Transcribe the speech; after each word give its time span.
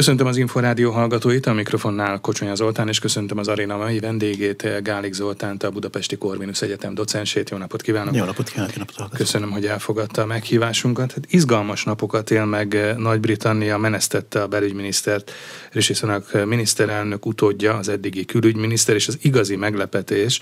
Köszöntöm 0.00 0.26
az 0.26 0.36
Inforádió 0.36 0.90
hallgatóit, 0.90 1.46
a 1.46 1.52
mikrofonnál 1.52 2.20
Kocsonya 2.20 2.54
Zoltán, 2.54 2.88
és 2.88 2.98
köszöntöm 2.98 3.38
az 3.38 3.48
aréna 3.48 3.76
mai 3.76 3.98
vendégét, 3.98 4.82
Gálik 4.82 5.12
Zoltánt, 5.12 5.62
a 5.62 5.70
Budapesti 5.70 6.16
Corvinus 6.16 6.62
Egyetem 6.62 6.94
docensét. 6.94 7.50
Jó 7.50 7.56
napot 7.56 7.82
kívánok! 7.82 8.14
Jó 8.14 8.24
napot 8.24 8.48
kívánok! 8.48 8.74
Jó 8.74 8.82
napot 8.86 9.16
Köszönöm, 9.16 9.50
hogy 9.50 9.66
elfogadta 9.66 10.22
a 10.22 10.26
meghívásunkat. 10.26 11.12
Hát 11.12 11.24
izgalmas 11.30 11.84
napokat 11.84 12.30
él 12.30 12.44
meg 12.44 12.94
Nagy-Britannia, 12.96 13.78
menesztette 13.78 14.42
a 14.42 14.46
belügyminisztert, 14.46 15.32
Rishi 15.72 15.94
Sunak 15.94 16.44
miniszterelnök 16.44 17.26
utódja, 17.26 17.74
az 17.76 17.88
eddigi 17.88 18.24
külügyminiszter, 18.24 18.94
és 18.94 19.08
az 19.08 19.18
igazi 19.22 19.56
meglepetés, 19.56 20.40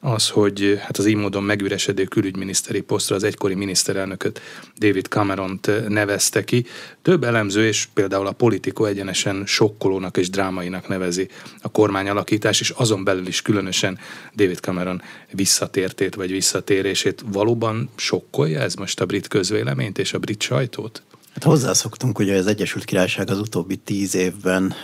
az, 0.00 0.28
hogy 0.28 0.78
hát 0.80 0.98
az 0.98 1.06
így 1.06 1.16
módon 1.16 1.42
megüresedő 1.42 2.04
külügyminiszteri 2.04 2.80
posztra 2.80 3.16
az 3.16 3.24
egykori 3.24 3.54
miniszterelnököt, 3.54 4.40
David 4.78 5.06
Cameron-t 5.06 5.88
nevezte 5.88 6.44
ki. 6.44 6.66
Több 7.02 7.24
elemző 7.24 7.66
és 7.66 7.88
például 7.94 8.26
a 8.26 8.32
politikó 8.32 8.84
egyenesen 8.84 9.42
sokkolónak 9.46 10.16
és 10.16 10.30
drámainak 10.30 10.88
nevezi 10.88 11.28
a 11.62 11.70
kormányalakítás, 11.70 12.60
és 12.60 12.70
azon 12.70 13.04
belül 13.04 13.26
is 13.26 13.42
különösen 13.42 13.98
David 14.34 14.58
Cameron 14.58 15.02
visszatértét 15.30 16.14
vagy 16.14 16.30
visszatérését. 16.30 17.24
Valóban 17.26 17.88
sokkolja 17.96 18.60
ez 18.60 18.74
most 18.74 19.00
a 19.00 19.06
brit 19.06 19.28
közvéleményt 19.28 19.98
és 19.98 20.12
a 20.12 20.18
brit 20.18 20.42
sajtót? 20.42 21.02
Hát 21.36 21.44
hozzászoktunk, 21.44 22.16
hogy 22.16 22.30
az 22.30 22.46
Egyesült 22.46 22.84
Királyság 22.84 23.30
az 23.30 23.38
utóbbi 23.38 23.76
tíz 23.76 24.14
évben 24.14 24.74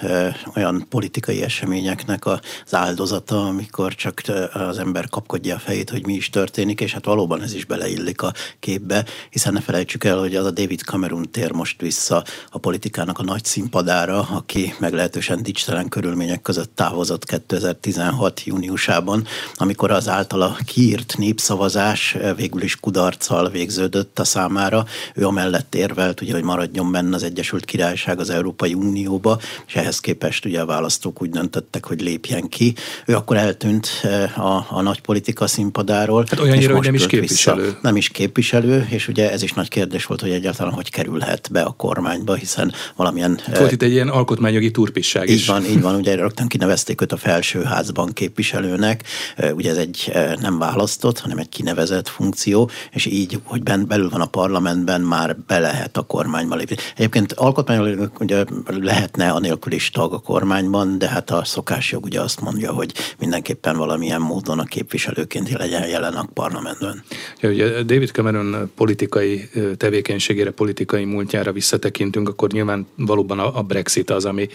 olyan 0.55 0.87
politikai 0.89 1.43
eseményeknek 1.43 2.27
az 2.27 2.41
áldozata, 2.71 3.47
amikor 3.47 3.95
csak 3.95 4.23
az 4.53 4.79
ember 4.79 5.09
kapkodja 5.09 5.55
a 5.55 5.59
fejét, 5.59 5.91
hogy 5.91 6.07
mi 6.07 6.13
is 6.13 6.31
történik, 6.31 6.81
és 6.81 6.93
hát 6.93 7.05
valóban 7.05 7.43
ez 7.43 7.55
is 7.55 7.65
beleillik 7.65 8.23
a 8.23 8.33
képbe, 8.61 9.05
hiszen 9.31 9.53
ne 9.53 9.61
felejtsük 9.61 10.05
el, 10.05 10.19
hogy 10.19 10.37
az 10.37 10.47
a 10.47 10.51
David 10.51 10.81
Cameron 10.81 11.31
tér 11.31 11.53
most 11.53 11.81
vissza 11.81 12.25
a 12.51 12.59
politikának 12.59 13.19
a 13.19 13.23
nagy 13.23 13.45
színpadára, 13.45 14.21
aki 14.21 14.75
meglehetősen 14.79 15.43
dicstelen 15.43 15.89
körülmények 15.89 16.43
között 16.43 16.75
távozott 16.75 17.25
2016. 17.25 18.45
júniusában, 18.45 19.27
amikor 19.55 19.91
az 19.91 20.09
általa 20.09 20.57
kiírt 20.65 21.15
népszavazás 21.19 22.17
végül 22.37 22.63
is 22.63 22.77
kudarccal 22.77 23.51
végződött 23.51 24.19
a 24.19 24.25
számára. 24.25 24.85
Ő 25.15 25.27
amellett 25.27 25.75
érvelt, 25.75 26.21
ugye, 26.21 26.41
hogy 26.43 26.51
maradjon 26.51 26.93
benne 26.93 27.15
az 27.15 27.23
Egyesült 27.23 27.65
Királyság 27.65 28.19
az 28.19 28.31
Európai 28.31 28.75
Unióba, 28.75 29.39
és 29.67 29.75
ehhez 29.75 30.01
képest 30.01 30.45
ugye 30.45 30.61
a 30.61 30.67
választók 30.67 31.23
úgy 31.23 31.31
döntöttek, 31.31 31.87
hogy 31.87 32.01
lépjen 32.01 32.49
ki. 32.49 32.75
Ő 33.07 33.15
akkor 33.15 33.37
eltűnt 33.37 33.89
eh, 34.03 34.47
a, 34.47 34.67
a 34.71 34.83
nagy 34.83 35.01
politika 35.01 35.47
színpadáról. 35.47 36.25
Hát 36.29 36.41
olyannyira, 36.41 36.75
hogy 36.75 36.85
nem 36.85 36.95
is 36.95 37.07
képviselő. 37.07 37.63
Vissza. 37.63 37.79
Nem 37.83 37.97
is 37.97 38.09
képviselő, 38.09 38.87
és 38.91 39.09
ugye 39.09 39.31
ez 39.31 39.43
is 39.43 39.53
nagy 39.53 39.69
kérdés 39.69 40.07
volt, 40.07 40.21
hogy 40.21 40.31
egyáltalán 40.31 40.73
hogy 40.73 40.91
kerülhet 40.91 41.49
be 41.53 41.63
a 41.63 41.71
kormányba, 41.71 42.35
hiszen 42.35 42.73
valamilyen... 42.97 43.39
Hát 43.45 43.59
volt 43.59 43.73
itt 43.73 43.83
egy 43.83 43.93
ilyen 43.93 44.09
alkotmányjogi 44.09 44.71
turpisság 44.71 45.29
így 45.29 45.35
is. 45.35 45.41
Így 45.41 45.47
van, 45.47 45.65
így 45.65 45.81
van, 45.81 45.95
ugye 46.03 46.15
rögtön 46.15 46.49
kinevezték 46.49 47.01
őt 47.01 47.13
a 47.13 47.17
felsőházban 47.17 48.13
képviselőnek, 48.13 49.03
eh, 49.37 49.55
ugye 49.55 49.71
ez 49.71 49.77
egy 49.77 50.13
nem 50.41 50.59
választott, 50.59 51.19
hanem 51.19 51.39
egy 51.39 51.49
kinevezett 51.49 52.09
funkció, 52.09 52.71
és 52.91 53.07
így, 53.07 53.39
hogy 53.45 53.63
ben, 53.63 53.87
belül 53.87 54.09
van 54.09 54.21
a 54.21 54.27
parlamentben, 54.27 55.01
már 55.01 55.37
be 55.47 55.59
lehet 55.59 55.97
a 55.97 56.03
kormány 56.03 56.32
kormányba 56.33 56.57
lépni. 56.57 56.77
Egyébként 56.97 57.33
alkotmányos 57.33 58.11
ugye 58.19 58.45
lehetne 58.67 59.31
anélkül 59.31 59.73
is 59.73 59.91
tag 59.91 60.13
a 60.13 60.19
kormányban, 60.19 60.99
de 60.99 61.09
hát 61.09 61.31
a 61.31 61.45
szokásjog 61.45 62.05
ugye 62.05 62.21
azt 62.21 62.41
mondja, 62.41 62.73
hogy 62.73 62.93
mindenképpen 63.19 63.77
valamilyen 63.77 64.21
módon 64.21 64.59
a 64.59 64.65
képviselőként 64.65 65.51
legyen 65.51 65.89
jelen 65.89 66.15
a 66.15 66.29
parlamentben. 66.35 67.03
Ja, 67.41 67.51
ugye 67.51 67.83
David 67.83 68.11
Cameron 68.11 68.71
politikai 68.75 69.49
tevékenységére, 69.77 70.51
politikai 70.51 71.05
múltjára 71.05 71.53
visszatekintünk, 71.53 72.29
akkor 72.29 72.51
nyilván 72.51 72.87
valóban 72.97 73.39
a 73.39 73.63
Brexit 73.63 74.11
az, 74.11 74.25
ami 74.25 74.49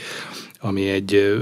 ami 0.59 0.89
egy 0.89 1.42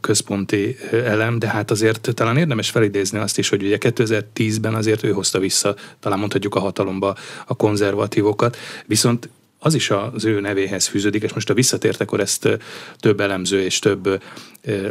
központi 0.00 0.76
elem, 0.90 1.38
de 1.38 1.48
hát 1.48 1.70
azért 1.70 2.10
talán 2.14 2.36
érdemes 2.36 2.70
felidézni 2.70 3.18
azt 3.18 3.38
is, 3.38 3.48
hogy 3.48 3.62
ugye 3.62 3.76
2010-ben 3.80 4.74
azért 4.74 5.04
ő 5.04 5.10
hozta 5.10 5.38
vissza, 5.38 5.74
talán 6.00 6.18
mondhatjuk 6.18 6.54
a 6.54 6.60
hatalomba 6.60 7.16
a 7.46 7.56
konzervatívokat, 7.56 8.56
viszont 8.86 9.28
az 9.64 9.74
is 9.74 9.90
az 9.90 10.24
ő 10.24 10.40
nevéhez 10.40 10.86
fűződik, 10.86 11.22
és 11.22 11.32
most 11.32 11.50
a 11.50 11.54
visszatért, 11.54 12.00
akkor 12.00 12.20
ezt 12.20 12.48
több 12.96 13.20
elemző 13.20 13.62
és 13.62 13.78
több 13.78 14.22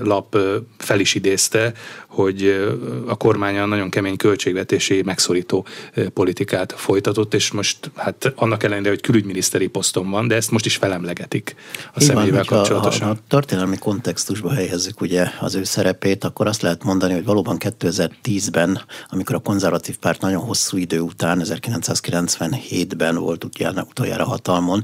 lap 0.01 0.37
fel 0.77 0.99
is 0.99 1.15
idézte, 1.15 1.73
hogy 2.11 2.71
a 3.07 3.15
kormánya 3.15 3.65
nagyon 3.65 3.89
kemény 3.89 4.17
költségvetési 4.17 5.01
megszorító 5.01 5.65
politikát 6.13 6.73
folytatott, 6.77 7.33
és 7.33 7.51
most 7.51 7.91
hát 7.95 8.33
annak 8.35 8.63
ellenére, 8.63 8.89
hogy 8.89 9.01
külügyminiszteri 9.01 9.67
poszton 9.67 10.09
van, 10.09 10.27
de 10.27 10.35
ezt 10.35 10.51
most 10.51 10.65
is 10.65 10.75
felemlegetik 10.75 11.55
a 11.93 12.01
Így 12.01 12.07
személyével 12.07 12.43
van, 12.47 12.57
kapcsolatosan. 12.57 13.07
Ha, 13.07 13.13
ha 13.13 13.19
a 13.19 13.23
történelmi 13.27 13.77
kontextusba 13.77 14.53
helyezzük 14.53 15.01
ugye 15.01 15.27
az 15.39 15.55
ő 15.55 15.63
szerepét, 15.63 16.23
akkor 16.23 16.47
azt 16.47 16.61
lehet 16.61 16.83
mondani, 16.83 17.13
hogy 17.13 17.25
valóban 17.25 17.57
2010-ben, 17.59 18.81
amikor 19.09 19.35
a 19.35 19.39
konzervatív 19.39 19.97
párt 19.97 20.21
nagyon 20.21 20.41
hosszú 20.41 20.77
idő 20.77 20.99
után, 20.99 21.41
1997-ben 21.43 23.15
volt 23.15 23.43
utoljára 23.89 24.25
hatalmon, 24.25 24.83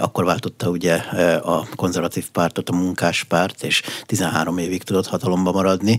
akkor 0.00 0.24
váltotta 0.24 0.68
ugye 0.68 0.94
a 1.42 1.68
konzervatív 1.76 2.30
pártot 2.30 2.68
a 2.68 2.76
munkáspárt, 2.76 3.62
és 3.62 3.82
13 4.06 4.58
évig 4.58 4.82
tudott 4.82 5.06
hatalomba 5.06 5.52
maradni, 5.52 5.98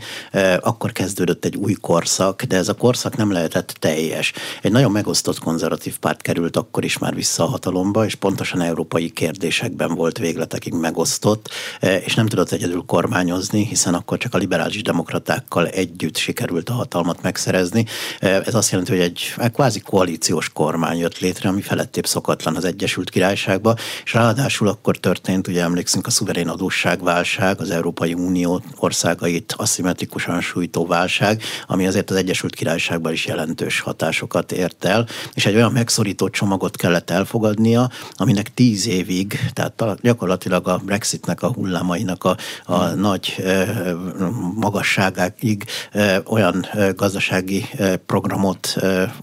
akkor 0.69 0.91
kezdődött 0.91 1.46
egy 1.46 1.56
új 1.56 1.74
korszak, 1.74 2.44
de 2.44 2.57
ez 2.57 2.68
a 2.69 2.74
korszak 2.74 3.18
nem 3.18 3.31
lehetett 3.31 3.68
teljes. 3.80 4.34
Egy 4.62 4.72
nagyon 4.72 4.91
megosztott 4.91 5.40
konzervatív 5.40 5.97
párt 5.97 6.22
került 6.22 6.57
akkor 6.57 6.84
is 6.84 6.97
már 6.97 7.16
vissza 7.16 7.44
a 7.44 7.47
hatalomba, 7.47 8.06
és 8.06 8.16
pontosan 8.16 8.62
európai 8.62 9.09
kérdésekben 9.09 9.96
volt 9.96 10.18
végletekig 10.18 10.74
megosztott, 10.74 11.50
és 12.06 12.16
nem 12.16 12.28
tudott 12.28 12.52
egyedül 12.52 12.84
kormányozni, 12.88 13.66
hiszen 13.66 13.94
akkor 13.94 14.18
csak 14.18 14.34
a 14.34 14.38
liberális 14.38 14.81
demokratákkal 14.81 15.68
együtt 15.68 16.18
sikerült 16.18 16.69
a 16.69 16.74
hatalmat 16.74 17.22
megszerezni. 17.22 17.86
Ez 18.19 18.56
azt 18.56 18.72
jelenti, 18.72 18.91
hogy 18.91 19.01
egy 19.01 19.34
kvázi 19.53 19.80
koalíciós 19.80 20.50
kormány 20.50 20.97
jött 20.97 21.19
létre, 21.19 21.50
ami 21.50 21.62
felettébb 21.62 22.06
szokatlan 22.06 22.56
az 22.56 22.66
Egyesült 22.66 23.09
Királyságba, 23.09 23.75
és 24.03 24.13
ráadásul 24.13 24.68
akkor 24.68 24.97
történt, 24.97 25.47
ugye 25.47 25.62
emlékszünk 25.62 26.07
a 26.07 26.09
szuverén 26.09 26.47
adósságválság, 26.47 27.59
az 27.59 27.72
Európai 27.72 28.13
Unió 28.13 28.62
országait 28.75 29.53
aszimmetrikusan 29.57 30.41
sújtó 30.59 30.86
válság, 30.86 31.42
ami 31.68 31.88
azért 31.88 32.09
az 32.09 32.16
Egyesült 32.16 32.56
Királyságban 32.56 33.12
is 33.12 33.25
jelentős 33.25 33.80
hatásokat 33.80 34.52
ért 34.52 34.86
el, 34.86 35.08
és 35.34 35.46
egy 35.46 35.56
olyan 35.56 35.72
megszorító 35.72 36.30
csomagot 36.30 36.78
kellett 36.78 37.09
elfogadnia, 37.09 37.90
aminek 38.14 38.53
tíz 38.53 38.88
évig, 38.88 39.40
tehát 39.53 40.02
gyakorlatilag 40.02 40.68
a 40.68 40.78
Brexitnek 40.86 41.42
a 41.42 41.52
hullámainak 41.53 42.24
a, 42.24 42.38
a 42.66 42.84
nagy 42.84 43.36
magasságáig 44.56 45.66
olyan 46.25 46.66
gazdasági 46.96 47.66
programot 48.06 48.75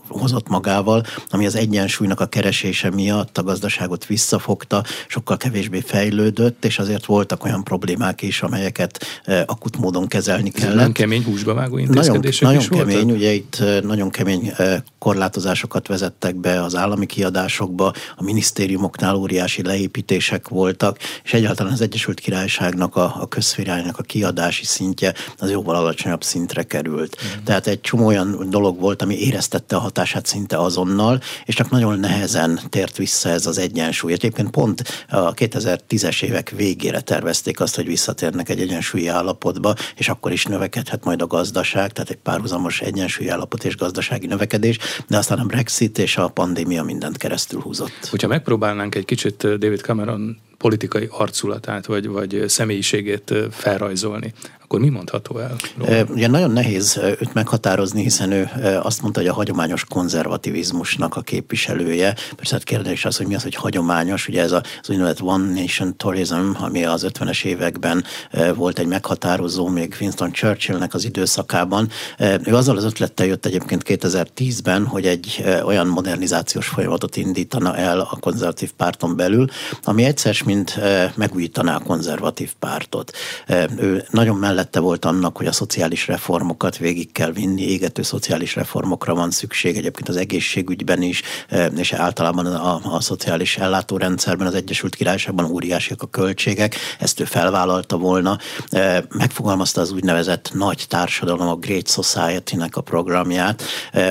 hozott 0.09 0.49
magával, 0.49 1.03
ami 1.31 1.47
az 1.47 1.55
egyensúlynak 1.55 2.21
a 2.21 2.27
keresése 2.27 2.91
miatt 2.91 3.39
a 3.39 3.43
gazdaságot 3.43 4.07
visszafogta, 4.07 4.85
sokkal 5.09 5.37
kevésbé 5.37 5.81
fejlődött, 5.81 6.65
és 6.65 6.79
azért 6.79 7.05
voltak 7.07 7.45
olyan 7.45 7.65
problémák 7.65 8.23
is, 8.23 8.43
amelyeket 8.43 9.23
akut 9.47 9.77
módon 9.77 10.07
kezelni 10.07 10.51
kellett. 10.51 10.75
Nem 10.75 10.93
kemény 10.93 11.25
húsba 11.27 11.55
vágó 11.55 11.79
intézkedések 11.79 12.43
nagyon, 12.43 12.61
is 12.61 12.69
nagyon 12.69 12.87
kemény, 12.87 13.11
ugye 13.11 13.33
itt 13.33 13.63
nagyon 13.83 14.11
kemény 14.11 14.53
korlátozásokat 14.99 15.87
vezettek 15.87 16.35
be 16.35 16.63
az 16.63 16.75
állami 16.75 17.07
kiadásokba, 17.07 17.93
a 18.17 18.23
minisztériumoknál 18.23 19.15
óriási 19.15 19.63
leépítések 19.63 20.49
voltak, 20.49 20.99
és 21.25 21.33
egyáltalán 21.33 21.73
az 21.73 21.81
Egyesült 21.81 22.21
Királyságnak 22.21 22.97
a, 22.97 23.17
a 23.21 23.29
közférájának 23.29 23.99
a 23.99 24.03
kiadási 24.03 24.65
szintje 24.65 25.15
az 25.39 25.51
jóval 25.51 25.75
alacsonyabb 25.75 26.23
szintre 26.23 26.63
került. 26.63 27.17
Mm. 27.25 27.45
Tehát 27.45 27.67
egy 27.67 27.81
csomó 27.81 28.07
olyan 28.07 28.47
dolog 28.51 28.81
volt, 28.81 29.03
ami 29.03 29.19
éreztette 29.19 29.77
a 29.77 29.79
hatását 29.79 30.27
szinte 30.27 30.59
azonnal, 30.59 31.21
és 31.45 31.55
csak 31.55 31.71
nagyon 31.71 31.99
nehezen 31.99 32.61
tért 32.69 32.97
vissza 32.97 33.29
ez 33.29 33.47
az 33.47 33.59
egyensúly. 33.59 34.13
Egyébként 34.13 34.51
pont 34.51 34.83
a 35.09 35.35
2010-es 35.35 36.23
évek 36.23 36.51
végére 36.57 37.01
tervezték 37.01 37.61
azt, 37.61 37.75
hogy 37.77 37.87
visszatérnek 37.87 38.49
egy 38.49 38.61
egyensúlyi 38.61 39.09
állapotba, 39.09 39.75
és 39.97 40.09
akkor 40.09 40.33
is 40.33 40.45
növekedhet 40.45 41.05
majd 41.05 41.16
a 41.23 41.27
gazdaság, 41.27 41.93
tehát 41.93 42.11
egy 42.11 42.17
párhuzamos 42.17 42.81
egyensúlyi 42.81 43.29
állapot 43.29 43.65
és 43.65 43.77
gazdasági 43.77 44.27
növekedés, 44.27 44.79
de 45.09 45.17
aztán 45.17 45.39
a 45.39 45.45
Brexit 45.45 45.99
és 45.99 46.17
a 46.17 46.29
pandémia 46.29 46.83
mindent 46.83 47.17
keresztül 47.17 47.61
húzott. 47.61 48.07
Hogyha 48.11 48.29
megpróbálnánk 48.29 48.95
egy 48.95 49.05
kicsit 49.05 49.37
David 49.37 49.81
Cameron 49.81 50.39
politikai 50.59 51.09
arculatát 51.11 51.87
vagy, 51.87 52.09
vagy 52.09 52.45
személyiségét 52.47 53.35
felrajzolni, 53.51 54.33
akkor 54.67 54.81
mi 54.81 54.89
mondható 54.89 55.39
el? 55.39 55.57
Róla? 55.77 56.05
Ugye 56.09 56.27
nagyon 56.27 56.51
nehéz 56.51 57.01
őt 57.03 57.35
meghatározni, 57.35 58.03
hiszen 58.03 58.31
ő 58.31 58.51
azt 58.83 59.03
mondta, 59.03 59.21
hogy 59.21 59.29
a 59.29 59.33
hagyományos 59.33 59.85
konzervativizmusnak 59.85 61.17
a 61.17 61.21
képviselője. 61.21 62.15
Persze 62.37 62.55
hát 62.55 62.65
kérdés 62.65 63.05
az, 63.05 63.17
hogy 63.17 63.27
mi 63.27 63.35
az, 63.35 63.43
hogy 63.43 63.55
hagyományos. 63.55 64.29
Ugye 64.29 64.43
ez 64.43 64.53
az 64.53 64.63
úgynevezett 64.89 65.23
One 65.23 65.61
Nation 65.61 65.97
Tourism, 65.97 66.35
ami 66.61 66.85
az 66.85 67.07
50-es 67.09 67.45
években 67.45 68.05
volt 68.55 68.79
egy 68.79 68.87
meghatározó, 68.87 69.69
még 69.69 69.97
Winston 70.01 70.33
Churchillnek 70.33 70.95
az 70.95 71.05
időszakában. 71.05 71.89
Ő 72.45 72.55
azzal 72.55 72.77
az 72.77 72.85
ötlettel 72.85 73.27
jött 73.27 73.47
egyébként 73.47 73.83
2010-ben, 73.87 74.87
hogy 74.87 75.07
egy 75.07 75.45
olyan 75.65 75.87
modernizációs 75.87 76.67
folyamatot 76.69 77.17
indítana 77.17 77.77
el 77.77 78.01
a 78.01 78.17
konzervatív 78.21 78.73
párton 78.73 79.17
belül, 79.17 79.47
ami 79.85 80.05
egyszer 80.05 80.37
mint 80.45 80.81
megújítaná 81.15 81.75
a 81.75 81.81
konzervatív 81.81 82.53
pártot. 82.59 83.13
Ő 83.79 84.05
nagyon 84.11 84.37
mellette 84.57 84.81
volt 84.81 85.05
annak, 85.05 85.37
hogy 85.37 85.47
a 85.47 85.53
szociális 85.53 86.07
reformokat 86.07 86.77
végig 86.77 87.13
kell 87.13 87.33
vinni, 87.33 87.63
égető 87.63 88.03
szociális 88.03 88.55
reformokra 88.55 89.15
van 89.15 89.31
szükség, 89.31 89.77
egyébként 89.77 90.09
az 90.09 90.17
egészségügyben 90.17 91.03
is, 91.03 91.23
és 91.77 91.93
általában 91.93 92.47
a, 92.47 92.95
a 92.95 93.01
szociális 93.01 93.57
ellátórendszerben 93.57 94.47
az 94.47 94.55
Egyesült 94.55 94.95
Királyságban 94.95 95.45
óriásiak 95.45 96.03
a 96.03 96.07
költségek, 96.07 96.77
ezt 96.99 97.21
ő 97.21 97.25
felvállalta 97.25 97.97
volna. 97.97 98.39
Megfogalmazta 99.09 99.81
az 99.81 99.93
úgynevezett 99.93 100.51
nagy 100.55 100.85
társadalom, 100.89 101.49
a 101.49 101.57
Great 101.57 101.89
Society-nek 101.89 102.77
a 102.77 102.81
programját. 102.81 103.63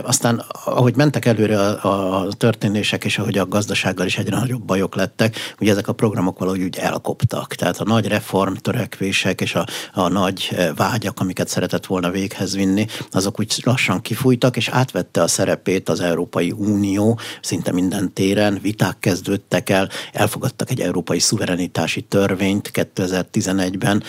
Aztán, 0.04 0.46
ahogy 0.66 0.96
mentek 0.96 1.26
előre 1.26 1.60
a, 1.60 2.20
a 2.20 2.34
történések, 2.34 3.06
és 3.06 3.18
ahogy 3.18 3.38
a 3.38 3.48
gazdasággal 3.48 4.06
is 4.06 4.18
egyre 4.18 4.38
nagyobb 4.38 4.64
bajok 4.64 4.96
lettek, 4.96 5.36
ugye 5.60 5.72
ezek 5.72 5.88
a 5.88 5.94
programok 5.94 6.40
valahogy 6.40 6.62
úgy 6.62 6.78
elkoptak. 6.78 7.56
Tehát 7.56 7.78
a 7.80 7.84
nagy 7.84 8.08
reformtörekvések 8.08 9.42
és 9.42 9.56
a, 9.56 9.66
a 9.94 10.08
nagy 10.08 10.35
vágyak, 10.76 11.20
amiket 11.20 11.48
szeretett 11.48 11.86
volna 11.86 12.10
véghez 12.10 12.56
vinni, 12.56 12.86
azok 13.12 13.40
úgy 13.40 13.62
lassan 13.64 14.02
kifújtak, 14.02 14.58
és 14.58 14.68
átvette 14.68 15.22
a 15.22 15.28
szerepét 15.28 15.90
az 15.90 16.00
Európai 16.00 16.52
Unió. 16.52 17.20
Szinte 17.42 17.72
minden 17.72 18.14
téren, 18.14 18.60
viták 18.62 19.00
kezdődtek 19.00 19.70
el, 19.70 19.90
elfogadtak 20.14 20.70
egy 20.70 20.82
európai 20.82 21.20
szuverenitási 21.20 22.02
törvényt 22.02 22.72
2011-ben, 22.74 24.04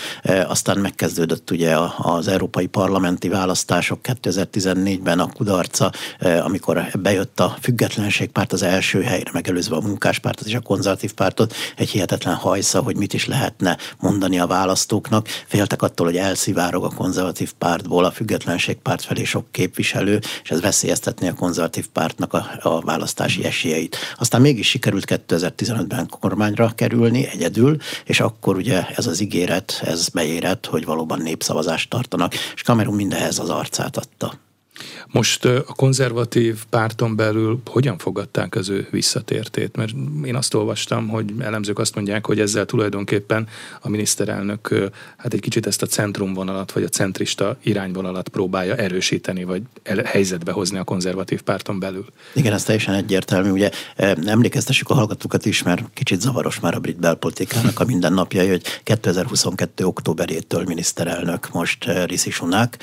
aztán 0.47 0.79
megkezdődött 0.79 1.51
ugye 1.51 1.77
az 1.99 2.29
európai 2.29 2.67
parlamenti 2.67 3.29
választások 3.29 4.01
2014-ben 4.03 5.19
a 5.19 5.33
kudarca, 5.33 5.93
amikor 6.43 6.87
bejött 7.03 7.41
a 7.41 7.57
függetlenségpárt 7.61 8.53
az 8.53 8.63
első 8.63 9.03
helyre, 9.03 9.31
megelőzve 9.33 9.77
a 9.77 9.81
munkáspártot 9.81 10.47
és 10.47 10.55
a 10.55 10.61
konzervatív 10.61 11.13
pártot, 11.13 11.55
egy 11.77 11.91
hihetetlen 11.91 12.35
hajsza, 12.35 12.81
hogy 12.81 12.97
mit 12.97 13.13
is 13.13 13.27
lehetne 13.27 13.77
mondani 14.01 14.39
a 14.39 14.47
választóknak. 14.47 15.29
Féltek 15.47 15.83
attól, 15.83 16.07
hogy 16.07 16.16
elszivárog 16.19 16.85
a 16.85 16.95
konzervatív 16.97 17.53
pártból 17.53 18.05
a 18.05 18.11
függetlenségpárt 18.11 19.03
felé 19.03 19.25
sok 19.25 19.47
képviselő, 19.51 20.21
és 20.43 20.51
ez 20.51 20.61
veszélyeztetné 20.61 21.29
a 21.29 21.35
konzervatív 21.35 21.87
pártnak 21.89 22.33
a, 22.33 22.47
a 22.63 22.81
választási 22.81 23.45
esélyeit. 23.45 23.97
Aztán 24.19 24.41
mégis 24.41 24.69
sikerült 24.69 25.05
2015-ben 25.09 26.09
kormányra 26.21 26.73
kerülni 26.75 27.27
egyedül, 27.27 27.77
és 28.05 28.21
akkor 28.21 28.57
ugye 28.57 28.87
ez 28.89 29.07
az 29.07 29.21
ígéret, 29.21 29.81
ez 29.85 30.09
beérett, 30.09 30.67
hogy 30.67 30.85
valóban 30.85 31.21
népszavazást 31.21 31.91
tartanak, 31.91 32.35
és 32.55 32.63
Kamerun 32.63 32.95
mindehez 32.95 33.39
az 33.39 33.51
arcát 33.51 33.97
adta. 33.97 34.46
Most 35.07 35.45
a 35.45 35.73
konzervatív 35.77 36.65
párton 36.71 37.17
belül 37.17 37.61
hogyan 37.65 37.99
fogadták 37.99 38.55
az 38.55 38.69
ő 38.69 38.89
visszatértét? 38.91 39.77
Mert 39.77 39.93
én 40.25 40.37
azt 40.37 40.55
olvastam, 40.55 41.09
hogy 41.09 41.33
elemzők 41.39 41.79
azt 41.79 41.95
mondják, 41.95 42.27
hogy 42.27 42.41
ezzel 42.41 42.65
tulajdonképpen 42.65 43.49
a 43.81 43.89
miniszterelnök 43.89 44.91
hát 45.17 45.35
egy 45.35 45.41
kicsit 45.41 45.67
ezt 45.67 45.83
a 45.83 45.87
centrumvonalat, 45.87 46.73
vagy 46.73 46.83
a 46.83 46.89
centrista 46.89 47.57
irányvonalat 47.63 48.29
próbálja 48.29 48.77
erősíteni, 48.77 49.45
vagy 49.45 49.63
helyzetbe 50.05 50.53
hozni 50.53 50.79
a 50.79 50.85
konzervatív 50.85 51.43
párton 51.43 51.79
belül. 51.79 52.07
Igen, 52.35 52.53
ez 52.53 52.65
teljesen 52.65 52.95
egyértelmű. 52.95 53.51
Ugye 53.51 53.71
emlékeztessük 54.27 54.91
a 54.91 54.95
hallgatókat 54.95 55.47
is, 55.47 55.63
mert 55.63 55.85
kicsit 55.95 56.21
zavaros 56.21 56.61
már 56.61 56.75
a 56.75 56.81
brit 56.81 57.01
belpolitikának 57.01 57.81
a 57.81 57.85
mindennapjai, 57.85 58.49
hogy 58.49 58.63
2022. 58.83 59.85
októberétől 59.85 60.65
miniszterelnök 60.65 61.53
most 61.53 61.85
Rishi 62.07 62.31
Sunak. 62.31 62.77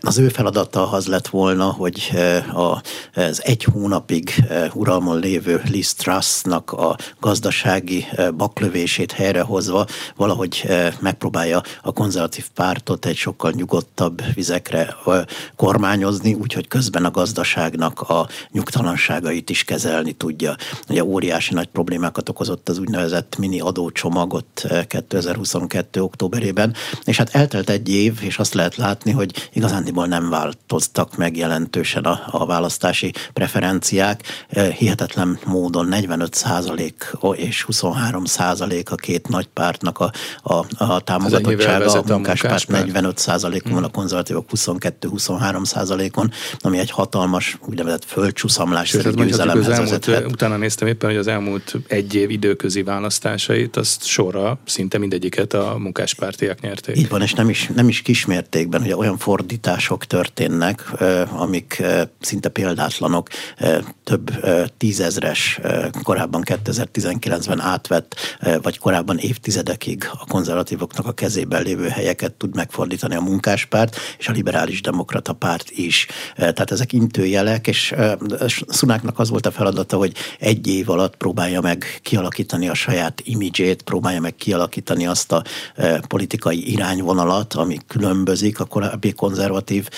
Az 0.00 0.18
ő 0.18 0.28
feladata 0.28 0.90
az 0.90 1.06
lett 1.06 1.27
volna, 1.28 1.64
hogy 1.64 2.10
eh, 2.12 2.58
az 2.58 3.42
egy 3.44 3.64
hónapig 3.64 4.44
eh, 4.48 4.76
uralmon 4.76 5.18
lévő 5.18 5.62
Liz 5.70 5.94
Trussnak 5.94 6.72
a 6.72 6.96
gazdasági 7.20 8.06
eh, 8.10 8.30
baklövését 8.30 9.12
helyrehozva 9.12 9.86
valahogy 10.16 10.66
megpróbálja 11.00 11.62
a 11.82 11.92
konzervatív 11.92 12.46
pártot 12.54 13.06
egy 13.06 13.16
sokkal 13.16 13.50
nyugodtabb 13.50 14.22
vizekre 14.34 14.96
kormányozni, 15.56 16.34
úgyhogy 16.34 16.68
közben 16.68 17.04
a 17.04 17.10
gazdaságnak 17.10 18.00
a 18.00 18.28
nyugtalanságait 18.50 19.50
is 19.50 19.64
kezelni 19.64 20.12
tudja. 20.12 20.56
Ugye 20.88 21.04
óriási 21.04 21.54
nagy 21.54 21.66
problémákat 21.66 22.28
okozott 22.28 22.68
az 22.68 22.78
úgynevezett 22.78 23.36
mini 23.38 23.60
adócsomagot 23.60 24.66
2022. 24.86 26.02
októberében, 26.02 26.74
és 27.04 27.16
hát 27.16 27.34
eltelt 27.34 27.70
egy 27.70 27.88
év, 27.88 28.18
és 28.20 28.38
azt 28.38 28.54
lehet 28.54 28.76
látni, 28.76 29.10
hogy 29.10 29.48
igazándiból 29.52 30.06
nem 30.06 30.30
változtak 30.30 31.16
meg 31.18 31.36
jelentősen 31.36 32.02
a, 32.02 32.20
a 32.30 32.46
választási 32.46 33.12
preferenciák. 33.32 34.22
Eh, 34.48 34.68
hihetetlen 34.68 35.38
módon 35.46 35.86
45 35.86 36.34
százalék 36.34 37.12
és 37.32 37.62
23 37.62 38.24
százalék 38.24 38.90
a 38.90 38.94
két 38.94 39.28
nagy 39.28 39.46
pártnak 39.46 39.98
a, 39.98 40.12
a, 40.42 40.84
a 40.84 41.00
támogatottsága. 41.00 41.92
A 41.92 42.02
munkáspárt 42.06 42.68
45 42.68 43.18
százalékon 43.18 43.72
van, 43.72 43.84
a 43.84 43.88
konzervatívok 43.88 44.48
22-23 44.56 45.64
százalékon, 45.64 46.30
ami 46.58 46.78
egy 46.78 46.90
hatalmas 46.90 47.58
úgynevezett 47.66 48.04
földcsúszamlás 48.04 48.90
győzelemhez 48.90 49.32
az 49.32 49.38
elmúlt, 49.38 49.68
vezethet. 49.88 50.32
Utána 50.32 50.56
néztem 50.56 50.88
éppen, 50.88 51.08
hogy 51.10 51.18
az 51.18 51.26
elmúlt 51.26 51.74
egy 51.86 52.14
év 52.14 52.30
időközi 52.30 52.82
választásait, 52.82 53.76
azt 53.76 54.04
sorra 54.04 54.58
szinte 54.64 54.98
mindegyiket 54.98 55.54
a 55.54 55.76
munkáspártiak 55.78 56.60
nyerték. 56.60 56.96
Így 56.96 57.08
van, 57.08 57.22
és 57.22 57.32
nem 57.32 57.48
is, 57.48 57.70
nem 57.74 57.88
is 57.88 58.02
kismértékben, 58.02 58.82
hogy 58.82 58.92
olyan 58.92 59.18
fordítások 59.18 60.04
történnek, 60.04 60.92
amik 61.30 61.82
szinte 62.20 62.48
példátlanok, 62.48 63.28
több 64.04 64.30
tízezres, 64.76 65.60
korábban 66.02 66.42
2019-ben 66.44 67.60
átvett, 67.60 68.16
vagy 68.62 68.78
korábban 68.78 69.18
évtizedekig 69.18 70.08
a 70.12 70.26
konzervatívoknak 70.26 71.06
a 71.06 71.12
kezében 71.12 71.62
lévő 71.62 71.88
helyeket 71.88 72.32
tud 72.32 72.54
megfordítani 72.54 73.14
a 73.14 73.20
munkáspárt, 73.20 73.96
és 74.18 74.28
a 74.28 74.32
liberális 74.32 74.80
demokrata 74.80 75.32
párt 75.32 75.70
is. 75.70 76.06
Tehát 76.36 76.70
ezek 76.70 76.92
intőjelek, 76.92 77.66
és 77.66 77.94
Szunáknak 78.68 79.18
az 79.18 79.30
volt 79.30 79.46
a 79.46 79.50
feladata, 79.50 79.96
hogy 79.96 80.12
egy 80.38 80.66
év 80.66 80.90
alatt 80.90 81.16
próbálja 81.16 81.60
meg 81.60 82.00
kialakítani 82.02 82.68
a 82.68 82.74
saját 82.74 83.20
imidzsét, 83.24 83.82
próbálja 83.82 84.20
meg 84.20 84.34
kialakítani 84.34 85.06
azt 85.06 85.32
a 85.32 85.42
politikai 86.06 86.72
irányvonalat, 86.72 87.54
ami 87.54 87.78
különbözik 87.86 88.60
a 88.60 88.64
korábbi 88.64 89.12
konzervatív, 89.12 89.88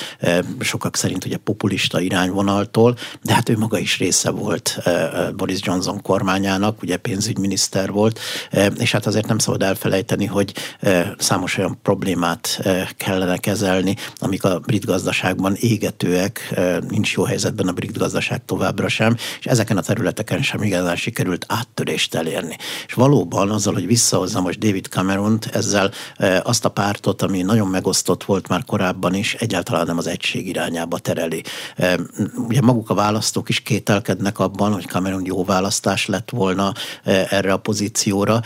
sokak 0.61 0.97
szerint 1.01 1.25
ugye 1.25 1.37
populista 1.37 2.01
irányvonaltól, 2.01 2.97
de 3.23 3.35
hát 3.35 3.49
ő 3.49 3.57
maga 3.59 3.79
is 3.79 3.99
része 3.99 4.31
volt 4.31 4.79
eh, 4.85 5.03
eh, 5.03 5.31
Boris 5.33 5.59
Johnson 5.63 6.03
kormányának, 6.03 6.83
ugye 6.83 6.97
pénzügyminiszter 6.97 7.91
volt, 7.91 8.21
eh, 8.51 8.67
és 8.79 8.93
hát 8.93 9.07
azért 9.07 9.27
nem 9.27 9.39
szabad 9.39 9.63
elfelejteni, 9.63 10.27
hogy 10.27 10.55
számos 11.19 11.59
olyan 11.59 11.79
problémát 11.83 12.61
kellene 12.97 13.37
kezelni, 13.37 13.97
amik 14.17 14.45
a 14.45 14.59
brit 14.59 14.85
gazdaságban 14.85 15.55
égetőek, 15.55 16.61
nincs 16.89 17.13
jó 17.13 17.23
helyzetben 17.23 17.69
a 17.69 17.73
brit 17.73 17.99
gazdaság 17.99 18.45
továbbra 18.45 18.89
sem, 18.89 19.17
és 19.39 19.47
ezeken 19.47 19.77
a 19.77 19.83
területeken 19.83 20.43
sem 20.43 20.63
igazán 20.63 20.97
sikerült 20.97 21.45
áttörést 21.49 22.15
elérni. 22.15 22.57
És 22.87 22.95
valóban 22.95 23.51
azzal, 23.51 23.75
hogy 23.75 23.87
visszahozza 23.87 24.41
most 24.41 24.59
David 24.59 24.87
cameron 24.87 25.39
ezzel 25.53 25.91
azt 26.43 26.65
a 26.65 26.69
pártot, 26.69 27.23
ami 27.23 27.43
nagyon 27.43 27.69
megosztott 27.69 28.25
volt 28.25 28.49
már 28.49 28.65
korábban 28.65 29.15
is, 29.15 29.35
egyáltalán 29.35 29.87
nem 29.87 29.99
az 29.99 30.07
egység 30.07 30.49
irányába 30.49 30.90
tereli. 30.99 31.43
Ugye 32.35 32.61
maguk 32.61 32.91
a 32.91 32.95
választók 32.95 33.49
is 33.49 33.61
kételkednek 33.61 34.39
abban, 34.39 34.73
hogy 34.73 34.87
Cameron 34.87 35.25
jó 35.25 35.45
választás 35.45 36.07
lett 36.07 36.31
volna 36.31 36.73
erre 37.05 37.53
a 37.53 37.57
pozícióra. 37.57 38.41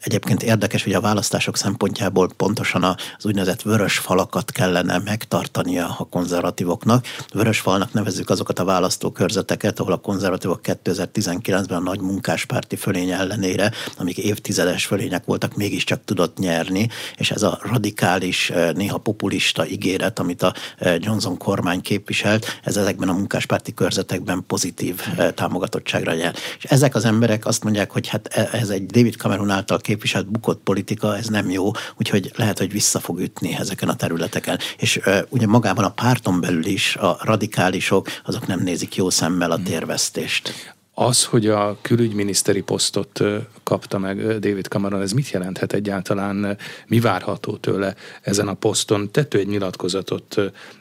Egyébként 0.00 0.42
érdekes, 0.42 0.84
hogy 0.84 0.92
a 0.92 1.00
választások 1.00 1.56
szempontjából 1.56 2.30
pontosan 2.36 2.82
az 2.82 3.26
úgynevezett 3.26 3.62
vörös 3.62 3.98
falakat 3.98 4.50
kellene 4.50 4.98
megtartania 5.04 5.96
a 5.98 6.04
konzervatívoknak. 6.04 7.06
Vörös 7.32 7.60
falnak 7.60 7.92
nevezzük 7.92 8.30
azokat 8.30 8.58
a 8.58 8.64
választókörzeteket, 8.64 9.80
ahol 9.80 9.92
a 9.92 9.96
konzervatívok 9.96 10.60
2019-ben 10.64 11.78
a 11.78 11.80
nagy 11.80 12.00
munkáspárti 12.00 12.76
fölény 12.76 13.10
ellenére, 13.10 13.72
amik 13.96 14.18
évtizedes 14.18 14.86
fölények 14.86 15.24
voltak, 15.24 15.56
mégiscsak 15.56 16.04
tudott 16.04 16.38
nyerni, 16.38 16.88
és 17.16 17.30
ez 17.30 17.42
a 17.42 17.58
radikális, 17.62 18.52
néha 18.74 18.98
populista 18.98 19.66
ígéret, 19.66 20.18
amit 20.18 20.42
a 20.42 20.54
Johnson 20.98 21.36
kormány 21.38 21.67
kormány 21.68 21.82
képviselt, 21.82 22.60
ez 22.64 22.76
ezekben 22.76 23.08
a 23.08 23.12
munkáspárti 23.12 23.74
körzetekben 23.74 24.44
pozitív 24.46 25.00
támogatottságra 25.34 26.12
jár. 26.12 26.34
És 26.58 26.64
ezek 26.64 26.94
az 26.94 27.04
emberek 27.04 27.46
azt 27.46 27.64
mondják, 27.64 27.90
hogy 27.90 28.08
hát 28.08 28.26
e, 28.26 28.48
ez 28.52 28.68
egy 28.68 28.86
David 28.86 29.14
Cameron 29.14 29.50
által 29.50 29.78
képviselt 29.78 30.30
bukott 30.30 30.60
politika, 30.62 31.16
ez 31.16 31.26
nem 31.26 31.50
jó, 31.50 31.70
úgyhogy 31.96 32.30
lehet, 32.36 32.58
hogy 32.58 32.72
vissza 32.72 33.00
fog 33.00 33.20
ütni 33.20 33.56
ezeken 33.58 33.88
a 33.88 33.96
területeken. 33.96 34.58
És 34.78 35.00
ugye 35.28 35.46
magában 35.46 35.84
a 35.84 35.90
párton 35.90 36.40
belül 36.40 36.66
is 36.66 36.96
a 36.96 37.18
radikálisok, 37.22 38.08
azok 38.24 38.46
nem 38.46 38.60
nézik 38.60 38.96
jó 38.96 39.10
szemmel 39.10 39.50
a 39.50 39.62
térvesztést. 39.62 40.76
Az, 41.00 41.24
hogy 41.24 41.46
a 41.46 41.76
külügyminiszteri 41.82 42.60
posztot 42.60 43.20
kapta 43.62 43.98
meg 43.98 44.38
David 44.38 44.66
Cameron, 44.66 45.00
ez 45.00 45.12
mit 45.12 45.30
jelenthet 45.30 45.72
egyáltalán? 45.72 46.58
Mi 46.86 47.00
várható 47.00 47.56
tőle 47.56 47.94
ezen 48.22 48.48
a 48.48 48.54
poszton? 48.54 49.10
Tett 49.10 49.34
egy 49.34 49.46
nyilatkozatot, 49.46 50.36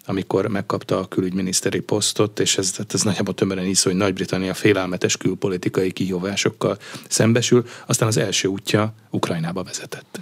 amikor 0.06 0.48
megkapta 0.48 1.00
a 1.00 1.08
külügyminiszteri 1.08 1.80
posztot, 1.80 2.40
és 2.40 2.58
ez, 2.58 2.78
hát 2.78 2.94
ez 2.94 3.02
nagyjából 3.02 3.34
tömören 3.34 3.66
is, 3.66 3.84
hogy 3.84 3.96
Nagy-Britannia 3.96 4.54
félelmetes 4.54 5.18
külpolitikai 5.18 5.92
kihívásokkal 5.92 6.78
szembesül, 7.08 7.66
aztán 7.86 8.08
az 8.08 8.18
első 8.18 8.48
útja 8.48 8.94
Ukrajnába 9.10 9.64
vezetett. 9.64 10.20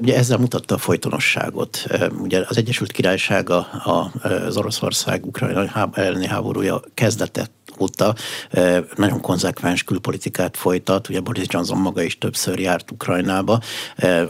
Ugye 0.00 0.16
ezzel 0.16 0.38
mutatta 0.38 0.74
a 0.74 0.78
folytonosságot. 0.78 1.86
Ugye 2.20 2.44
az 2.48 2.56
Egyesült 2.56 2.92
Királyság, 2.92 3.50
az 4.46 4.56
Oroszország 4.56 5.26
Ukrajna 5.26 5.90
elleni 5.92 6.26
háborúja 6.26 6.80
kezdetett 6.94 7.57
óta 7.80 8.14
nagyon 8.96 9.20
konzekvens 9.20 9.84
külpolitikát 9.84 10.56
folytat. 10.56 11.08
Ugye 11.08 11.20
Boris 11.20 11.46
Johnson 11.48 11.78
maga 11.78 12.02
is 12.02 12.18
többször 12.18 12.58
járt 12.58 12.90
Ukrajnába, 12.90 13.60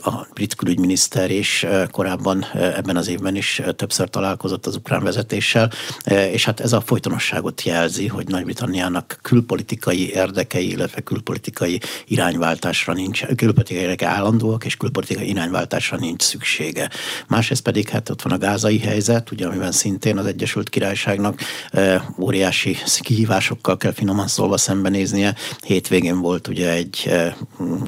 a 0.02 0.26
brit 0.35 0.55
külügyminiszter 0.55 1.31
is 1.31 1.67
korábban 1.90 2.45
ebben 2.52 2.97
az 2.97 3.09
évben 3.09 3.37
is 3.37 3.62
többször 3.76 4.09
találkozott 4.09 4.67
az 4.67 4.76
ukrán 4.76 5.02
vezetéssel, 5.02 5.71
és 6.05 6.45
hát 6.45 6.61
ez 6.61 6.73
a 6.73 6.81
folytonosságot 6.81 7.62
jelzi, 7.62 8.07
hogy 8.07 8.26
Nagy-Britanniának 8.26 9.19
külpolitikai 9.23 10.11
érdekei, 10.11 10.71
illetve 10.71 11.00
külpolitikai 11.00 11.81
irányváltásra 12.07 12.93
nincs, 12.93 13.25
külpolitikai 13.25 13.83
érdekei 13.83 14.09
állandóak, 14.09 14.64
és 14.64 14.76
külpolitikai 14.76 15.28
irányváltásra 15.28 15.97
nincs 15.97 16.23
szüksége. 16.23 16.90
Másrészt 17.28 17.62
pedig 17.62 17.88
hát 17.88 18.11
ott 18.11 18.23
van 18.23 18.33
a 18.33 18.38
gázai 18.38 18.78
helyzet, 18.78 19.31
ugye 19.31 19.47
amiben 19.47 19.73
szintén 19.73 20.19
az 20.19 20.26
Egyesült 20.26 20.69
Királyságnak 20.69 21.40
óriási 22.19 22.76
kihívás 23.00 23.38
kihívásokkal 23.38 23.76
kell 23.76 23.92
finoman 23.92 24.26
szólva 24.28 24.57
szembenéznie. 24.57 25.35
Hétvégén 25.62 26.21
volt 26.21 26.49
ugye 26.49 26.73
egy 26.73 27.11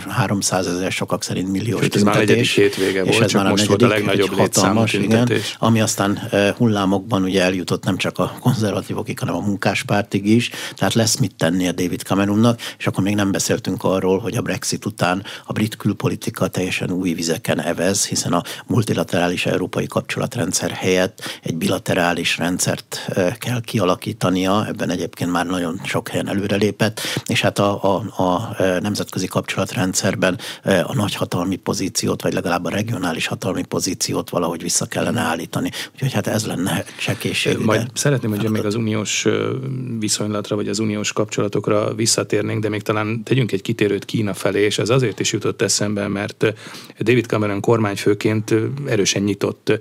300 0.08 0.66
eh, 0.66 0.72
ezer, 0.72 0.92
sokak 0.92 1.22
szerint 1.22 1.50
milliós 1.50 1.80
Sőt, 1.80 1.94
ez 1.94 2.02
már 2.02 2.16
negyedik 2.16 2.50
hétvége 2.50 3.02
és 3.02 3.10
volt, 3.10 3.24
ez 3.24 3.32
már 3.32 3.46
a 3.46 3.48
most 3.48 3.68
negyedik, 3.68 3.88
volt 3.88 3.92
a 3.92 3.94
legnagyobb 3.94 4.38
hatalmas, 4.38 4.92
igen, 4.92 5.30
ami 5.58 5.80
aztán 5.80 6.28
eh, 6.30 6.54
hullámokban 6.56 7.22
ugye 7.22 7.42
eljutott 7.42 7.84
nem 7.84 7.96
csak 7.96 8.18
a 8.18 8.36
konzervatívokig, 8.40 9.18
hanem 9.18 9.34
a 9.34 9.40
munkáspártig 9.40 10.26
is, 10.26 10.50
tehát 10.74 10.94
lesz 10.94 11.16
mit 11.16 11.34
tenni 11.34 11.68
a 11.68 11.72
David 11.72 12.00
Cameronnak, 12.00 12.60
és 12.78 12.86
akkor 12.86 13.04
még 13.04 13.14
nem 13.14 13.30
beszéltünk 13.30 13.84
arról, 13.84 14.18
hogy 14.18 14.36
a 14.36 14.42
Brexit 14.42 14.84
után 14.84 15.24
a 15.46 15.52
brit 15.52 15.76
külpolitika 15.76 16.48
teljesen 16.48 16.90
új 16.90 17.12
vizeken 17.12 17.60
evez, 17.60 18.06
hiszen 18.06 18.32
a 18.32 18.42
multilaterális 18.66 19.46
európai 19.46 19.86
kapcsolatrendszer 19.86 20.70
helyett 20.70 21.40
egy 21.42 21.56
bilaterális 21.56 22.38
rendszert 22.38 23.04
eh, 23.08 23.34
kell 23.38 23.60
kialakítania, 23.60 24.66
ebben 24.66 24.90
egyébként 24.90 25.30
már 25.30 25.39
már 25.42 25.50
nagyon 25.50 25.80
sok 25.84 26.08
helyen 26.08 26.28
előrelépett, 26.28 27.00
és 27.26 27.40
hát 27.40 27.58
a, 27.58 27.82
a, 27.82 28.22
a 28.22 28.56
nemzetközi 28.80 29.26
kapcsolatrendszerben 29.26 30.38
a 30.62 30.94
nagyhatalmi 30.94 31.56
pozíciót, 31.56 32.22
vagy 32.22 32.32
legalább 32.32 32.64
a 32.64 32.70
regionális 32.70 33.26
hatalmi 33.26 33.62
pozíciót 33.62 34.30
valahogy 34.30 34.62
vissza 34.62 34.86
kellene 34.86 35.20
állítani. 35.20 35.70
Úgyhogy 35.92 36.12
hát 36.12 36.26
ez 36.26 36.46
lenne 36.46 36.84
csekészség. 36.98 37.58
Majd 37.58 37.90
szeretném, 37.94 38.30
hogy 38.30 38.50
még 38.50 38.64
az 38.64 38.74
uniós 38.74 39.26
viszonylatra, 39.98 40.56
vagy 40.56 40.68
az 40.68 40.78
uniós 40.78 41.12
kapcsolatokra 41.12 41.94
visszatérnénk, 41.94 42.62
de 42.62 42.68
még 42.68 42.82
talán 42.82 43.22
tegyünk 43.24 43.52
egy 43.52 43.62
kitérőt 43.62 44.04
Kína 44.04 44.34
felé, 44.34 44.64
és 44.64 44.78
ez 44.78 44.88
azért 44.88 45.20
is 45.20 45.32
jutott 45.32 45.62
eszembe, 45.62 46.08
mert 46.08 46.54
David 47.00 47.26
Cameron 47.26 47.60
kormányfőként 47.60 48.54
erősen 48.86 49.22
nyitott 49.22 49.78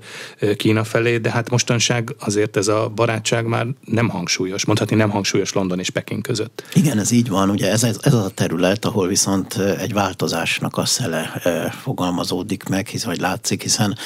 Kína 0.56 0.84
felé, 0.84 1.18
de 1.18 1.30
hát 1.30 1.50
mostanság 1.50 2.14
azért 2.18 2.56
ez 2.56 2.68
a 2.68 2.92
barátság 2.94 3.46
már 3.46 3.66
nem 3.84 4.08
hangsúlyos, 4.08 4.64
mondhatni 4.64 4.96
nem 4.96 5.10
hangsúlyos 5.10 5.49
és 5.50 5.56
London 5.56 5.78
és 5.78 5.90
Peking 5.90 6.22
között. 6.22 6.62
Igen, 6.74 6.98
ez 6.98 7.10
így 7.10 7.28
van. 7.28 7.50
Ugye 7.50 7.70
ez, 7.70 7.82
ez, 7.82 7.98
az 8.02 8.14
a 8.14 8.28
terület, 8.28 8.84
ahol 8.84 9.06
viszont 9.06 9.54
egy 9.54 9.92
változásnak 9.92 10.76
a 10.76 10.84
szele 10.84 11.40
fogalmazódik 11.82 12.64
meg, 12.64 12.86
hisz, 12.86 13.04
vagy 13.04 13.20
látszik, 13.20 13.62
hiszen 13.62 13.96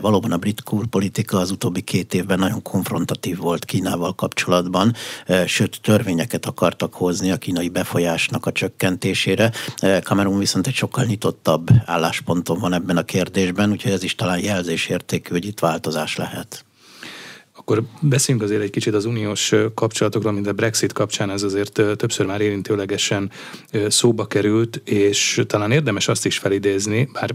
valóban 0.00 0.32
a 0.32 0.36
brit 0.36 0.62
politika 0.90 1.38
az 1.38 1.50
utóbbi 1.50 1.80
két 1.80 2.14
évben 2.14 2.38
nagyon 2.38 2.62
konfrontatív 2.62 3.36
volt 3.36 3.64
Kínával 3.64 4.14
kapcsolatban, 4.14 4.94
sőt 5.46 5.80
törvényeket 5.82 6.46
akartak 6.46 6.94
hozni 6.94 7.30
a 7.30 7.36
kínai 7.36 7.68
befolyásnak 7.68 8.46
a 8.46 8.52
csökkentésére. 8.52 9.52
Cameron 10.02 10.38
viszont 10.38 10.66
egy 10.66 10.74
sokkal 10.74 11.04
nyitottabb 11.04 11.68
állásponton 11.84 12.58
van 12.58 12.72
ebben 12.72 12.96
a 12.96 13.02
kérdésben, 13.02 13.70
úgyhogy 13.70 13.92
ez 13.92 14.02
is 14.02 14.14
talán 14.14 14.38
jelzésértékű, 14.38 15.30
hogy 15.30 15.46
itt 15.46 15.60
változás 15.60 16.16
lehet. 16.16 16.66
Akkor 17.68 17.84
beszéljünk 18.00 18.46
azért 18.46 18.62
egy 18.62 18.70
kicsit 18.70 18.94
az 18.94 19.04
uniós 19.04 19.54
kapcsolatokról, 19.74 20.32
mint 20.32 20.46
a 20.46 20.52
Brexit 20.52 20.92
kapcsán 20.92 21.30
ez 21.30 21.42
azért 21.42 21.72
többször 21.72 22.26
már 22.26 22.40
érintőlegesen 22.40 23.30
szóba 23.88 24.26
került, 24.26 24.80
és 24.84 25.42
talán 25.46 25.70
érdemes 25.70 26.08
azt 26.08 26.26
is 26.26 26.38
felidézni, 26.38 27.08
bár 27.12 27.34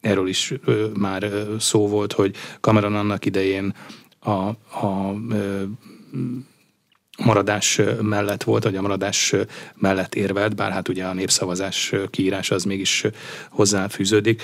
erről 0.00 0.28
is 0.28 0.54
már 0.98 1.46
szó 1.58 1.88
volt, 1.88 2.12
hogy 2.12 2.34
Cameron 2.60 2.94
annak 2.94 3.24
idején 3.24 3.74
a, 4.18 4.30
a 4.30 5.14
maradás 7.24 7.80
mellett 8.02 8.42
volt, 8.42 8.64
vagy 8.64 8.76
a 8.76 8.80
maradás 8.80 9.34
mellett 9.74 10.14
érvelt, 10.14 10.56
bár 10.56 10.70
hát 10.70 10.88
ugye 10.88 11.04
a 11.04 11.14
népszavazás 11.14 11.92
kiírás 12.10 12.50
az 12.50 12.64
mégis 12.64 13.04
hozzáfűződik. 13.48 14.42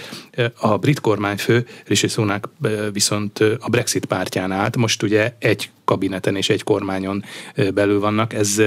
A 0.58 0.78
brit 0.78 1.00
kormányfő 1.00 1.66
Rishi 1.86 2.08
Sunak 2.08 2.48
viszont 2.92 3.38
a 3.38 3.68
Brexit 3.70 4.04
pártján 4.04 4.52
állt, 4.52 4.76
most 4.76 5.02
ugye 5.02 5.34
egy 5.38 5.70
kabineten 5.84 6.36
és 6.36 6.48
egy 6.48 6.62
kormányon 6.62 7.24
belül 7.74 8.00
vannak. 8.00 8.32
Ez 8.32 8.62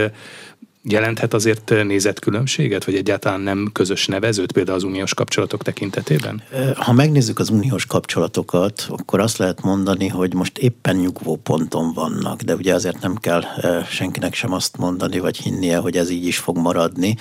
jelenthet 0.90 1.34
azért 1.34 1.70
nézetkülönbséget, 1.84 2.86
vagy 2.86 2.96
egyáltalán 2.96 3.42
nem 3.42 3.70
közös 3.74 4.08
nevezőt 4.08 4.52
például 4.52 4.78
az 4.78 4.84
uniós 4.84 5.14
kapcsolatok 5.14 5.64
tekintetében? 5.64 6.44
Ha 6.76 6.94
megnézzük 6.94 7.40
az 7.40 7.50
uniós 7.50 7.86
kapcsolatokat, 7.86 8.86
akkor 8.90 9.20
azt 9.20 9.38
lehet 9.38 9.62
mondani, 9.62 10.08
hogy 10.08 10.34
most 10.34 10.58
éppen 10.58 10.96
nyugvó 10.96 11.36
ponton 11.36 11.94
vannak, 11.94 12.42
de 12.42 12.56
ugye 12.56 12.74
azért 12.74 13.02
nem 13.02 13.16
kell 13.16 13.44
senkinek 13.90 14.34
sem 14.34 14.54
azt 14.54 14.78
mondani, 14.78 15.20
vagy 15.20 15.38
hinnie, 15.38 15.78
hogy 15.78 15.98
ez 15.98 16.10
így 16.10 16.26
is 16.26 16.38
fog 16.38 16.58
maradni. 16.58 17.16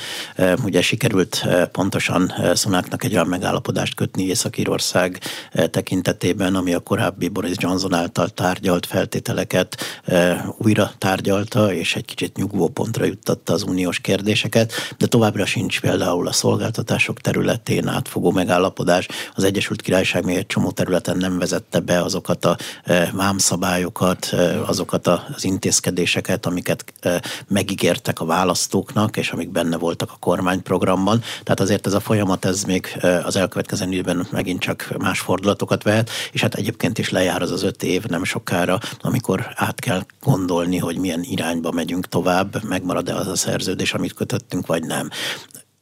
Ugye 0.65 0.83
sikerült 0.83 1.47
pontosan 1.73 2.33
Szunáknak 2.55 3.05
egy 3.05 3.13
olyan 3.13 3.27
megállapodást 3.27 3.95
kötni 3.95 4.25
Észak-Írország 4.27 5.21
tekintetében, 5.71 6.55
ami 6.55 6.75
a 6.75 6.81
korábbi 6.81 7.29
Boris 7.29 7.57
Johnson 7.59 7.95
által 7.95 8.29
tárgyalt 8.29 8.87
feltételeket 8.87 9.77
újra 10.59 10.91
tárgyalta, 10.99 11.73
és 11.73 11.97
egy 11.97 12.05
kicsit 12.05 12.37
nyugvó 12.37 12.69
pontra 12.69 13.05
juttatta 13.05 13.56
az 13.57 13.63
uniós 13.63 13.99
kérdéseket, 13.99 14.73
de 14.99 15.07
továbbra 15.07 15.47
sincs 15.47 15.81
például 15.81 16.29
a 16.29 16.33
szolgáltatások 16.33 17.21
területén 17.21 17.89
átfogó 17.89 18.31
megállapodás. 18.31 19.09
Az 19.35 19.45
Egyesült 19.45 19.83
Királyság 19.83 20.25
még 20.25 20.37
egy 20.37 20.47
csomó 20.47 20.71
területen 20.71 21.17
nem 21.17 21.39
vezette 21.39 21.81
be 21.81 22.03
azokat 22.03 22.45
a 22.45 22.57
e, 22.85 23.11
vámszabályokat, 23.15 24.29
e, 24.33 24.61
azokat 24.63 25.07
az 25.07 25.45
intézkedéseket, 25.45 26.47
amiket 26.47 26.85
e, 27.01 27.23
megígértek 27.49 28.21
a 28.21 28.25
választóknak, 28.25 29.17
és 29.17 29.31
amik 29.31 29.51
benne 29.51 29.77
voltak 29.77 30.11
a 30.11 30.17
kormányprogramban. 30.21 31.23
Tehát 31.43 31.61
azért 31.61 31.87
ez 31.87 31.93
a 31.93 32.01
folyamat, 32.01 32.45
ez 32.45 32.63
még 32.63 32.99
az 33.25 33.37
elkövetkező 33.37 33.91
időben 33.91 34.27
megint 34.31 34.61
csak 34.61 34.95
más 34.99 35.21
fordulatokat 35.21 35.83
vehet, 35.83 36.11
és 36.33 36.41
hát 36.41 36.55
egyébként 36.55 36.99
is 36.99 37.11
lejár 37.11 37.43
az 37.43 37.51
az 37.51 37.63
öt 37.63 37.83
év 37.83 38.05
nem 38.05 38.25
sokára, 38.25 38.79
amikor 39.01 39.53
át 39.55 39.81
kell 39.81 40.05
gondolni, 40.21 40.79
hogy 40.79 40.99
milyen 40.99 41.23
irányba 41.23 41.71
megyünk 41.71 42.09
tovább, 42.09 42.65
megmarad-e 42.69 43.15
az 43.15 43.27
a 43.37 43.39
szerződés, 43.39 43.95
amit 43.95 44.13
kötöttünk, 44.15 44.67
vagy 44.67 44.83
nem 44.83 45.09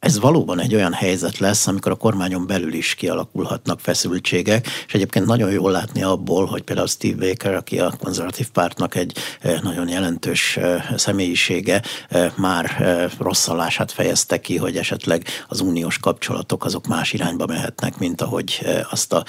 ez 0.04 0.20
valóban 0.20 0.60
egy 0.60 0.74
olyan 0.74 0.92
helyzet 0.92 1.38
lesz, 1.38 1.66
amikor 1.66 1.92
a 1.92 1.94
kormányon 1.94 2.46
belül 2.46 2.72
is 2.72 2.94
kialakulhatnak 2.94 3.80
feszültségek, 3.80 4.66
és 4.86 4.94
egyébként 4.94 5.26
nagyon 5.26 5.50
jól 5.50 5.70
látni 5.70 6.02
abból, 6.02 6.46
hogy 6.46 6.62
például 6.62 6.86
Steve 6.86 7.26
Baker, 7.26 7.54
aki 7.54 7.78
a 7.78 7.94
konzervatív 7.98 8.50
pártnak 8.50 8.94
egy 8.94 9.16
eh, 9.40 9.60
nagyon 9.62 9.88
jelentős 9.88 10.56
eh, 10.56 10.84
személyisége, 10.96 11.82
eh, 12.08 12.32
már 12.36 12.70
rosszalását 13.18 13.92
fejezte 13.92 14.40
ki, 14.40 14.56
hogy 14.56 14.76
esetleg 14.76 15.24
az 15.48 15.60
uniós 15.60 15.98
kapcsolatok 15.98 16.64
azok 16.64 16.86
más 16.86 17.12
irányba 17.12 17.46
mehetnek, 17.46 17.98
mint 17.98 18.20
ahogy 18.20 18.66
azt 18.90 19.12
a, 19.12 19.24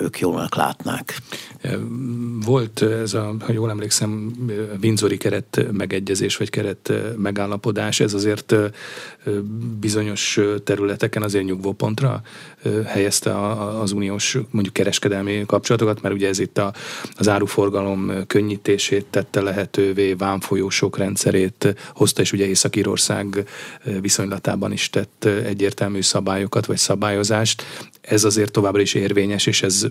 ők 0.00 0.18
jól 0.18 0.48
látnák. 0.56 1.22
Volt 2.44 2.82
ez 2.82 3.14
a, 3.14 3.34
ha 3.40 3.52
jól 3.52 3.70
emlékszem, 3.70 4.32
Windsori 4.82 5.16
keret 5.16 5.66
megegyezés, 5.72 6.36
vagy 6.36 6.50
keret 6.50 6.92
megállapodás, 7.16 8.00
ez 8.00 8.14
azért 8.14 8.54
bizonyos 9.80 10.15
bizonyos 10.16 10.62
területeken 10.64 11.22
azért 11.22 11.44
nyugvópontra 11.44 12.22
helyezte 12.86 13.56
az 13.80 13.92
uniós 13.92 14.38
mondjuk 14.50 14.74
kereskedelmi 14.74 15.44
kapcsolatokat, 15.46 16.02
mert 16.02 16.14
ugye 16.14 16.28
ez 16.28 16.38
itt 16.38 16.58
a, 16.58 16.72
az 17.16 17.28
áruforgalom 17.28 18.26
könnyítését 18.26 19.06
tette 19.10 19.40
lehetővé, 19.40 20.12
vámfolyósok 20.12 20.98
rendszerét 20.98 21.74
hozta, 21.94 22.20
és 22.22 22.32
ugye 22.32 22.46
Észak-Írország 22.46 23.48
viszonylatában 24.00 24.72
is 24.72 24.90
tett 24.90 25.24
egyértelmű 25.24 26.00
szabályokat 26.00 26.66
vagy 26.66 26.76
szabályozást. 26.76 27.62
Ez 28.00 28.24
azért 28.24 28.52
továbbra 28.52 28.80
is 28.80 28.94
érvényes, 28.94 29.46
és 29.46 29.62
ez 29.62 29.86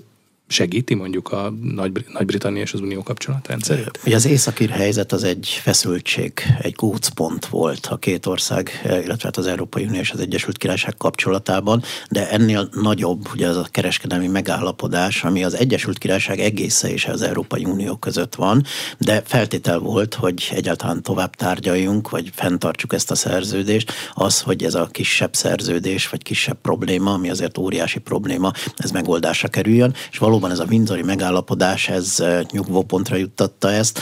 segíti 0.47 0.93
mondjuk 0.93 1.31
a 1.31 1.53
Nagy- 1.61 2.05
Nagy-Britannia 2.07 2.61
és 2.61 2.73
az 2.73 2.79
Unió 2.79 3.03
kapcsolatrendszerét? 3.03 3.99
Ugye 4.05 4.15
az 4.15 4.25
északír 4.25 4.69
helyzet 4.69 5.11
az 5.11 5.23
egy 5.23 5.59
feszültség, 5.61 6.33
egy 6.61 6.73
gócpont 6.73 7.45
volt 7.45 7.85
a 7.85 7.97
két 7.97 8.25
ország, 8.25 8.81
illetve 8.83 9.19
hát 9.23 9.37
az 9.37 9.47
Európai 9.47 9.83
Unió 9.85 9.99
és 9.99 10.11
az 10.11 10.19
Egyesült 10.19 10.57
Királyság 10.57 10.97
kapcsolatában, 10.97 11.83
de 12.09 12.29
ennél 12.29 12.69
nagyobb 12.71 13.27
ugye 13.33 13.47
az 13.47 13.57
a 13.57 13.67
kereskedelmi 13.71 14.27
megállapodás, 14.27 15.23
ami 15.23 15.43
az 15.43 15.53
Egyesült 15.53 15.97
Királyság 15.97 16.39
egésze 16.39 16.91
és 16.91 17.05
az 17.05 17.21
Európai 17.21 17.65
Unió 17.65 17.95
között 17.95 18.35
van, 18.35 18.63
de 18.97 19.21
feltétel 19.25 19.79
volt, 19.79 20.13
hogy 20.13 20.49
egyáltalán 20.51 21.03
tovább 21.03 21.35
tárgyaljunk, 21.35 22.09
vagy 22.09 22.29
fenntartsuk 22.33 22.93
ezt 22.93 23.11
a 23.11 23.15
szerződést, 23.15 23.91
az, 24.13 24.41
hogy 24.41 24.63
ez 24.63 24.73
a 24.73 24.87
kisebb 24.91 25.33
szerződés, 25.33 26.09
vagy 26.09 26.23
kisebb 26.23 26.57
probléma, 26.61 27.13
ami 27.13 27.29
azért 27.29 27.57
óriási 27.57 27.99
probléma, 27.99 28.51
ez 28.75 28.91
megoldásra 28.91 29.47
kerüljön, 29.47 29.93
és 30.11 30.17
valóban 30.17 30.34
valóban 30.39 30.59
ez 30.59 30.67
a 30.67 30.71
Windsori 30.71 31.01
megállapodás, 31.01 31.89
ez 31.89 32.23
nyugvópontra 32.51 33.15
juttatta 33.15 33.71
ezt. 33.71 33.99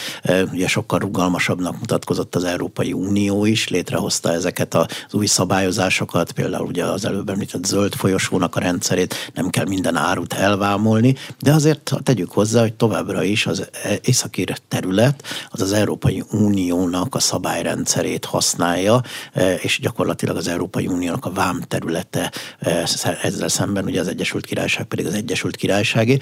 Ugye 0.52 0.68
sokkal 0.68 1.00
rugalmasabbnak 1.00 1.80
mutatkozott 1.80 2.36
az 2.36 2.44
Európai 2.44 2.94
Unió 2.94 3.46
is, 3.46 3.68
létrehozta 3.68 4.32
ezeket 4.32 4.74
az 4.74 4.88
új 5.12 5.26
szabályozásokat, 5.26 6.32
például 6.32 6.66
ugye 6.66 6.86
az 6.86 7.06
előbb 7.06 7.30
említett 7.30 7.66
zöld 7.66 7.94
folyosónak 7.94 8.56
a 8.56 8.60
rendszerét, 8.60 9.32
nem 9.34 9.50
kell 9.50 9.66
minden 9.68 9.96
árut 9.96 10.34
elvámolni, 10.34 11.16
de 11.40 11.54
azért 11.54 11.92
tegyük 12.04 12.32
hozzá, 12.32 12.62
hogy 12.62 12.74
továbbra 12.74 13.24
is 13.24 13.46
az 13.46 13.70
északír 14.02 14.58
terület 14.68 15.24
az 15.50 15.62
az 15.62 15.72
Európai 15.72 16.24
Uniónak 16.32 17.16
a 17.16 17.20
szabályrendszerét 17.20 18.26
használja, 18.26 19.02
és 19.62 19.80
gyakorlatilag 19.82 20.38
az 20.38 20.48
Európai 20.48 20.88
Uniónak 20.88 21.26
a 21.26 21.32
vám 21.32 21.62
területe 21.68 22.32
ezzel 23.22 23.48
szemben, 23.48 23.86
ugye 23.86 24.00
az 24.00 24.08
Egyesült 24.08 24.46
Királyság 24.46 24.86
pedig 24.86 25.06
az 25.06 25.14
Egyesült 25.14 25.56
Királyságé. 25.56 26.20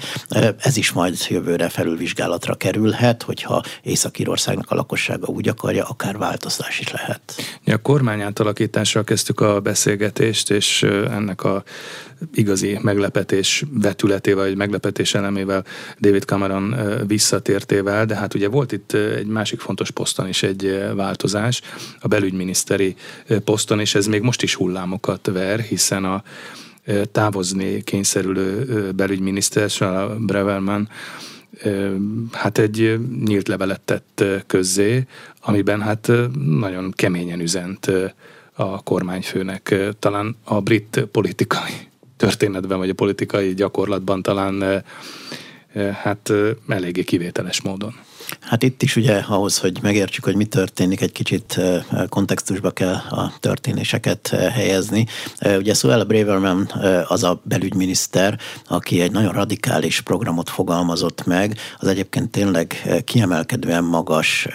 Ez 0.58 0.76
is 0.76 0.92
majd 0.92 1.16
jövőre 1.28 1.68
felülvizsgálatra 1.68 2.54
kerülhet, 2.54 3.22
hogyha 3.22 3.62
Észak-Írországnak 3.82 4.70
a 4.70 4.74
lakossága 4.74 5.26
úgy 5.26 5.48
akarja, 5.48 5.84
akár 5.84 6.18
változás 6.18 6.80
is 6.80 6.90
lehet. 6.92 7.20
A 7.66 7.82
kormány 7.82 8.20
átalakításra 8.20 9.02
kezdtük 9.02 9.40
a 9.40 9.60
beszélgetést, 9.60 10.50
és 10.50 10.82
ennek 11.10 11.44
a 11.44 11.62
igazi 12.34 12.78
meglepetés 12.82 13.64
vetületével, 13.70 14.44
vagy 14.44 14.56
meglepetés 14.56 15.14
elemével 15.14 15.64
David 16.00 16.22
Cameron 16.22 16.76
visszatértével, 17.06 18.04
de 18.06 18.16
hát 18.16 18.34
ugye 18.34 18.48
volt 18.48 18.72
itt 18.72 18.92
egy 18.92 19.26
másik 19.26 19.60
fontos 19.60 19.90
poszton 19.90 20.28
is 20.28 20.42
egy 20.42 20.84
változás, 20.94 21.60
a 22.00 22.08
belügyminiszteri 22.08 22.96
poszton, 23.44 23.80
és 23.80 23.94
ez 23.94 24.06
még 24.06 24.22
most 24.22 24.42
is 24.42 24.54
hullámokat 24.54 25.30
ver, 25.32 25.60
hiszen 25.60 26.04
a 26.04 26.22
távozni 27.12 27.82
kényszerülő 27.82 28.66
belügyminiszter, 28.92 29.70
a 29.82 30.16
Breverman, 30.18 30.88
hát 32.32 32.58
egy 32.58 32.98
nyílt 33.24 33.48
levelet 33.48 33.80
tett 33.80 34.24
közzé, 34.46 35.06
amiben 35.40 35.80
hát 35.80 36.12
nagyon 36.44 36.90
keményen 36.90 37.40
üzent 37.40 37.90
a 38.52 38.82
kormányfőnek. 38.82 39.74
Talán 39.98 40.36
a 40.44 40.60
brit 40.60 41.08
politikai 41.10 41.72
történetben, 42.16 42.78
vagy 42.78 42.90
a 42.90 42.94
politikai 42.94 43.54
gyakorlatban 43.54 44.22
talán 44.22 44.84
hát 46.02 46.32
eléggé 46.68 47.04
kivételes 47.04 47.60
módon. 47.60 47.94
Hát 48.40 48.62
itt 48.62 48.82
is 48.82 48.96
ugye 48.96 49.16
ahhoz, 49.16 49.58
hogy 49.58 49.78
megértsük, 49.82 50.24
hogy 50.24 50.36
mi 50.36 50.44
történik, 50.44 51.00
egy 51.00 51.12
kicsit 51.12 51.60
kontextusba 52.08 52.70
kell 52.70 52.94
a 52.94 53.32
történéseket 53.40 54.28
helyezni. 54.28 55.06
Ugye 55.56 55.74
Suella 55.74 56.04
Braverman 56.04 56.70
az 57.06 57.22
a 57.22 57.40
belügyminiszter, 57.44 58.38
aki 58.68 59.00
egy 59.00 59.10
nagyon 59.10 59.32
radikális 59.32 60.00
programot 60.00 60.50
fogalmazott 60.50 61.26
meg, 61.26 61.58
az 61.78 61.88
egyébként 61.88 62.30
tényleg 62.30 62.92
kiemelkedően 63.04 63.84
magas 63.84 64.48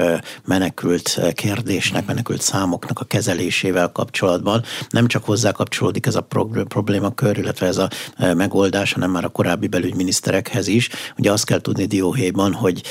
menekült 0.45 1.19
kérdésnek, 1.33 2.05
menekült 2.05 2.41
számoknak 2.41 2.99
a 2.99 3.05
kezelésével 3.05 3.91
kapcsolatban. 3.91 4.63
Nem 4.89 5.07
csak 5.07 5.23
hozzá 5.23 5.51
kapcsolódik 5.51 6.05
ez 6.05 6.15
a 6.15 6.27
problémakör, 6.67 7.37
illetve 7.37 7.67
ez 7.67 7.77
a 7.77 7.89
megoldás, 8.17 8.93
hanem 8.93 9.11
már 9.11 9.25
a 9.25 9.29
korábbi 9.29 9.67
belügyminiszterekhez 9.67 10.67
is. 10.67 10.89
Ugye 11.17 11.31
azt 11.31 11.45
kell 11.45 11.61
tudni 11.61 11.85
dióhéjban, 11.85 12.53
hogy 12.53 12.81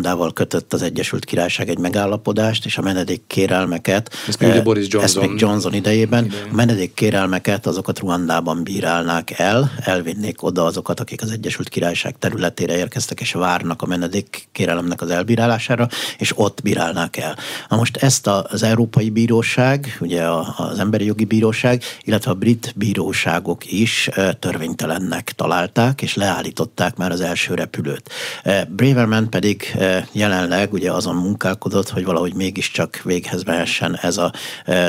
Ruandával 0.00 0.32
kötött 0.32 0.72
az 0.72 0.82
Egyesült 0.82 1.24
Királyság 1.24 1.68
egy 1.68 1.78
megállapodást, 1.78 2.64
és 2.64 2.78
a 2.78 2.82
menedék 2.82 3.22
kérelmeket. 3.26 4.14
Ez 4.28 4.36
még 4.36 4.50
eh, 4.50 4.62
Boris 4.62 4.86
Johnson. 4.88 5.22
Ezt 5.22 5.30
még 5.30 5.40
Johnson 5.40 5.74
idejében. 5.74 6.24
idejében. 6.24 6.50
A 6.52 6.54
menedék 6.54 6.94
kérelmeket 6.94 7.66
azokat 7.66 7.98
Ruandában 7.98 8.62
bírálnák 8.62 9.38
el, 9.38 9.72
elvinnék 9.80 10.42
oda 10.42 10.64
azokat, 10.64 11.00
akik 11.00 11.22
az 11.22 11.30
Egyesült 11.30 11.68
Királyság 11.68 12.14
területére 12.18 12.76
érkeztek, 12.76 13.20
és 13.20 13.32
várnak 13.32 13.82
a 13.82 13.86
menedék 13.86 14.48
kérelemnek 14.52 15.00
az 15.00 15.10
elbírálására, 15.10 15.88
és 16.18 16.32
ott 16.38 16.62
bírálnák 16.62 17.16
el. 17.16 17.36
Na 17.68 17.76
most 17.76 17.96
ezt 17.96 18.26
az 18.26 18.62
Európai 18.62 19.10
Bíróság, 19.10 19.96
ugye 20.00 20.22
az 20.56 20.78
Emberi 20.78 21.04
Jogi 21.04 21.24
Bíróság, 21.24 21.82
illetve 22.02 22.30
a 22.30 22.34
brit 22.34 22.72
bíróságok 22.76 23.72
is 23.72 24.08
eh, 24.08 24.30
törvénytelennek 24.38 25.32
találták, 25.36 26.02
és 26.02 26.14
leállították 26.14 26.96
már 26.96 27.10
az 27.10 27.20
első 27.20 27.54
repülőt. 27.54 28.10
Eh, 28.42 28.64
Braverman 28.68 29.30
pedig 29.30 29.74
jelenleg 30.12 30.72
ugye 30.72 30.92
azon 30.92 31.14
munkálkodott, 31.14 31.88
hogy 31.88 32.04
valahogy 32.04 32.34
mégiscsak 32.34 33.00
véghez 33.04 33.42
mehessen 33.42 33.98
ez 34.02 34.16
a 34.16 34.32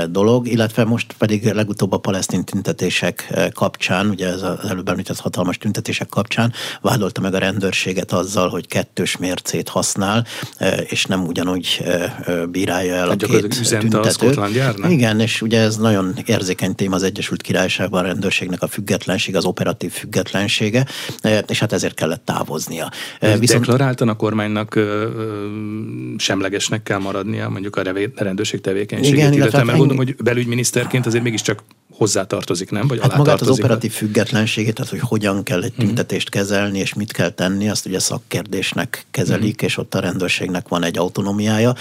dolog, 0.10 0.48
illetve 0.48 0.84
most 0.84 1.14
pedig 1.18 1.52
legutóbb 1.54 1.92
a 1.92 1.98
palesztin 1.98 2.44
tüntetések 2.44 3.34
kapcsán, 3.54 4.10
ugye 4.10 4.28
ez 4.28 4.42
az 4.42 4.70
előbb 4.70 4.90
említett 4.90 5.20
hatalmas 5.20 5.58
tüntetések 5.58 6.08
kapcsán 6.10 6.54
vádolta 6.82 7.22
meg 7.22 7.34
a 7.34 7.38
rendőrséget 7.38 8.12
azzal, 8.12 8.50
hogy 8.50 8.68
kettős 8.68 9.18
mércét 9.18 9.70
használ, 9.70 10.26
és 10.84 11.06
nem 11.06 11.26
ugyanúgy 11.26 11.84
bírálja 12.50 12.96
el 12.96 13.08
hát 13.08 13.24
a 13.24 13.28
két 13.28 13.70
tüntetőt. 13.80 14.38
A 14.38 14.48
Igen, 14.88 15.20
és 15.20 15.42
ugye 15.42 15.60
ez 15.60 15.78
nagyon 15.78 16.14
érzékeny 16.26 16.76
téma 16.76 16.96
az 16.96 17.04
Egyesült 17.04 17.42
Királyságban 17.42 18.04
a 18.04 18.08
rendőrségnek 18.08 18.62
a 18.62 18.68
függetlenség, 18.68 19.36
az 19.36 19.46
operatív 19.46 19.92
függetlensége, 19.92 20.86
és 21.48 21.60
hát 21.60 21.74
ezért 21.74 21.94
kellett 21.94 22.26
távoznia. 22.26 22.92
Viszont... 23.20 23.66
Deklaráltan 23.66 24.10
a 24.10 24.16
kormánynak 24.16 24.80
semlegesnek 26.18 26.84
kell 26.84 27.00
maradnia 27.00 27.50
mondjuk 27.50 27.76
a 27.76 27.82
rendőrség 28.16 28.62
tevékenységét, 28.62 29.18
Igen, 29.18 29.34
illetve, 29.34 29.42
illetve 29.42 29.64
mert 29.64 29.78
gondolom, 29.78 30.04
hogy 30.06 30.16
belügyminiszterként 30.16 31.06
azért 31.06 31.24
mégiscsak 31.24 31.64
hozzátartozik, 32.02 32.72
nem? 32.72 32.88
Vagy 32.88 33.00
hát 33.02 33.18
magát 33.18 33.42
az 33.42 33.50
operatív 33.50 33.92
függetlenségét, 33.92 34.74
tehát 34.74 34.92
hogy 34.92 35.00
hogyan 35.00 35.44
kell 35.44 35.64
egy 35.64 35.74
mhm. 35.76 35.86
tüntetést 35.86 36.30
kezelni, 36.30 36.80
és 36.80 36.94
mit 36.94 37.12
kell 37.12 37.30
tenni, 37.30 37.70
azt 37.70 37.86
ugye 37.86 38.00
szakkérdésnek 38.00 39.06
kezelik, 39.12 39.64
mm. 39.64 39.66
és 39.66 39.78
ott 39.78 39.96
a 39.96 40.00
rendőrségnek 40.00 40.68
van 40.68 40.84
egy 40.84 40.98
autonómiája. 40.98 41.76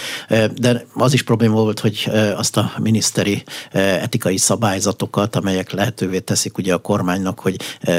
De 0.54 0.86
az 0.94 1.12
is 1.12 1.22
probléma 1.22 1.54
volt, 1.54 1.80
hogy 1.80 2.10
azt 2.36 2.56
a 2.56 2.72
miniszteri 2.82 3.42
etikai 3.72 4.36
szabályzatokat, 4.36 5.36
amelyek 5.36 5.72
lehetővé 5.72 6.18
teszik 6.18 6.58
ugye 6.58 6.74
a 6.74 6.78
kormánynak, 6.78 7.40
hogy 7.40 7.56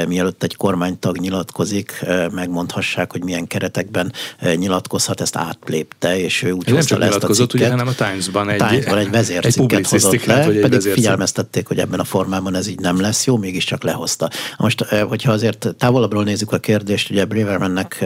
mielőtt 0.08 0.42
egy 0.42 0.56
kormánytag 0.56 1.18
nyilatkozik, 1.18 2.04
megmondhassák, 2.32 3.12
hogy 3.12 3.24
milyen 3.24 3.46
keretekben 3.46 4.12
nyilatkozhat, 4.54 5.20
ezt 5.20 5.36
átlépte, 5.36 6.18
és 6.18 6.42
ő 6.42 6.50
úgy 6.50 6.72
nem 6.72 6.82
csak 6.82 7.02
ezt 7.02 7.24
a 7.24 7.28
cikket. 7.28 7.54
ugye, 7.54 7.68
hanem 7.68 7.86
a 7.86 7.94
Times-ban 7.94 8.48
egy, 8.48 8.66
Times-ban 8.66 8.98
egy 8.98 9.10
vezércikket 9.10 9.86
hozott 9.86 10.24
le, 10.24 10.46
pedig 10.46 10.80
figyelmeztették, 10.80 11.66
hogy 11.66 11.78
ebben 11.78 12.00
a 12.00 12.04
formában 12.12 12.54
ez 12.54 12.66
így 12.66 12.80
nem 12.80 13.00
lesz 13.00 13.26
jó, 13.26 13.36
mégiscsak 13.36 13.82
lehozta. 13.82 14.30
Most, 14.58 14.84
hogyha 14.84 15.32
azért 15.32 15.74
távolabbról 15.78 16.24
nézzük 16.24 16.52
a 16.52 16.58
kérdést, 16.58 17.10
ugye 17.10 17.24
Bravermannek 17.24 18.04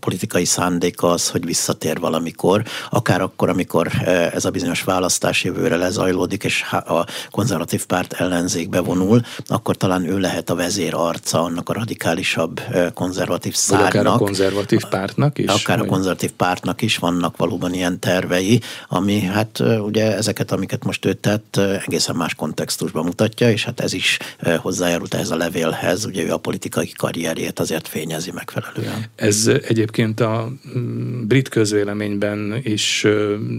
politikai 0.00 0.44
szándéka 0.44 1.10
az, 1.10 1.28
hogy 1.28 1.44
visszatér 1.44 1.98
valamikor, 1.98 2.62
akár 2.90 3.20
akkor, 3.20 3.48
amikor 3.48 3.90
ez 4.34 4.44
a 4.44 4.50
bizonyos 4.50 4.82
választás 4.82 5.44
jövőre 5.44 5.76
lezajlódik, 5.76 6.44
és 6.44 6.62
a 6.70 7.06
konzervatív 7.30 7.86
párt 7.86 8.12
ellenzékbe 8.12 8.80
vonul, 8.80 9.20
akkor 9.46 9.76
talán 9.76 10.04
ő 10.04 10.18
lehet 10.18 10.50
a 10.50 10.54
vezér 10.54 10.94
arca 10.94 11.42
annak 11.42 11.68
a 11.68 11.72
radikálisabb 11.72 12.60
konzervatív 12.94 13.54
szárnak. 13.54 13.92
Vagy 13.92 14.00
akár 14.00 14.14
a 14.14 14.18
konzervatív 14.18 14.80
pártnak 14.90 15.38
is? 15.38 15.46
Akár 15.46 15.78
vagy? 15.78 15.86
a 15.86 15.90
konzervatív 15.90 16.30
pártnak 16.32 16.82
is 16.82 16.98
vannak 16.98 17.36
valóban 17.36 17.74
ilyen 17.74 17.98
tervei, 17.98 18.60
ami 18.88 19.20
hát 19.20 19.62
ugye 19.78 20.16
ezeket, 20.16 20.52
amiket 20.52 20.84
most 20.84 21.04
ő 21.04 21.12
tett, 21.12 21.56
egészen 21.86 22.16
más 22.16 22.34
kontextusban 22.34 23.04
mutatja, 23.04 23.43
barátja, 23.44 23.50
és 23.50 23.64
hát 23.64 23.80
ez 23.80 23.92
is 23.92 24.18
hozzájárult 24.58 25.14
ehhez 25.14 25.30
a 25.30 25.36
levélhez, 25.36 26.04
ugye 26.04 26.22
ő 26.22 26.32
a 26.32 26.36
politikai 26.36 26.92
karrierjét 26.96 27.58
azért 27.58 27.88
fényezi 27.88 28.30
megfelelően. 28.34 29.04
Ez 29.16 29.46
egyébként 29.46 30.20
a 30.20 30.52
mm, 30.78 31.26
brit 31.26 31.48
közvéleményben 31.48 32.60
is 32.62 33.06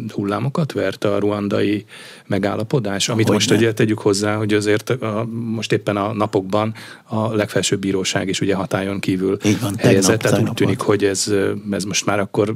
hullámokat 0.07 0.71
vert 0.71 1.03
a 1.03 1.19
ruandai 1.19 1.85
megállapodás, 2.27 3.09
amit 3.09 3.25
hogy 3.25 3.33
most 3.33 3.49
ne. 3.49 3.55
ugye 3.55 3.73
tegyük 3.73 3.99
hozzá, 3.99 4.35
hogy 4.35 4.53
azért 4.53 4.89
a, 4.89 5.27
most 5.31 5.71
éppen 5.71 5.97
a 5.97 6.13
napokban 6.13 6.73
a 7.03 7.33
legfelsőbb 7.35 7.79
bíróság 7.79 8.27
is 8.27 8.41
ugye 8.41 8.55
hatájon 8.55 8.99
kívül 8.99 9.37
Így 9.43 9.59
van, 9.59 9.75
helyezett, 9.77 10.21
tehát 10.21 10.41
úgy 10.41 10.53
tűnik, 10.53 10.79
hogy 10.79 11.03
ez, 11.03 11.31
ez 11.71 11.83
most 11.83 12.05
már 12.05 12.19
akkor 12.19 12.55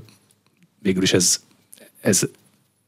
végül 0.82 1.04
is 1.04 1.14
ez, 1.14 1.40
ez 2.02 2.22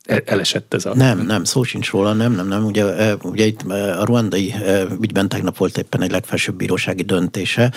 elesett 0.06 0.74
ez 0.74 0.86
a... 0.86 0.96
Nem, 0.96 1.20
nem, 1.20 1.44
szó 1.44 1.64
sincs 1.64 1.92
róla, 1.92 2.14
nem, 2.14 2.32
nem, 2.32 2.48
nem. 2.48 2.66
Ugye, 2.66 3.16
ugye 3.22 3.46
itt 3.46 3.62
a 3.72 4.06
ruandai 4.06 4.54
ügyben 5.02 5.30
tegnap 5.30 5.58
volt 5.58 5.78
éppen 5.78 6.02
egy 6.02 6.12
legfelsőbb 6.12 6.56
bírósági 6.56 7.04
döntése 7.04 7.72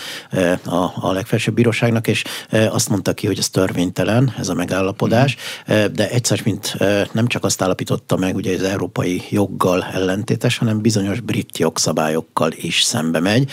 a, 0.65 0.91
a 0.95 1.13
legfelsőbb 1.13 1.55
bíróságnak, 1.55 2.07
és 2.07 2.25
azt 2.51 2.89
mondta 2.89 3.13
ki, 3.13 3.27
hogy 3.27 3.39
ez 3.39 3.49
törvénytelen, 3.49 4.35
ez 4.39 4.49
a 4.49 4.55
megállapodás, 4.55 5.37
de 5.67 6.11
egyszer, 6.11 6.41
mint 6.45 6.77
nem 7.13 7.27
csak 7.27 7.45
azt 7.45 7.63
állapította 7.63 8.17
meg, 8.17 8.35
ugye 8.35 8.55
az 8.55 8.63
európai 8.63 9.23
joggal 9.31 9.85
ellentétes, 9.93 10.59
hanem 10.59 10.81
bizonyos 10.81 11.21
brit 11.21 11.59
jogszabályokkal 11.59 12.53
is 12.57 12.83
szembe 12.83 13.21
megy. 13.21 13.51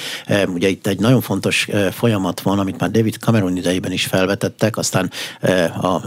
Ugye 0.47 0.67
itt 0.67 0.88
egy 0.88 0.99
nagyon 0.99 1.21
fontos 1.21 1.67
folyamat 1.91 2.41
van, 2.41 2.60
amit 2.60 2.79
már 2.79 2.91
David 2.91 3.15
Cameron 3.15 3.57
idejében 3.57 3.91
is 3.91 4.05
felvetettek, 4.05 4.77
aztán 4.77 5.12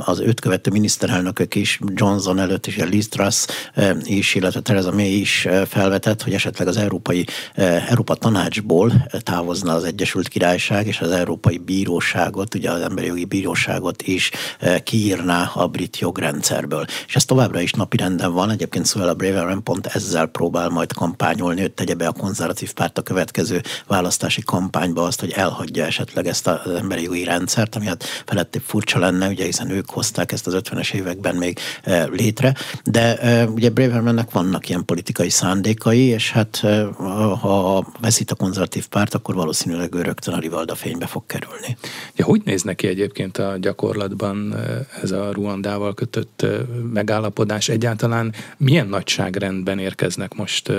az 0.04 0.20
őt 0.20 0.40
követő 0.40 0.70
miniszterelnökök 0.70 1.54
is, 1.54 1.80
Johnson 1.94 2.38
előtt 2.38 2.53
előtt 2.54 2.66
is, 2.66 2.78
a 2.78 2.84
Liz 2.84 3.08
Truss 3.08 3.46
eh, 3.74 3.96
is, 4.04 4.34
illetve 4.34 4.60
Theresa 4.60 4.92
May 4.92 5.20
is 5.20 5.46
eh, 5.46 5.64
felvetett, 5.66 6.22
hogy 6.22 6.32
esetleg 6.32 6.68
az 6.68 6.76
Európai 6.76 7.26
eh, 7.54 7.90
Európa 7.90 8.14
Tanácsból 8.14 8.92
távozna 9.22 9.74
az 9.74 9.84
Egyesült 9.84 10.28
Királyság, 10.28 10.86
és 10.86 11.00
az 11.00 11.10
Európai 11.10 11.58
Bíróságot, 11.58 12.54
ugye 12.54 12.70
az 12.70 12.80
Emberi 12.80 13.06
Jogi 13.06 13.24
Bíróságot 13.24 14.02
is 14.02 14.30
kiírná 14.84 15.50
a 15.54 15.66
brit 15.66 15.98
jogrendszerből. 15.98 16.84
És 17.06 17.16
ez 17.16 17.24
továbbra 17.24 17.60
is 17.60 17.72
napirenden 17.72 18.32
van, 18.32 18.50
egyébként 18.50 18.86
Suella 18.86 19.14
Braverman 19.14 19.62
pont 19.62 19.86
ezzel 19.86 20.26
próbál 20.26 20.68
majd 20.68 20.92
kampányolni, 20.92 21.60
hogy 21.60 21.72
tegye 21.72 21.94
be 21.94 22.06
a 22.06 22.12
konzervatív 22.12 22.72
párt 22.72 22.98
a 22.98 23.02
következő 23.02 23.60
választási 23.86 24.42
kampányba 24.42 25.02
azt, 25.02 25.20
hogy 25.20 25.32
elhagyja 25.32 25.84
esetleg 25.84 26.26
ezt 26.26 26.46
az 26.46 26.70
emberi 26.74 27.02
jogi 27.02 27.24
rendszert, 27.24 27.76
ami 27.76 27.86
hát 27.86 28.04
feletté 28.26 28.60
furcsa 28.66 28.98
lenne, 28.98 29.28
ugye 29.28 29.44
hiszen 29.44 29.70
ők 29.70 29.90
hozták 29.90 30.32
ezt 30.32 30.46
az 30.46 30.56
50-es 30.56 30.92
években 30.92 31.36
még 31.36 31.58
létre, 32.10 32.43
létre, 32.44 32.54
de 32.84 33.48
ugye 33.54 33.70
Bravermannek 33.70 34.30
vannak 34.30 34.68
ilyen 34.68 34.84
politikai 34.84 35.30
szándékai, 35.30 36.00
és 36.00 36.30
hát 36.30 36.62
ha 37.40 37.86
veszít 38.00 38.30
a 38.30 38.34
konzervatív 38.34 38.86
párt, 38.86 39.14
akkor 39.14 39.34
valószínűleg 39.34 39.94
ő 39.94 40.02
rögtön 40.02 40.34
a 40.34 40.38
Rivalda 40.38 40.74
fénybe 40.74 41.06
fog 41.06 41.22
kerülni. 41.26 41.76
Ja, 42.16 42.24
hogy 42.24 42.42
néz 42.44 42.62
neki 42.62 42.86
egyébként 42.86 43.38
a 43.38 43.56
gyakorlatban 43.60 44.54
ez 45.02 45.10
a 45.10 45.32
Ruandával 45.32 45.94
kötött 45.94 46.46
megállapodás? 46.92 47.68
Egyáltalán 47.68 48.32
milyen 48.56 48.86
nagyságrendben 48.86 49.78
érkeznek 49.78 50.34
most 50.34 50.72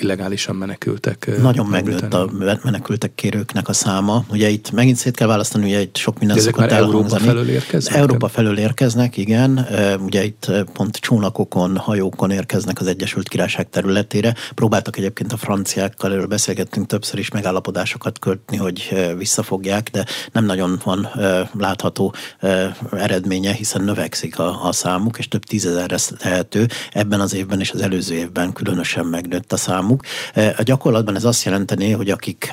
illegálisan 0.00 0.56
menekültek. 0.56 1.30
Nagyon 1.40 1.66
megnőtt 1.66 2.14
a 2.14 2.30
menekültek 2.62 3.14
kérőknek 3.14 3.68
a 3.68 3.72
száma. 3.72 4.24
Ugye 4.30 4.48
itt 4.48 4.70
megint 4.70 4.96
szét 4.96 5.16
kell 5.16 5.28
választani, 5.28 5.64
ugye 5.64 5.80
itt 5.80 5.96
sok 5.96 6.18
minden 6.18 6.38
szokott 6.38 6.70
Európa 6.70 7.18
felől 7.18 7.48
érkeznek? 7.48 7.96
Európa 7.96 8.28
felől 8.28 8.58
érkeznek, 8.58 9.16
igen. 9.16 9.66
Ugye 10.00 10.24
itt 10.24 10.52
pont 10.76 10.96
csónakokon, 10.96 11.76
hajókon 11.76 12.30
érkeznek 12.30 12.80
az 12.80 12.86
Egyesült 12.86 13.28
Királyság 13.28 13.68
területére. 13.68 14.34
Próbáltak 14.54 14.96
egyébként 14.96 15.32
a 15.32 15.36
franciákkal, 15.36 16.12
erről 16.12 16.26
beszélgettünk 16.26 16.86
többször 16.86 17.18
is 17.18 17.30
megállapodásokat 17.30 18.18
kötni, 18.18 18.56
hogy 18.56 19.06
visszafogják, 19.18 19.90
de 19.90 20.04
nem 20.32 20.44
nagyon 20.44 20.80
van 20.84 21.08
látható 21.58 22.14
eredménye, 22.90 23.52
hiszen 23.52 23.82
növekszik 23.82 24.38
a, 24.38 24.66
a 24.66 24.72
számuk, 24.72 25.18
és 25.18 25.28
több 25.28 25.44
tízezerre 25.44 25.96
tehető. 26.18 26.66
Ebben 26.92 27.20
az 27.20 27.34
évben 27.34 27.60
és 27.60 27.70
az 27.70 27.80
előző 27.80 28.14
évben 28.14 28.52
különösen 28.52 29.06
megnőtt 29.06 29.52
a 29.52 29.56
számuk. 29.56 30.02
A 30.34 30.62
gyakorlatban 30.62 31.16
ez 31.16 31.24
azt 31.24 31.44
jelenteni, 31.44 31.90
hogy 31.90 32.10
akik 32.10 32.52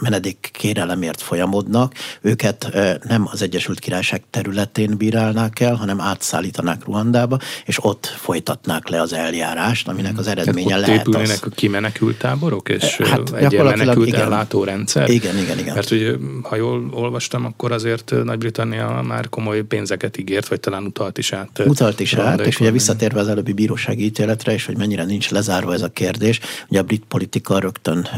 menedék 0.00 0.50
kérelemért 0.52 1.20
folyamodnak, 1.20 1.94
őket 2.20 2.68
nem 3.08 3.28
az 3.30 3.42
Egyesült 3.42 3.78
Királyság 3.78 4.22
területén 4.30 4.96
bírálnák 4.96 5.60
el, 5.60 5.74
hanem 5.74 6.00
átszállítanák 6.00 6.84
Ruandába, 6.84 7.38
és 7.64 7.84
ott 7.84 8.06
folytatnák 8.06 8.88
le 8.88 9.00
az 9.00 9.12
eljárást, 9.12 9.88
aminek 9.88 10.18
az 10.18 10.26
eredménye 10.26 10.72
hát 10.74 10.86
lehet 10.86 11.00
épülnének 11.00 11.46
az... 11.46 11.52
a 11.52 11.54
kimenekült 11.54 12.18
táborok, 12.18 12.68
és 12.68 12.96
hát, 12.96 13.34
egy 13.34 13.62
menekült 13.62 14.06
igen. 14.06 14.20
ellátórendszer? 14.20 15.10
Igen, 15.10 15.38
igen, 15.38 15.58
igen. 15.58 15.74
Mert 15.74 15.88
hogy, 15.88 16.18
ha 16.42 16.56
jól 16.56 16.88
olvastam, 16.92 17.44
akkor 17.44 17.72
azért 17.72 18.14
Nagy-Britannia 18.24 19.02
már 19.06 19.28
komoly 19.28 19.62
pénzeket 19.62 20.18
ígért, 20.18 20.48
vagy 20.48 20.60
talán 20.60 20.84
utalt 20.84 21.18
is 21.18 21.32
át. 21.32 21.62
Utalt 21.66 22.00
is 22.00 22.14
át, 22.14 22.40
és 22.40 22.60
ugye 22.60 22.70
visszatérve 22.70 23.20
az 23.20 23.28
előbbi 23.28 23.52
bírósági 23.52 24.04
ítéletre, 24.04 24.52
és 24.52 24.66
hogy 24.66 24.76
mennyire 24.76 25.04
nincs 25.04 25.30
lezárva 25.30 25.72
ez 25.72 25.82
a 25.82 25.88
kérdés, 25.88 26.40
ugye 26.68 26.80
a 26.80 26.82
brit 26.82 27.04
politika 27.08 27.58
rögtön 27.58 28.08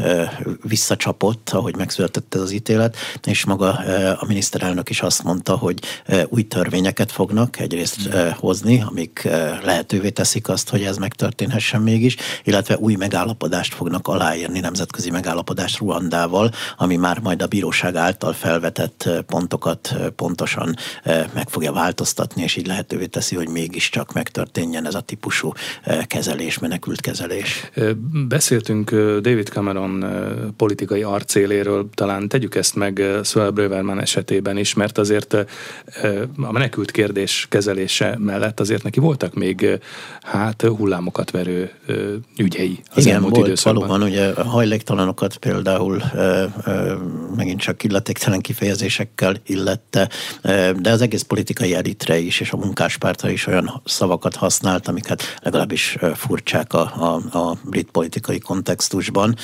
visszacsapott, 0.63 1.49
ahogy 1.49 1.75
megszületett 1.75 2.35
ez 2.35 2.41
az 2.41 2.51
ítélet, 2.51 2.97
és 3.23 3.45
maga 3.45 3.69
a 4.19 4.25
miniszterelnök 4.27 4.89
is 4.89 5.01
azt 5.01 5.23
mondta, 5.23 5.55
hogy 5.55 5.79
új 6.27 6.43
törvényeket 6.43 7.11
fognak 7.11 7.59
egyrészt 7.59 8.09
hozni, 8.35 8.83
amik 8.89 9.26
lehetővé 9.63 10.09
teszik 10.09 10.49
azt, 10.49 10.69
hogy 10.69 10.83
ez 10.83 10.97
megtörténhessen 10.97 11.81
mégis, 11.81 12.15
illetve 12.43 12.77
új 12.77 12.95
megállapodást 12.95 13.73
fognak 13.73 14.07
aláírni, 14.07 14.59
nemzetközi 14.59 15.09
megállapodást 15.09 15.77
Ruandával, 15.77 16.51
ami 16.77 16.95
már 16.95 17.19
majd 17.19 17.41
a 17.41 17.47
bíróság 17.47 17.95
által 17.95 18.33
felvetett 18.33 19.09
pontokat 19.25 19.95
pontosan 20.15 20.75
meg 21.33 21.49
fogja 21.49 21.71
változtatni, 21.71 22.43
és 22.43 22.55
így 22.55 22.67
lehetővé 22.67 23.05
teszi, 23.05 23.35
hogy 23.35 23.49
mégiscsak 23.49 24.13
megtörténjen 24.13 24.85
ez 24.85 24.95
a 24.95 24.99
típusú 24.99 25.53
kezelés, 26.07 26.59
menekült 26.59 27.01
kezelés. 27.01 27.69
Beszéltünk 28.27 28.91
David 28.95 29.47
Cameron 29.47 30.05
politikai 30.57 31.03
arcéléről, 31.03 31.89
talán 31.93 32.27
tegyük 32.27 32.55
ezt 32.55 32.75
meg 32.75 33.03
Suella 33.23 33.51
Braverman 33.51 33.99
esetében 33.99 34.57
is, 34.57 34.73
mert 34.73 34.97
azért 34.97 35.33
a 36.37 36.51
menekült 36.51 36.91
kérdés 36.91 37.45
kezelése 37.49 38.15
mellett 38.19 38.59
azért 38.59 38.83
neki 38.83 38.99
voltak 39.17 39.37
még 39.37 39.79
hát 40.21 40.61
hullámokat 40.61 41.31
verő 41.31 41.71
ügyei 42.37 42.79
az 42.95 43.03
Igen, 43.03 43.15
elmúlt 43.15 43.35
volt, 43.35 43.47
időszakban. 43.47 43.87
valóban 43.87 44.07
ugye 44.07 44.33
hajléktalanokat 44.43 45.37
például 45.37 46.03
megint 47.35 47.59
csak 47.59 47.83
illetéktelen 47.83 48.41
kifejezésekkel 48.41 49.35
illette, 49.45 50.09
de 50.79 50.91
az 50.91 51.01
egész 51.01 51.21
politikai 51.21 51.75
elitre 51.75 52.17
is, 52.17 52.39
és 52.39 52.51
a 52.51 52.57
munkáspártra 52.57 53.29
is 53.29 53.47
olyan 53.47 53.81
szavakat 53.85 54.35
használt, 54.35 54.87
amiket 54.87 55.23
legalábbis 55.41 55.97
furcsák 56.15 56.73
a, 56.73 56.81
a, 56.81 57.37
a 57.37 57.57
brit 57.63 57.91
politikai 57.91 58.39
kontextusban. 58.39 59.35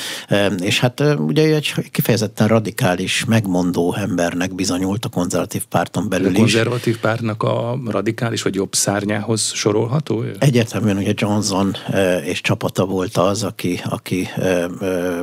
És 0.59 0.79
hát 0.79 1.03
ugye 1.17 1.55
egy 1.55 1.73
kifejezetten 1.91 2.47
radikális, 2.47 3.25
megmondó 3.25 3.95
embernek 3.95 4.55
bizonyult 4.55 5.05
a 5.05 5.09
konzervatív 5.09 5.65
párton 5.65 6.09
belül 6.09 6.31
is. 6.31 6.35
A 6.35 6.39
konzervatív 6.39 6.97
pártnak 6.97 7.43
a 7.43 7.79
radikális 7.85 8.41
vagy 8.41 8.55
jobb 8.55 8.73
szárnyához 8.73 9.51
sorolható? 9.63 10.23
Egyértelműen 10.39 10.97
ugye 10.97 11.13
Johnson 11.15 11.75
és 12.23 12.41
csapata 12.41 12.85
volt 12.85 13.17
az, 13.17 13.43
aki, 13.43 13.81
aki 13.89 14.29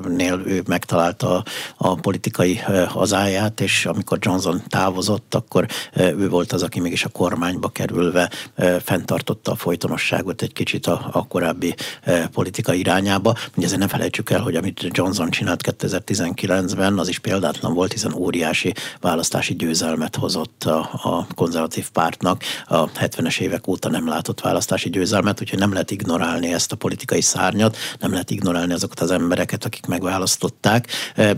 nél 0.08 0.42
ő 0.46 0.62
megtalálta 0.66 1.44
a 1.76 1.94
politikai 1.94 2.56
hazáját, 2.88 3.60
és 3.60 3.86
amikor 3.86 4.18
Johnson 4.20 4.62
távozott, 4.68 5.34
akkor 5.34 5.66
ő 5.96 6.28
volt 6.28 6.52
az, 6.52 6.62
aki 6.62 6.80
mégis 6.80 7.04
a 7.04 7.08
kormányba 7.08 7.68
kerülve 7.68 8.30
fenntartotta 8.82 9.50
a 9.50 9.56
folytonosságot 9.56 10.42
egy 10.42 10.52
kicsit 10.52 10.86
a, 10.86 11.08
a 11.12 11.26
korábbi 11.26 11.74
politika 12.32 12.72
irányába. 12.72 13.34
Ugye 13.56 13.66
ezért 13.66 13.80
ne 13.80 13.88
felejtsük 13.88 14.30
el, 14.30 14.40
hogy 14.40 14.56
amit 14.56 14.88
Johnson 14.90 15.30
csinált 15.30 15.74
2019-ben, 15.78 16.98
az 16.98 17.08
is 17.08 17.18
példátlan 17.18 17.74
volt, 17.74 17.92
hiszen 17.92 18.14
óriási 18.14 18.74
választási 19.00 19.54
győzelmet 19.54 20.16
hozott 20.16 20.64
a, 20.64 20.78
a 20.92 21.26
konzervatív 21.34 21.90
pártnak. 21.90 22.42
A 22.66 22.90
70-es 22.90 23.40
évek 23.40 23.66
óta 23.66 23.88
nem 23.88 24.08
látott 24.08 24.29
választási 24.38 24.90
győzelmet, 24.90 25.40
úgyhogy 25.40 25.58
nem 25.58 25.72
lehet 25.72 25.90
ignorálni 25.90 26.52
ezt 26.52 26.72
a 26.72 26.76
politikai 26.76 27.20
szárnyat, 27.20 27.76
nem 27.98 28.10
lehet 28.10 28.30
ignorálni 28.30 28.72
azokat 28.72 29.00
az 29.00 29.10
embereket, 29.10 29.64
akik 29.64 29.86
megválasztották, 29.86 30.86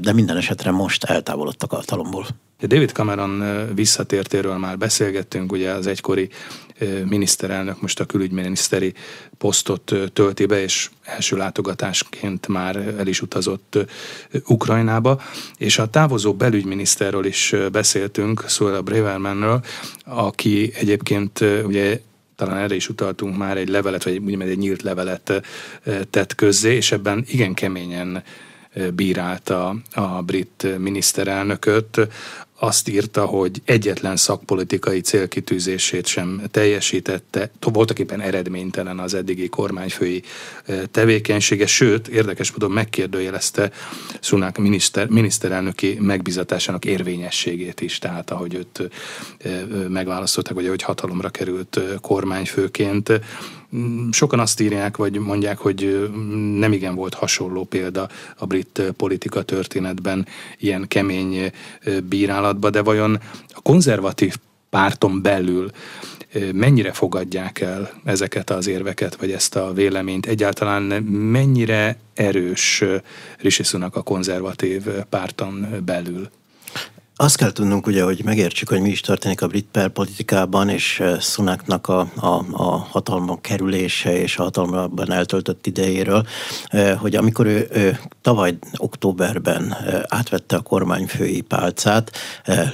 de 0.00 0.12
minden 0.12 0.36
esetre 0.36 0.70
most 0.70 1.04
eltávolodtak 1.04 1.72
a 1.72 1.76
hatalomból. 1.76 2.26
David 2.66 2.90
Cameron 2.90 3.68
visszatértéről 3.74 4.56
már 4.56 4.78
beszélgettünk, 4.78 5.52
ugye 5.52 5.70
az 5.70 5.86
egykori 5.86 6.28
miniszterelnök 7.04 7.80
most 7.80 8.00
a 8.00 8.04
külügyminiszteri 8.04 8.94
posztot 9.38 9.92
tölti 10.12 10.46
be, 10.46 10.62
és 10.62 10.90
első 11.04 11.36
látogatásként 11.36 12.48
már 12.48 12.76
el 12.76 13.06
is 13.06 13.22
utazott 13.22 13.78
Ukrajnába, 14.46 15.20
és 15.56 15.78
a 15.78 15.86
távozó 15.86 16.34
belügyminiszterről 16.34 17.24
is 17.24 17.54
beszéltünk, 17.72 18.44
Suella 18.48 18.82
Bravermanről, 18.82 19.64
aki 20.04 20.72
egyébként 20.74 21.40
ugye 21.64 22.00
talán 22.44 22.62
erre 22.62 22.74
is 22.74 22.88
utaltunk 22.88 23.36
már, 23.36 23.56
egy 23.56 23.68
levelet, 23.68 24.04
vagy 24.04 24.18
úgymond 24.18 24.50
egy 24.50 24.58
nyílt 24.58 24.82
levelet 24.82 25.42
tett 26.10 26.34
közzé, 26.34 26.74
és 26.74 26.92
ebben 26.92 27.24
igen 27.26 27.54
keményen 27.54 28.22
bírálta 28.94 29.74
a 29.94 30.22
brit 30.22 30.78
miniszterelnököt, 30.78 32.08
azt 32.62 32.88
írta, 32.88 33.24
hogy 33.24 33.62
egyetlen 33.64 34.16
szakpolitikai 34.16 35.00
célkitűzését 35.00 36.06
sem 36.06 36.42
teljesítette, 36.50 37.50
voltak 37.60 37.98
éppen 37.98 38.20
eredménytelen 38.20 38.98
az 38.98 39.14
eddigi 39.14 39.48
kormányfői 39.48 40.22
tevékenysége, 40.90 41.66
sőt, 41.66 42.08
érdekes 42.08 42.50
módon 42.50 42.70
megkérdőjelezte 42.70 43.70
Szunák 44.20 44.58
miniszter, 44.58 45.08
miniszterelnöki 45.08 45.96
megbizatásának 46.00 46.84
érvényességét 46.84 47.80
is, 47.80 47.98
tehát 47.98 48.30
ahogy 48.30 48.54
őt 48.54 48.90
megválasztották, 49.88 50.54
vagy 50.54 50.66
ahogy 50.66 50.82
hatalomra 50.82 51.28
került 51.28 51.80
kormányfőként, 52.00 53.20
Sokan 54.10 54.38
azt 54.38 54.60
írják, 54.60 54.96
vagy 54.96 55.18
mondják, 55.18 55.58
hogy 55.58 56.10
nem 56.58 56.72
igen 56.72 56.94
volt 56.94 57.14
hasonló 57.14 57.64
példa 57.64 58.08
a 58.36 58.46
brit 58.46 58.82
politika 58.96 59.42
történetben 59.42 60.26
ilyen 60.58 60.88
kemény 60.88 61.52
bírálatba, 62.08 62.70
de 62.70 62.82
vajon 62.82 63.20
a 63.48 63.60
konzervatív 63.60 64.34
párton 64.70 65.22
belül 65.22 65.70
mennyire 66.52 66.92
fogadják 66.92 67.60
el 67.60 67.90
ezeket 68.04 68.50
az 68.50 68.66
érveket, 68.66 69.16
vagy 69.16 69.32
ezt 69.32 69.56
a 69.56 69.72
véleményt? 69.72 70.26
Egyáltalán 70.26 70.82
mennyire 71.02 71.96
erős 72.14 72.84
Rishi 73.38 73.62
a 73.80 74.02
konzervatív 74.02 74.82
párton 75.08 75.82
belül? 75.84 76.30
Azt 77.22 77.36
kell 77.36 77.52
tudnunk 77.52 77.86
ugye, 77.86 78.02
hogy 78.02 78.20
megértsük, 78.24 78.68
hogy 78.68 78.80
mi 78.80 78.90
is 78.90 79.00
történik 79.00 79.42
a 79.42 79.46
brit 79.46 79.90
politikában, 79.92 80.68
és 80.68 81.00
eh, 81.00 81.20
Sunaknak 81.20 81.88
a, 81.88 82.00
a, 82.16 82.44
a 82.52 82.76
hatalma 82.90 83.40
kerülése 83.40 84.20
és 84.20 84.36
a 84.36 84.42
hatalmában 84.42 85.12
eltöltött 85.12 85.66
idejéről, 85.66 86.26
eh, 86.66 86.98
hogy 86.98 87.16
amikor 87.16 87.46
ő, 87.46 87.68
ő 87.72 87.98
tavaly 88.22 88.58
októberben 88.76 89.72
eh, 89.72 90.02
átvette 90.08 90.56
a 90.56 90.60
kormányfői 90.60 91.40
pálcát, 91.40 92.12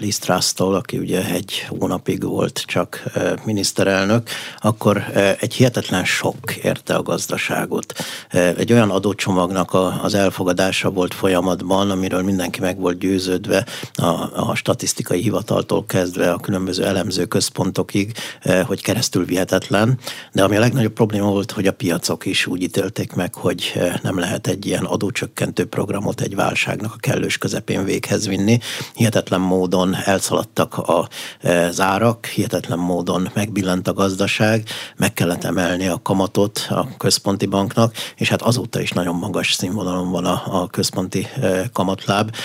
Liz 0.00 0.18
Truss-tól, 0.18 0.74
aki 0.74 0.98
ugye 0.98 1.24
egy 1.24 1.66
hónapig 1.68 2.24
volt 2.24 2.62
csak 2.66 3.02
miniszterelnök, 3.44 4.28
akkor 4.60 5.04
egy 5.40 5.54
hihetetlen 5.54 6.04
sok 6.04 6.56
érte 6.62 6.94
a 6.94 7.02
gazdaságot. 7.02 7.92
Egy 8.30 8.72
olyan 8.72 8.90
adócsomagnak 8.90 9.76
az 10.02 10.14
elfogadása 10.14 10.90
volt 10.90 11.14
folyamatban, 11.14 11.90
amiről 11.90 12.22
mindenki 12.22 12.60
meg 12.60 12.78
volt 12.78 12.98
győződve 12.98 13.66
a, 13.94 14.37
a 14.38 14.54
statisztikai 14.54 15.20
hivataltól 15.20 15.84
kezdve 15.84 16.32
a 16.32 16.38
különböző 16.38 16.84
elemző 16.84 17.24
központokig, 17.24 18.12
eh, 18.40 18.66
hogy 18.66 18.82
keresztül 18.82 19.24
vihetetlen. 19.24 19.98
De 20.32 20.44
ami 20.44 20.56
a 20.56 20.60
legnagyobb 20.60 20.92
probléma 20.92 21.30
volt, 21.30 21.50
hogy 21.50 21.66
a 21.66 21.72
piacok 21.72 22.26
is 22.26 22.46
úgy 22.46 22.62
ítélték 22.62 23.12
meg, 23.12 23.34
hogy 23.34 23.72
eh, 23.74 23.94
nem 24.02 24.18
lehet 24.18 24.46
egy 24.46 24.66
ilyen 24.66 24.84
adócsökkentő 24.84 25.66
programot 25.66 26.20
egy 26.20 26.34
válságnak 26.34 26.92
a 26.94 26.98
kellős 27.00 27.38
közepén 27.38 27.84
véghez 27.84 28.26
vinni. 28.28 28.58
Hihetetlen 28.94 29.40
módon 29.40 29.94
elszaladtak 30.04 30.80
az 30.82 31.80
árak, 31.80 32.26
hihetetlen 32.26 32.78
módon 32.78 33.28
megbillent 33.34 33.88
a 33.88 33.92
gazdaság, 33.92 34.68
meg 34.96 35.12
kellett 35.12 35.44
emelni 35.44 35.86
a 35.86 36.00
kamatot 36.02 36.66
a 36.68 36.96
központi 36.96 37.46
banknak, 37.46 37.94
és 38.16 38.28
hát 38.28 38.42
azóta 38.42 38.80
is 38.80 38.90
nagyon 38.90 39.14
magas 39.14 39.52
színvonalon 39.52 40.10
van 40.10 40.24
a, 40.24 40.42
a 40.62 40.66
központi 40.66 41.26
eh, 41.40 41.64
kamatláb. 41.72 42.36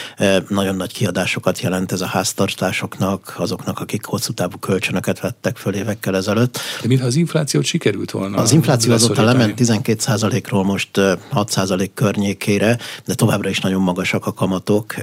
Nagyon 0.48 0.76
nagy 0.76 0.94
kiadásokat 0.94 1.60
jelent 1.60 1.83
jelent 1.84 1.92
ez 1.92 2.02
a 2.02 2.18
háztartásoknak, 2.18 3.34
azoknak, 3.38 3.80
akik 3.80 4.06
hosszú 4.06 4.34
távú 4.34 4.58
kölcsönöket 4.58 5.20
vettek 5.20 5.58
föl 5.58 5.74
évekkel 5.74 6.16
ezelőtt. 6.16 6.60
De 6.82 6.88
mintha 6.88 7.06
az 7.06 7.16
inflációt 7.16 7.64
sikerült 7.64 8.12
volna. 8.12 8.38
Az 8.38 8.52
infláció 8.52 8.94
azóta 8.94 9.24
lement 9.24 9.54
12%-ról 9.58 10.64
most 10.64 10.90
6% 11.34 11.90
környékére, 11.94 12.78
de 13.06 13.14
továbbra 13.14 13.50
is 13.50 13.60
nagyon 13.60 13.82
magasak 13.82 14.26
a 14.26 14.34
kamatok, 14.34 14.96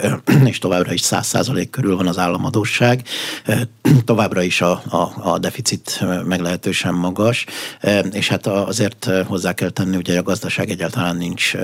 és 0.45 0.59
továbbra 0.59 0.93
is 0.93 1.01
100% 1.05 1.67
körül 1.71 1.97
van 1.97 2.07
az 2.07 2.19
államadóság, 2.19 3.03
továbbra 4.05 4.43
is 4.43 4.61
a, 4.61 4.83
a, 4.89 5.31
a 5.31 5.39
deficit 5.39 6.05
meglehetősen 6.25 6.95
magas, 6.95 7.47
és 8.13 8.29
hát 8.29 8.47
azért 8.47 9.11
hozzá 9.27 9.53
kell 9.53 9.71
tenni, 9.71 9.95
hogy 9.95 10.11
a 10.11 10.23
gazdaság 10.23 10.71
egyáltalán 10.71 11.17
nincs 11.17 11.55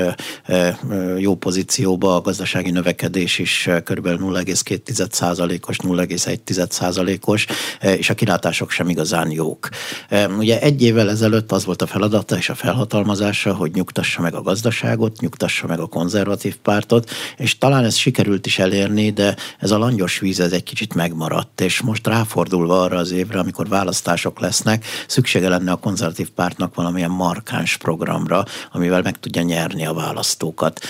jó 1.19 1.35
pozícióba, 1.35 2.17
a 2.17 2.21
gazdasági 2.21 2.71
növekedés 2.71 3.39
is 3.39 3.69
kb. 3.85 4.07
0,2 4.07 4.96
0,1%-os, 4.97 5.77
0,1%-os, 5.83 7.47
és 7.81 8.11
a 8.11 8.15
kilátások 8.15 8.71
sem 8.71 8.89
igazán 8.89 9.31
jók. 9.31 9.69
Ugye 10.39 10.61
egy 10.61 10.83
évvel 10.83 11.11
ezelőtt 11.11 11.53
az 11.53 11.65
volt 11.65 11.83
a 11.83 11.87
feladata 11.87 12.37
és 12.37 12.49
a 12.49 12.55
felhatalmazása, 12.55 13.55
hogy 13.55 13.71
nyugtassa 13.73 14.23
meg 14.23 14.35
a 14.35 14.43
gazdaságot, 14.43 15.21
nyugtassa 15.21 15.67
meg 15.67 15.81
a 15.81 15.87
konzervatív 15.87 16.57
pártot, 16.57 17.11
és 17.37 17.59
talán 17.59 17.85
ez 17.85 17.95
sikerült 17.95 18.47
is 18.47 18.59
elérni, 18.59 19.11
de 19.11 19.37
ez 19.59 19.71
a 19.71 19.79
langyos 19.79 20.19
víz 20.19 20.41
ez 20.41 20.53
egy 20.53 20.63
kicsit 20.63 20.95
megmaradt, 20.95 21.61
és 21.61 21.81
most 21.81 22.07
ráfordulva 22.07 22.83
arra 22.83 22.97
az 22.97 23.11
évre, 23.11 23.39
amikor 23.39 23.69
választások 23.69 24.41
lesznek, 24.41 24.85
szüksége 25.07 25.49
lenne 25.49 25.73
a 25.73 25.77
konzervatív 25.77 26.31
pártnak 26.31 26.75
valamilyen 26.75 27.11
markáns 27.11 27.77
programra, 27.77 28.45
amivel 28.73 29.03
meg 29.03 29.19
tudja 29.19 29.43
nyerni 29.43 29.87
a 29.87 29.95
választókat. 29.95 30.81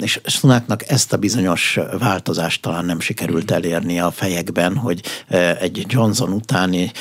És 0.00 0.20
Sunáknak 0.24 0.90
ezt 0.90 1.12
a 1.12 1.16
bizonyos 1.16 1.78
változást 1.98 2.62
talán 2.62 2.84
nem 2.84 3.00
sikerült 3.00 3.47
sikerült 3.48 3.64
elérni 3.64 4.00
a 4.00 4.10
fejekben, 4.10 4.76
hogy 4.76 5.00
egy 5.60 5.84
Johnson 5.88 6.32
utáni 6.32 6.92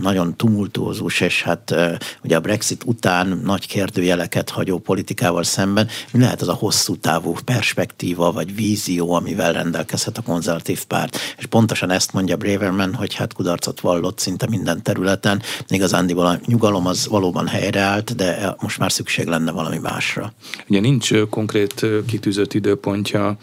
nagyon 0.00 0.36
tumultuózus, 0.36 1.20
és 1.20 1.42
hát 1.42 1.74
ugye 2.22 2.36
a 2.36 2.40
Brexit 2.40 2.82
után 2.84 3.40
nagy 3.44 3.66
kérdőjeleket 3.66 4.50
hagyó 4.50 4.78
politikával 4.78 5.42
szemben 5.42 5.88
mi 6.12 6.20
lehet 6.20 6.40
az 6.40 6.48
a 6.48 6.52
hosszú 6.52 6.96
távú 6.96 7.34
perspektíva 7.44 8.32
vagy 8.32 8.54
vízió, 8.54 9.12
amivel 9.12 9.52
rendelkezhet 9.52 10.18
a 10.18 10.22
konzervatív 10.22 10.84
párt. 10.84 11.18
És 11.38 11.46
pontosan 11.46 11.90
ezt 11.90 12.12
mondja 12.12 12.36
Braverman, 12.36 12.94
hogy 12.94 13.14
hát 13.14 13.32
kudarcot 13.32 13.80
vallott 13.80 14.18
szinte 14.18 14.46
minden 14.48 14.82
területen. 14.82 15.42
Igazándiból 15.68 16.26
a 16.26 16.38
nyugalom 16.46 16.86
az 16.86 17.06
valóban 17.06 17.46
helyreállt, 17.46 18.16
de 18.16 18.54
most 18.60 18.78
már 18.78 18.92
szükség 18.92 19.26
lenne 19.26 19.50
valami 19.50 19.78
másra. 19.78 20.32
Ugye 20.68 20.80
nincs 20.80 21.14
konkrét 21.30 21.86
kitűzött 22.06 22.54
időpontja 22.54 23.26
a 23.26 23.36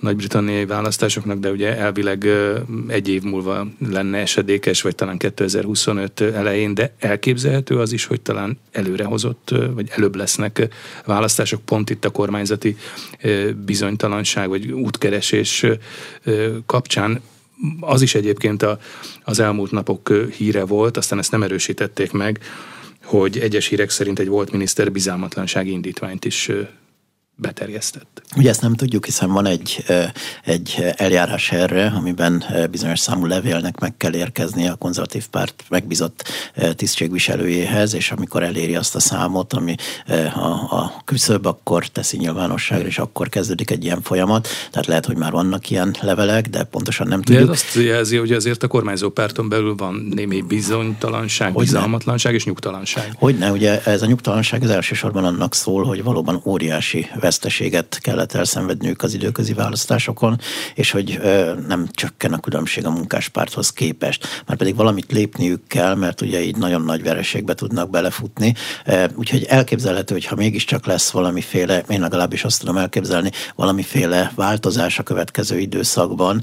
nagy-britanniai 0.00 0.66
választásoknak, 0.66 1.38
de 1.38 1.50
ugye 1.50 1.76
el 1.76 1.92
elvileg 1.98 2.28
egy 2.88 3.08
év 3.08 3.22
múlva 3.22 3.66
lenne 3.90 4.18
esedékes, 4.18 4.82
vagy 4.82 4.94
talán 4.94 5.18
2025 5.18 6.20
elején, 6.20 6.74
de 6.74 6.94
elképzelhető 6.98 7.78
az 7.78 7.92
is, 7.92 8.04
hogy 8.04 8.20
talán 8.20 8.58
előrehozott, 8.72 9.54
vagy 9.74 9.88
előbb 9.90 10.14
lesznek 10.14 10.68
választások 11.04 11.60
pont 11.64 11.90
itt 11.90 12.04
a 12.04 12.10
kormányzati 12.10 12.76
bizonytalanság, 13.64 14.48
vagy 14.48 14.72
útkeresés 14.72 15.66
kapcsán. 16.66 17.20
Az 17.80 18.02
is 18.02 18.14
egyébként 18.14 18.62
a, 18.62 18.78
az 19.24 19.40
elmúlt 19.40 19.70
napok 19.70 20.12
híre 20.36 20.64
volt, 20.64 20.96
aztán 20.96 21.18
ezt 21.18 21.30
nem 21.30 21.42
erősítették 21.42 22.12
meg, 22.12 22.40
hogy 23.04 23.38
egyes 23.38 23.66
hírek 23.66 23.90
szerint 23.90 24.18
egy 24.18 24.28
volt 24.28 24.52
miniszter 24.52 24.92
bizalmatlansági 24.92 25.70
indítványt 25.70 26.24
is 26.24 26.50
beterjesztett. 27.40 28.22
Ugye 28.36 28.48
ezt 28.48 28.60
nem 28.60 28.74
tudjuk, 28.74 29.04
hiszen 29.04 29.32
van 29.32 29.46
egy, 29.46 29.84
egy 30.44 30.84
eljárás 30.96 31.52
erre, 31.52 31.92
amiben 31.96 32.44
bizonyos 32.70 33.00
számú 33.00 33.26
levélnek 33.26 33.80
meg 33.80 33.96
kell 33.96 34.14
érkezni 34.14 34.68
a 34.68 34.74
konzervatív 34.74 35.26
párt 35.28 35.64
megbízott 35.68 36.28
tisztségviselőjéhez, 36.76 37.94
és 37.94 38.10
amikor 38.10 38.42
eléri 38.42 38.76
azt 38.76 38.94
a 38.94 39.00
számot, 39.00 39.52
ami 39.52 39.74
a, 40.34 40.48
a 40.76 41.02
küszöb, 41.04 41.46
akkor 41.46 41.86
teszi 41.86 42.16
nyilvánosságra, 42.16 42.86
és 42.86 42.98
akkor 42.98 43.28
kezdődik 43.28 43.70
egy 43.70 43.84
ilyen 43.84 44.02
folyamat. 44.02 44.48
Tehát 44.70 44.86
lehet, 44.86 45.06
hogy 45.06 45.16
már 45.16 45.32
vannak 45.32 45.70
ilyen 45.70 45.96
levelek, 46.00 46.48
de 46.48 46.64
pontosan 46.64 47.06
nem 47.06 47.22
tudjuk. 47.22 47.46
De 47.46 47.52
ez 47.52 47.58
azt 47.58 47.74
jelzi, 47.74 48.16
hogy 48.16 48.32
azért 48.32 48.62
a 48.62 48.66
kormányzó 48.66 49.10
párton 49.10 49.48
belül 49.48 49.74
van 49.74 50.08
némi 50.14 50.40
bizonytalanság, 50.40 51.52
hogy 51.52 51.64
bizalmatlanság 51.64 52.34
és 52.34 52.44
nyugtalanság. 52.44 53.12
Hogyne, 53.14 53.50
ugye 53.50 53.82
ez 53.82 54.02
a 54.02 54.06
nyugtalanság 54.06 54.62
az 54.62 54.70
elsősorban 54.70 55.24
annak 55.24 55.54
szól, 55.54 55.84
hogy 55.84 56.02
valóban 56.02 56.40
óriási 56.44 57.06
veszteséget 57.28 57.98
kellett 58.00 58.32
elszenvedniük 58.32 59.02
az 59.02 59.14
időközi 59.14 59.52
választásokon, 59.52 60.40
és 60.74 60.90
hogy 60.90 61.20
nem 61.66 61.88
csökken 61.92 62.32
a 62.32 62.40
különbség 62.40 62.86
a 62.86 62.90
munkáspárthoz 62.90 63.70
képest. 63.70 64.26
Már 64.46 64.56
pedig 64.56 64.76
valamit 64.76 65.12
lépniük 65.12 65.66
kell, 65.66 65.94
mert 65.94 66.20
ugye 66.20 66.42
így 66.42 66.56
nagyon 66.56 66.82
nagy 66.82 67.02
vereségbe 67.02 67.54
tudnak 67.54 67.90
belefutni. 67.90 68.54
Úgyhogy 69.14 69.44
elképzelhető, 69.44 70.14
hogy 70.14 70.24
ha 70.24 70.34
mégiscsak 70.34 70.86
lesz 70.86 71.10
valamiféle, 71.10 71.82
én 71.88 72.00
legalábbis 72.00 72.44
azt 72.44 72.60
tudom 72.60 72.76
elképzelni, 72.76 73.30
valamiféle 73.54 74.32
változás 74.34 74.98
a 74.98 75.02
következő 75.02 75.58
időszakban, 75.58 76.42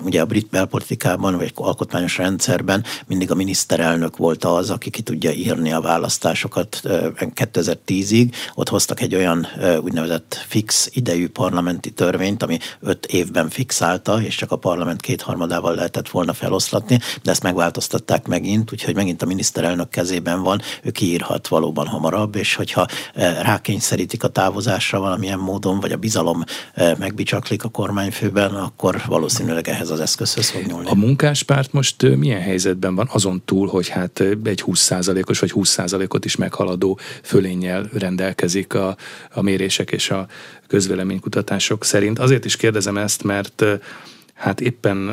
ugye 0.00 0.20
a 0.20 0.26
brit 0.26 0.48
belpolitikában, 0.50 1.36
vagy 1.36 1.52
alkotmányos 1.54 2.16
rendszerben 2.16 2.84
mindig 3.06 3.30
a 3.30 3.34
miniszterelnök 3.34 4.16
volt 4.16 4.44
az, 4.44 4.70
aki 4.70 4.90
ki 4.90 5.02
tudja 5.02 5.30
írni 5.30 5.72
a 5.72 5.80
választásokat 5.80 6.80
2010-ig. 6.82 8.32
Ott 8.54 8.68
hoztak 8.68 9.00
egy 9.00 9.14
olyan 9.14 9.46
úgynevezett 9.80 10.21
úgynevezett 10.22 10.46
fix 10.48 10.88
idejű 10.92 11.28
parlamenti 11.28 11.90
törvényt, 11.90 12.42
ami 12.42 12.58
öt 12.80 13.06
évben 13.06 13.48
fixálta, 13.48 14.22
és 14.22 14.34
csak 14.34 14.50
a 14.50 14.56
parlament 14.56 15.00
kétharmadával 15.00 15.74
lehetett 15.74 16.08
volna 16.08 16.32
feloszlatni, 16.32 16.98
de 17.22 17.30
ezt 17.30 17.42
megváltoztatták 17.42 18.26
megint, 18.26 18.72
úgyhogy 18.72 18.94
megint 18.94 19.22
a 19.22 19.26
miniszterelnök 19.26 19.88
kezében 19.88 20.42
van, 20.42 20.60
ő 20.82 20.90
kiírhat 20.90 21.48
valóban 21.48 21.86
hamarabb, 21.86 22.36
és 22.36 22.54
hogyha 22.54 22.86
rákényszerítik 23.42 24.24
a 24.24 24.28
távozásra 24.28 25.00
valamilyen 25.00 25.38
módon, 25.38 25.80
vagy 25.80 25.92
a 25.92 25.96
bizalom 25.96 26.44
megbicsaklik 26.98 27.64
a 27.64 27.68
kormányfőben, 27.68 28.54
akkor 28.54 29.02
valószínűleg 29.06 29.68
ehhez 29.68 29.90
az 29.90 30.00
eszközhöz 30.00 30.50
fog 30.50 30.62
nyúlni. 30.66 30.88
A 30.88 30.94
munkáspárt 30.94 31.72
most 31.72 32.16
milyen 32.16 32.40
helyzetben 32.40 32.94
van 32.94 33.08
azon 33.12 33.42
túl, 33.44 33.68
hogy 33.68 33.88
hát 33.88 34.20
egy 34.44 34.62
20%-os 34.66 35.38
vagy 35.38 35.52
20%-ot 35.54 36.24
is 36.24 36.36
meghaladó 36.36 36.98
fölénnyel 37.22 37.88
rendelkezik 37.92 38.74
a, 38.74 38.96
a 39.30 39.42
mérések 39.42 39.90
és 39.90 40.10
a 40.12 40.26
közvéleménykutatások 40.66 41.84
szerint. 41.84 42.18
Azért 42.18 42.44
is 42.44 42.56
kérdezem 42.56 42.96
ezt, 42.96 43.22
mert 43.22 43.64
hát 44.34 44.60
éppen 44.60 45.08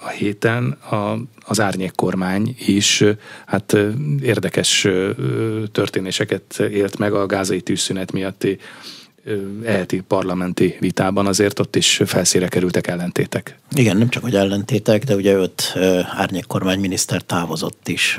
a 0.00 0.08
héten 0.08 0.70
a, 0.70 1.16
az 1.46 1.60
árnyék 1.60 1.92
kormány 1.94 2.54
is 2.66 3.04
hát 3.46 3.76
érdekes 4.22 4.88
történéseket 5.72 6.58
élt 6.58 6.98
meg 6.98 7.12
a 7.12 7.26
gázai 7.26 7.60
tűzszünet 7.60 8.12
miatti 8.12 8.58
eheti 9.64 10.02
parlamenti 10.08 10.76
vitában 10.80 11.26
azért 11.26 11.58
ott 11.58 11.76
is 11.76 12.00
felszíre 12.06 12.48
kerültek 12.48 12.86
ellentétek. 12.86 13.58
Igen, 13.74 13.96
nem 13.96 14.08
csak 14.08 14.22
hogy 14.22 14.34
ellentétek, 14.34 15.04
de 15.04 15.14
ugye 15.14 15.34
öt 15.34 15.74
árnyék 16.16 16.46
kormányminiszter 16.46 17.22
távozott 17.22 17.88
is 17.88 18.18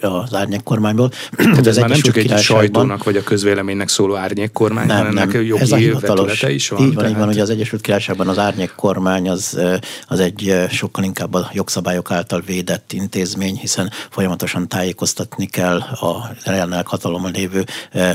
az 0.00 0.34
árnyék 0.34 0.62
kormányból. 0.62 1.10
Tehát 1.36 1.66
ez 1.66 1.76
már 1.76 1.88
nem 1.88 2.00
csak 2.00 2.16
egy 2.16 2.38
sajtónak 2.38 3.04
vagy 3.04 3.16
a 3.16 3.22
közvéleménynek 3.22 3.88
szóló 3.88 4.14
árnyék 4.16 4.52
kormány, 4.52 4.86
nem, 4.86 4.96
hanem 4.96 5.14
nem. 5.14 5.22
ennek 5.22 5.34
jogi 5.46 5.62
ez 5.62 5.72
a 5.72 5.76
hivatalos, 5.76 6.42
is 6.42 6.68
van. 6.68 6.80
Így 6.80 6.86
van, 6.86 6.94
tehát... 6.94 7.10
így 7.10 7.16
van, 7.16 7.26
hogy 7.26 7.38
az 7.38 7.50
Egyesült 7.50 7.82
Királyságban 7.82 8.28
az 8.28 8.38
árnyék 8.38 8.72
kormány 8.76 9.28
az, 9.28 9.60
az 10.06 10.20
egy 10.20 10.54
sokkal 10.70 11.04
inkább 11.04 11.34
a 11.34 11.50
jogszabályok 11.52 12.10
által 12.10 12.42
védett 12.46 12.92
intézmény, 12.92 13.56
hiszen 13.56 13.90
folyamatosan 14.10 14.68
tájékoztatni 14.68 15.46
kell 15.46 15.78
a 15.78 16.30
jelenleg 16.44 16.86
hatalomon 16.86 17.30
lévő 17.32 17.64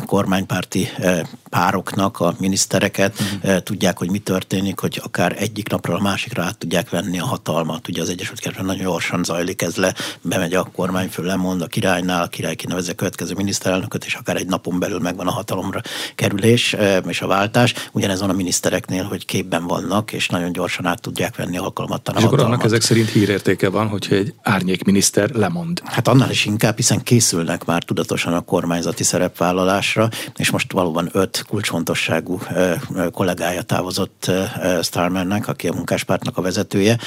kormánypárti 0.06 0.88
pároknak 1.94 2.20
a 2.20 2.36
minisztereket, 2.40 3.20
uh-huh. 3.20 3.58
tudják, 3.58 3.98
hogy 3.98 4.10
mi 4.10 4.18
történik, 4.18 4.80
hogy 4.80 5.02
akár 5.04 5.36
egyik 5.40 5.70
napról 5.70 5.96
a 5.96 6.02
másikra 6.02 6.44
át 6.44 6.58
tudják 6.58 6.90
venni 6.90 7.20
a 7.20 7.26
hatalmat. 7.26 7.88
Ugye 7.88 8.02
az 8.02 8.10
Egyesült 8.10 8.40
Királyságban 8.40 8.76
nagyon 8.76 8.92
gyorsan 8.92 9.24
zajlik 9.24 9.62
ez 9.62 9.76
le, 9.76 9.94
bemegy 10.22 10.54
a 10.54 10.64
kormányfő, 10.64 11.24
lemond 11.24 11.62
a 11.62 11.68
királynál, 11.68 12.24
a 12.24 12.28
király 12.28 12.56
kinevezze 12.56 12.92
a 12.92 12.96
következő 12.96 13.34
miniszterelnököt, 13.34 14.06
és 14.06 14.14
akár 14.14 14.36
egy 14.36 14.48
napon 14.48 14.80
belül 14.80 15.00
megvan 15.00 15.28
a 15.28 15.32
hatalomra 15.32 15.82
kerülés 16.16 16.76
és 17.08 17.22
a 17.22 17.28
váltás. 17.28 17.74
Ugyanez 17.92 18.20
van 18.20 18.30
a 18.30 18.34
minisztereknél, 18.34 19.04
hogy 19.04 19.26
képben 19.26 19.68
vannak, 19.68 20.12
és 20.14 20.28
nagyon 20.28 20.52
gyorsan 20.52 20.86
át 20.86 21.02
tudják 21.02 21.36
venni 21.36 21.58
a 21.58 21.62
és 21.62 21.68
hatalmat. 21.68 22.24
akkor 22.24 22.40
annak 22.40 22.64
ezek 22.64 22.82
szerint 22.82 23.10
hírértéke 23.10 23.70
van, 23.70 23.88
hogyha 23.88 24.16
egy 24.16 24.34
árnyék 24.42 24.84
miniszter 24.84 25.30
lemond. 25.30 25.82
Hát 25.86 26.08
annál 26.08 26.30
is 26.30 26.46
inkább, 26.46 26.76
hiszen 26.76 27.04
készülnek 27.04 27.66
már 27.66 27.84
tudatosan 27.84 28.34
a 28.34 28.42
kormányzati 28.42 29.04
szerepvállalásra, 29.04 30.10
és 30.36 30.50
most 30.50 30.72
valóban 30.72 31.10
öt 31.12 31.44
kulcsfontosságú 31.84 32.40
kollégája 33.12 33.62
távozott 33.62 34.32
Starmernek, 34.82 35.48
aki 35.48 35.68
a 35.68 35.74
munkáspártnak 35.74 36.38
a 36.38 36.42
vezetője. 36.42 36.98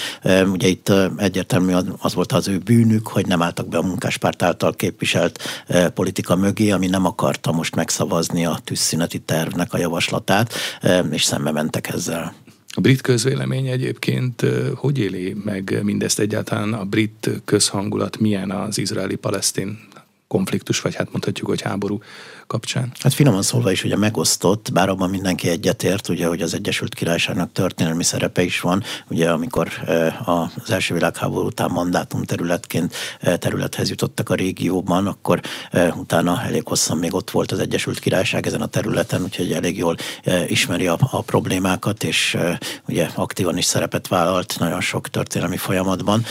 Ugye 0.52 0.68
itt 0.68 0.92
egyértelmű 1.16 1.74
az 1.98 2.14
volt 2.14 2.32
az 2.32 2.48
ő 2.48 2.58
bűnük, 2.58 3.08
hogy 3.08 3.26
nem 3.26 3.42
álltak 3.42 3.68
be 3.68 3.78
a 3.78 3.82
munkáspárt 3.82 4.42
által 4.42 4.74
képviselt 4.74 5.64
politika 5.94 6.36
mögé, 6.36 6.70
ami 6.70 6.86
nem 6.86 7.06
akarta 7.06 7.52
most 7.52 7.74
megszavazni 7.74 8.46
a 8.46 8.58
tűzszüneti 8.64 9.18
tervnek 9.18 9.72
a 9.72 9.78
javaslatát, 9.78 10.52
és 11.10 11.24
szembe 11.24 11.52
mentek 11.52 11.88
ezzel. 11.88 12.34
A 12.68 12.80
brit 12.80 13.00
közvélemény 13.00 13.66
egyébként 13.66 14.42
hogy 14.74 14.98
éli 14.98 15.36
meg 15.44 15.78
mindezt 15.82 16.18
egyáltalán? 16.18 16.72
A 16.72 16.84
brit 16.84 17.30
közhangulat 17.44 18.18
milyen 18.18 18.50
az 18.50 18.78
izraeli-palesztin 18.78 19.78
konfliktus, 20.28 20.80
vagy 20.80 20.94
hát 20.94 21.12
mondhatjuk, 21.12 21.48
hogy 21.48 21.60
háború 21.60 22.00
kapcsán? 22.46 22.92
Hát 23.00 23.14
finoman 23.14 23.42
szólva 23.42 23.70
is 23.70 23.84
ugye 23.84 23.96
megosztott, 23.96 24.72
bár 24.72 24.88
abban 24.88 25.10
mindenki 25.10 25.48
egyetért, 25.48 26.08
ugye, 26.08 26.26
hogy 26.26 26.42
az 26.42 26.54
Egyesült 26.54 26.94
Királyságnak 26.94 27.52
történelmi 27.52 28.04
szerepe 28.04 28.42
is 28.42 28.60
van, 28.60 28.82
ugye 29.08 29.30
amikor 29.30 29.68
eh, 29.86 30.28
az 30.28 30.70
első 30.70 30.94
világháború 30.94 31.46
után 31.46 31.70
mandátum 31.70 32.24
területként 32.24 32.94
eh, 33.20 33.36
területhez 33.36 33.88
jutottak 33.88 34.30
a 34.30 34.34
régióban, 34.34 35.06
akkor 35.06 35.40
eh, 35.70 35.98
utána 35.98 36.42
elég 36.42 36.66
hosszan 36.66 36.98
még 36.98 37.14
ott 37.14 37.30
volt 37.30 37.52
az 37.52 37.58
Egyesült 37.58 37.98
Királyság 37.98 38.46
ezen 38.46 38.60
a 38.60 38.66
területen, 38.66 39.22
úgyhogy 39.22 39.52
elég 39.52 39.76
jól 39.76 39.96
ismeri 40.46 40.86
a, 40.86 40.98
a 41.10 41.22
problémákat, 41.22 42.04
és 42.04 42.36
ugye 42.88 43.08
aktívan 43.14 43.56
is 43.56 43.64
szerepet 43.64 44.08
vállalt 44.08 44.56
nagyon 44.58 44.80
sok 44.80 45.08
történelmi 45.08 45.56
folyamatban. 45.56 46.24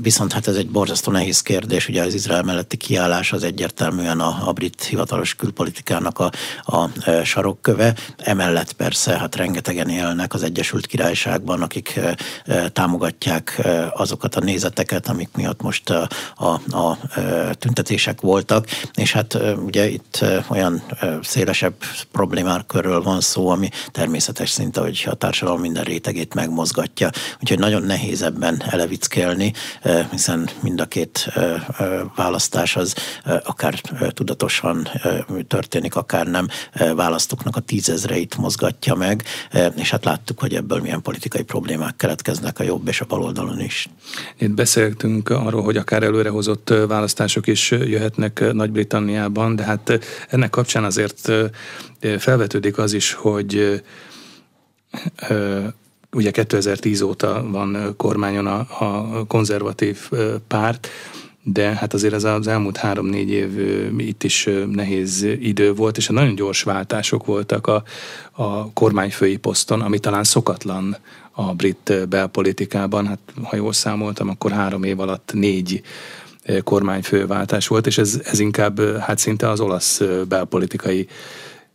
Viszont 0.00 0.32
hát 0.32 0.46
ez 0.46 0.56
egy 0.56 0.68
borzasztó 0.68 1.12
nehéz 1.12 1.42
kérdés, 1.42 1.88
ugye 1.88 2.02
az 2.02 2.14
Izrael 2.14 2.42
melletti 2.42 2.76
kiállás 2.76 3.32
az 3.32 3.42
egyértelműen 3.42 4.20
a, 4.20 4.48
a 4.48 4.52
brit 4.52 4.82
hivatalos 4.82 5.34
külpolitikának 5.42 6.18
a, 6.18 6.30
a 6.64 6.88
e, 7.04 7.24
sarokköve. 7.24 7.94
Emellett 8.16 8.72
persze, 8.72 9.18
hát 9.18 9.36
rengetegen 9.36 9.88
élnek 9.88 10.34
az 10.34 10.42
Egyesült 10.42 10.86
Királyságban, 10.86 11.62
akik 11.62 11.96
e, 11.96 12.16
e, 12.44 12.68
támogatják 12.68 13.68
azokat 13.94 14.34
a 14.34 14.40
nézeteket, 14.40 15.08
amik 15.08 15.28
miatt 15.36 15.62
most 15.62 15.90
a, 15.90 16.08
a, 16.36 16.76
a 16.76 16.98
tüntetések 17.52 18.20
voltak, 18.20 18.66
és 18.94 19.12
hát 19.12 19.38
ugye 19.64 19.88
itt 19.88 20.24
olyan 20.48 20.82
szélesebb 21.22 21.74
problémákörről 22.12 23.02
van 23.02 23.20
szó, 23.20 23.48
ami 23.48 23.68
természetes 23.90 24.50
szinte, 24.50 24.80
hogy 24.80 25.06
a 25.10 25.14
társadalom 25.14 25.60
minden 25.60 25.84
rétegét 25.84 26.34
megmozgatja. 26.34 27.10
Úgyhogy 27.40 27.58
nagyon 27.58 27.82
nehéz 27.82 28.22
ebben 28.22 28.62
elevickélni, 28.70 29.52
hiszen 30.10 30.48
mind 30.60 30.80
a 30.80 30.86
két 30.86 31.32
választás 32.16 32.76
az 32.76 32.94
akár 33.44 33.80
tudatosan 34.08 34.88
történik, 35.40 35.94
akár 35.94 36.26
nem, 36.26 36.48
e, 36.72 36.94
választóknak 36.94 37.56
a 37.56 37.60
tízezreit 37.60 38.36
mozgatja 38.36 38.94
meg, 38.94 39.24
e, 39.50 39.66
és 39.66 39.90
hát 39.90 40.04
láttuk, 40.04 40.40
hogy 40.40 40.54
ebből 40.54 40.80
milyen 40.80 41.02
politikai 41.02 41.42
problémák 41.42 41.96
keletkeznek 41.96 42.58
a 42.58 42.62
jobb 42.62 42.88
és 42.88 43.00
a 43.00 43.04
bal 43.04 43.22
oldalon 43.22 43.60
is. 43.60 43.88
Itt 44.38 44.50
beszéltünk 44.50 45.28
arról, 45.28 45.62
hogy 45.62 45.76
akár 45.76 46.02
előrehozott 46.02 46.70
e, 46.70 46.86
választások 46.86 47.46
is 47.46 47.70
jöhetnek 47.70 48.52
Nagy-Britanniában, 48.52 49.56
de 49.56 49.62
hát 49.62 49.98
ennek 50.28 50.50
kapcsán 50.50 50.84
azért 50.84 51.32
felvetődik 52.18 52.78
az 52.78 52.92
is, 52.92 53.12
hogy 53.12 53.82
ugye 56.12 56.30
2010 56.30 57.00
óta 57.00 57.46
van 57.50 57.94
kormányon 57.96 58.46
a, 58.46 58.66
a 58.78 59.24
konzervatív 59.26 60.10
párt, 60.46 60.88
de 61.42 61.74
hát 61.74 61.94
azért 61.94 62.14
ez 62.14 62.24
az 62.24 62.46
elmúlt 62.46 62.76
három-négy 62.76 63.30
év 63.30 63.58
itt 63.98 64.22
is 64.22 64.48
nehéz 64.70 65.22
idő 65.22 65.72
volt, 65.72 65.96
és 65.96 66.06
nagyon 66.06 66.34
gyors 66.34 66.62
váltások 66.62 67.26
voltak 67.26 67.66
a, 67.66 67.82
a 68.32 68.72
kormányfői 68.72 69.36
poszton, 69.36 69.80
ami 69.80 69.98
talán 69.98 70.24
szokatlan 70.24 70.96
a 71.30 71.54
brit 71.54 72.08
belpolitikában. 72.08 73.06
Hát 73.06 73.18
ha 73.42 73.56
jól 73.56 73.72
számoltam, 73.72 74.28
akkor 74.28 74.50
három 74.50 74.82
év 74.82 75.00
alatt 75.00 75.30
négy 75.34 75.82
kormányfőváltás 76.64 77.66
volt, 77.66 77.86
és 77.86 77.98
ez, 77.98 78.20
ez 78.24 78.38
inkább 78.38 78.98
hát 78.98 79.18
szinte 79.18 79.50
az 79.50 79.60
olasz 79.60 80.00
belpolitikai 80.28 81.08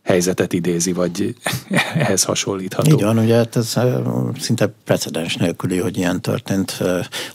helyzetet 0.08 0.52
idézi, 0.52 0.92
vagy 0.92 1.34
ehhez 2.04 2.22
hasonlítható. 2.22 2.90
Így 2.90 3.02
van, 3.02 3.18
ugye 3.18 3.34
hát 3.34 3.56
ez 3.56 3.74
szinte 4.38 4.72
precedens 4.84 5.36
nélküli, 5.36 5.78
hogy 5.78 5.96
ilyen 5.96 6.20
történt 6.20 6.82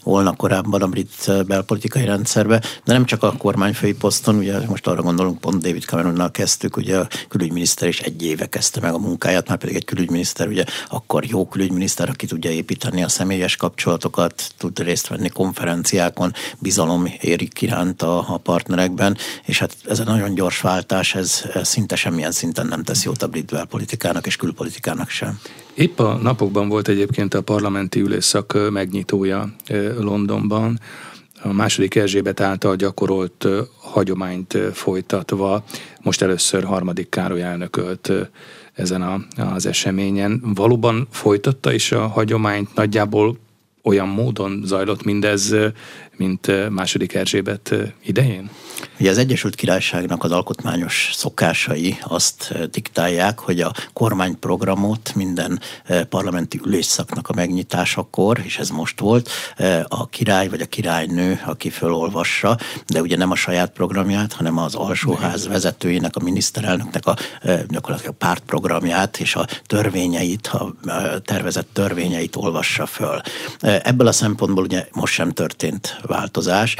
volna 0.02 0.36
korábban 0.36 0.82
a 0.82 0.86
brit 0.86 1.44
belpolitikai 1.46 2.04
rendszerbe, 2.04 2.58
de 2.84 2.92
nem 2.92 3.04
csak 3.04 3.22
a 3.22 3.34
kormányfői 3.38 3.94
poszton, 3.94 4.36
ugye 4.36 4.66
most 4.66 4.86
arra 4.86 5.02
gondolunk, 5.02 5.40
pont 5.40 5.62
David 5.62 5.82
Cameronnal 5.82 6.30
kezdtük, 6.30 6.76
ugye 6.76 6.98
a 6.98 7.08
külügyminiszter 7.28 7.88
is 7.88 8.00
egy 8.00 8.22
éve 8.22 8.46
kezdte 8.46 8.80
meg 8.80 8.94
a 8.94 8.98
munkáját, 8.98 9.48
már 9.48 9.58
pedig 9.58 9.76
egy 9.76 9.84
külügyminiszter, 9.84 10.48
ugye 10.48 10.64
akkor 10.88 11.24
jó 11.24 11.48
külügyminiszter, 11.48 12.08
aki 12.08 12.26
tudja 12.26 12.50
építeni 12.50 13.02
a 13.02 13.08
személyes 13.08 13.56
kapcsolatokat, 13.56 14.42
tud 14.58 14.78
részt 14.78 15.08
venni 15.08 15.28
konferenciákon, 15.28 16.32
bizalom 16.58 17.12
érik 17.20 17.62
iránt 17.62 18.02
a, 18.02 18.24
a 18.28 18.36
partnerekben, 18.36 19.16
és 19.44 19.58
hát 19.58 19.76
ez 19.88 19.98
a 19.98 20.04
nagyon 20.04 20.34
gyors 20.34 20.60
váltás, 20.60 21.14
ez 21.14 21.42
szinte 21.62 21.96
semmilyen 21.96 22.32
szinten 22.32 22.62
egyáltalán 22.64 22.68
nem 22.68 22.82
tesz 22.84 23.04
jót 23.04 23.22
a 23.22 23.28
brit 23.28 23.66
politikának 23.68 24.26
és 24.26 24.36
külpolitikának 24.36 25.08
sem. 25.08 25.38
Épp 25.74 25.98
a 25.98 26.18
napokban 26.22 26.68
volt 26.68 26.88
egyébként 26.88 27.34
a 27.34 27.42
parlamenti 27.42 28.00
ülésszak 28.00 28.70
megnyitója 28.70 29.54
Londonban, 29.98 30.80
a 31.42 31.52
második 31.52 31.94
Erzsébet 31.94 32.40
által 32.40 32.76
gyakorolt 32.76 33.46
hagyományt 33.78 34.58
folytatva, 34.72 35.64
most 36.02 36.22
először 36.22 36.64
harmadik 36.64 37.08
Károly 37.08 37.42
elnökölt 37.42 38.12
ezen 38.74 39.02
a, 39.02 39.20
az 39.36 39.66
eseményen. 39.66 40.40
Valóban 40.54 41.06
folytatta 41.10 41.72
is 41.72 41.92
a 41.92 42.06
hagyományt 42.06 42.74
nagyjából 42.74 43.36
olyan 43.82 44.08
módon 44.08 44.62
zajlott 44.64 45.04
mindez, 45.04 45.54
mint 46.16 46.70
második 46.70 47.14
Erzsébet 47.14 47.74
idején? 48.04 48.50
Ugye 49.00 49.10
az 49.10 49.18
Egyesült 49.18 49.54
Királyságnak 49.54 50.24
az 50.24 50.30
alkotmányos 50.30 51.10
szokásai 51.14 51.98
azt 52.02 52.54
diktálják, 52.70 53.38
hogy 53.38 53.60
a 53.60 53.72
kormányprogramot 53.92 55.12
minden 55.14 55.60
parlamenti 56.08 56.60
ülésszaknak 56.64 57.28
a 57.28 57.34
megnyitásakor, 57.34 58.40
és 58.44 58.58
ez 58.58 58.68
most 58.68 59.00
volt, 59.00 59.30
a 59.88 60.08
király 60.08 60.48
vagy 60.48 60.60
a 60.60 60.66
királynő, 60.66 61.40
aki 61.46 61.70
fölolvassa, 61.70 62.58
de 62.86 63.00
ugye 63.00 63.16
nem 63.16 63.30
a 63.30 63.34
saját 63.34 63.70
programját, 63.70 64.32
hanem 64.32 64.58
az 64.58 64.74
alsóház 64.74 65.48
vezetőjének, 65.48 66.16
a 66.16 66.22
miniszterelnöknek 66.22 67.06
a 67.06 67.16
gyakorlatilag 67.68 68.14
a 68.14 68.24
pártprogramját 68.26 69.20
és 69.20 69.34
a 69.34 69.46
törvényeit, 69.66 70.46
a 70.46 70.74
tervezett 71.24 71.68
törvényeit 71.72 72.36
olvassa 72.36 72.86
föl. 72.86 73.20
Ebből 73.60 74.06
a 74.06 74.12
szempontból 74.12 74.64
ugye 74.64 74.86
most 74.92 75.12
sem 75.14 75.32
történt 75.32 76.00
változás. 76.06 76.76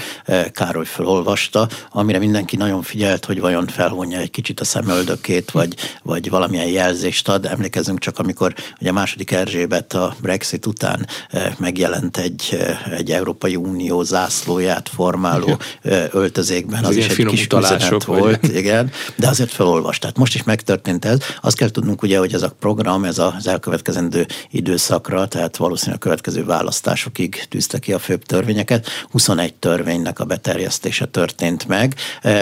Károly 0.53 0.85
felolvasta, 0.85 1.69
amire 1.91 2.19
mindenki 2.19 2.57
nagyon 2.57 2.83
figyelt, 2.83 3.25
hogy 3.25 3.41
vajon 3.41 3.67
felvonja 3.67 4.19
egy 4.19 4.31
kicsit 4.31 4.61
a 4.61 4.65
szemöldökét, 4.65 5.51
vagy, 5.51 5.75
vagy 6.03 6.31
valamilyen 6.31 6.67
jelzést 6.69 7.29
ad. 7.29 7.47
Emlékezzünk 7.47 7.99
csak, 7.99 8.19
amikor 8.19 8.55
ugye 8.81 8.91
a 8.91 8.93
második 8.93 9.31
Erzsébet 9.31 9.93
a 9.93 10.15
Brexit 10.21 10.67
után 10.67 11.07
megjelent 11.59 12.17
egy, 12.17 12.59
egy 12.91 13.11
Európai 13.11 13.57
Unió 13.57 14.03
zászlóját 14.03 14.89
formáló 14.89 15.59
öltözékben, 16.11 16.85
az 16.85 16.97
is 16.97 17.09
egy 17.09 17.27
kis 17.27 17.47
üzenet 17.57 18.05
volt, 18.05 18.43
igen, 18.43 18.91
de 19.17 19.29
azért 19.29 19.51
felolvast. 19.51 20.01
Tehát 20.01 20.17
most 20.17 20.35
is 20.35 20.43
megtörtént 20.43 21.05
ez. 21.05 21.19
Azt 21.41 21.57
kell 21.57 21.69
tudnunk 21.69 22.03
ugye, 22.03 22.19
hogy 22.19 22.35
ez 22.35 22.43
a 22.43 22.57
program, 22.61 23.05
ez 23.05 23.19
az 23.19 23.47
elkövetkezendő 23.47 24.27
időszakra, 24.51 25.27
tehát 25.29 25.57
valószínűleg 25.57 26.01
a 26.01 26.03
következő 26.05 26.45
választásokig 26.45 27.45
tűzte 27.49 27.79
ki 27.79 27.93
a 27.93 27.99
főbb 27.99 28.23
törvényeket. 28.23 28.89
21 29.15 29.55
törvénynek 29.55 30.19
a 30.19 30.25
beterjesztése 30.25 31.07
történt 31.07 31.69
meg, 31.69 31.95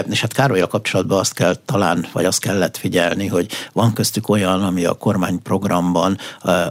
és 0.09 0.21
hát 0.21 0.33
Károlyal 0.33 0.67
kapcsolatban 0.67 1.19
azt 1.19 1.33
kell 1.33 1.55
talán, 1.65 2.07
vagy 2.11 2.25
azt 2.25 2.39
kellett 2.39 2.77
figyelni, 2.77 3.27
hogy 3.27 3.51
van 3.73 3.93
köztük 3.93 4.29
olyan, 4.29 4.63
ami 4.63 4.85
a 4.85 4.93
kormányprogramban 4.93 6.17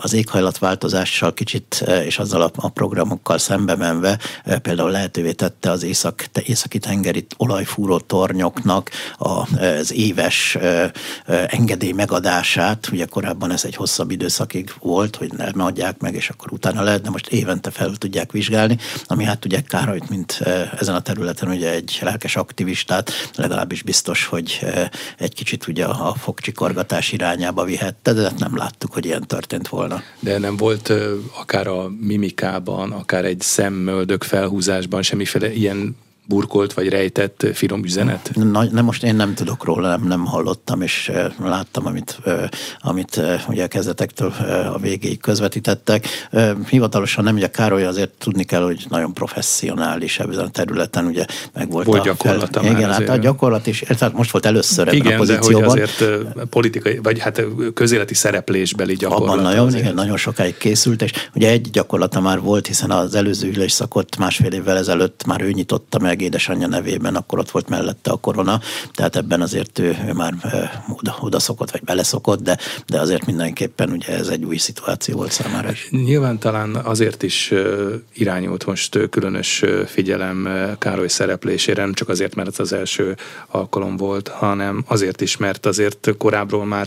az 0.01 0.13
éghajlatváltozással 0.13 1.35
kicsit, 1.35 1.85
és 2.05 2.19
azzal 2.19 2.53
a 2.57 2.69
programokkal 2.69 3.39
szembe 3.39 3.77
menve 3.77 4.19
például 4.63 4.91
lehetővé 4.91 5.33
tette 5.33 5.71
az 5.71 5.83
észak, 5.83 6.25
északi 6.45 6.79
tengeri 6.79 7.27
olajfúró 7.37 7.99
tornyoknak 7.99 8.91
az 9.19 9.93
éves 9.93 10.59
engedély 11.47 11.93
megadását. 11.93 12.89
Ugye 12.93 13.05
korábban 13.05 13.51
ez 13.51 13.65
egy 13.65 13.77
hosszabb 13.77 14.11
időszakig 14.11 14.75
volt, 14.81 15.17
hogy 15.17 15.33
nem 15.33 15.61
adják 15.61 15.99
meg, 15.99 16.15
és 16.15 16.29
akkor 16.29 16.53
utána 16.53 16.83
lehet, 16.83 17.03
de 17.03 17.11
most 17.11 17.29
évente 17.29 17.71
fel 17.71 17.91
tudják 17.99 18.33
vizsgálni, 18.33 18.79
ami 19.07 19.25
hát 19.25 19.45
ugye 19.45 19.61
Károlyt, 19.93 20.11
mint 20.11 20.41
ezen 20.79 20.95
a 20.95 21.01
területen 21.01 21.49
ugye 21.49 21.71
egy 21.73 21.99
lelkes 22.03 22.37
aktivistát, 22.37 23.11
legalábbis 23.37 23.83
biztos, 23.83 24.27
hogy 24.27 24.67
egy 25.19 25.35
kicsit 25.35 25.67
ugye 25.67 25.85
a 25.85 26.15
fogcsikorgatás 26.15 27.13
irányába 27.13 27.65
vihette, 27.65 28.13
de 28.13 28.31
nem 28.39 28.57
láttuk, 28.57 28.93
hogy 28.93 29.05
ilyen 29.05 29.27
történt 29.27 29.69
volna. 29.69 30.03
De 30.21 30.39
nem 30.39 30.57
volt 30.57 30.93
akár 31.41 31.67
a 31.67 31.89
mimikában, 32.01 32.93
akár 32.93 33.25
egy 33.25 33.41
szemmöldök 33.41 34.23
felhúzásban 34.23 35.03
semmiféle 35.03 35.53
ilyen 35.53 35.97
burkolt 36.27 36.73
vagy 36.73 36.89
rejtett 36.89 37.47
finom 37.53 37.85
üzenet? 37.85 38.31
Na, 38.35 38.65
nem, 38.65 38.85
most 38.85 39.03
én 39.03 39.15
nem 39.15 39.35
tudok 39.35 39.65
róla, 39.65 39.89
nem, 39.89 40.07
nem 40.07 40.25
hallottam, 40.25 40.83
és 40.83 41.13
láttam, 41.45 41.87
amit, 41.87 42.21
amit 42.81 43.21
ugye 43.49 43.65
a 43.65 43.69
kezdetektől 43.69 44.33
a 44.75 44.79
végéig 44.79 45.21
közvetítettek. 45.21 46.29
Hivatalosan 46.69 47.25
nem, 47.25 47.35
ugye 47.35 47.47
Károly 47.47 47.85
azért 47.85 48.11
tudni 48.19 48.45
kell, 48.45 48.63
hogy 48.63 48.87
nagyon 48.89 49.13
professzionális 49.13 50.19
ebben 50.19 50.39
a 50.39 50.49
területen, 50.49 51.05
ugye 51.05 51.25
meg 51.53 51.71
volt, 51.71 51.87
volt 51.87 52.01
a 52.01 52.05
gyakorlata 52.05 52.61
fel, 52.61 52.71
Igen, 52.71 52.91
hát 52.91 53.09
a 53.09 53.17
gyakorlat 53.17 53.67
is, 53.67 53.79
tehát 53.79 54.15
most 54.15 54.31
volt 54.31 54.47
először 54.47 54.89
ebben 54.89 54.99
igen, 55.01 55.13
a 55.13 55.17
pozícióban. 55.17 55.77
Igen, 55.77 55.89
azért 55.89 56.23
politikai, 56.51 56.99
vagy 57.03 57.19
hát 57.19 57.43
közéleti 57.75 58.15
szereplésbeli 58.15 58.95
gyakorlat. 58.95 59.29
Abban 59.29 59.43
nagyon, 59.43 59.77
igen, 59.77 59.95
nagyon 59.95 60.17
sokáig 60.17 60.57
készült, 60.57 61.03
és 61.03 61.13
ugye 61.35 61.51
egy 61.51 61.71
gyakorlata 61.71 62.21
már 62.21 62.41
volt, 62.41 62.67
hiszen 62.67 62.91
az 62.91 63.15
előző 63.15 63.49
ülésszakot 63.49 64.17
másfél 64.17 64.53
évvel 64.53 64.77
ezelőtt 64.77 65.25
már 65.27 65.43
ő 65.43 65.51
nyitotta 65.51 65.99
meg 65.99 66.22
édesanyja 66.23 66.67
nevében, 66.67 67.17
akkor 67.17 67.39
ott 67.39 67.51
volt 67.51 67.69
mellette 67.69 68.11
a 68.11 68.17
korona, 68.17 68.61
tehát 68.93 69.17
ebben 69.17 69.41
azért 69.41 69.79
ő, 69.79 69.97
ő 70.07 70.13
már 70.13 70.35
oda, 70.99 71.17
oda 71.21 71.39
szokott, 71.39 71.71
vagy 71.71 71.83
beleszokott, 71.83 72.43
de, 72.43 72.59
de 72.87 73.01
azért 73.01 73.27
mindenképpen 73.27 73.91
ugye 73.91 74.17
ez 74.17 74.29
egy 74.29 74.45
új 74.45 74.57
szituáció 74.57 75.17
volt 75.17 75.33
számára. 75.33 75.71
Nyilván 75.91 76.39
talán 76.39 76.75
azért 76.75 77.23
is 77.23 77.53
irányult 78.15 78.67
most 78.67 78.99
különös 79.11 79.65
figyelem 79.87 80.49
Károly 80.79 81.09
szereplésére, 81.09 81.83
nem 81.83 81.95
csak 81.95 82.09
azért, 82.09 82.35
mert 82.35 82.49
ez 82.49 82.59
az 82.59 82.73
első 82.73 83.17
alkalom 83.49 83.97
volt, 83.97 84.29
hanem 84.29 84.85
azért 84.89 85.21
is, 85.21 85.37
mert 85.37 85.67
azért 85.67 86.15
korábbról 86.19 86.65
már 86.65 86.87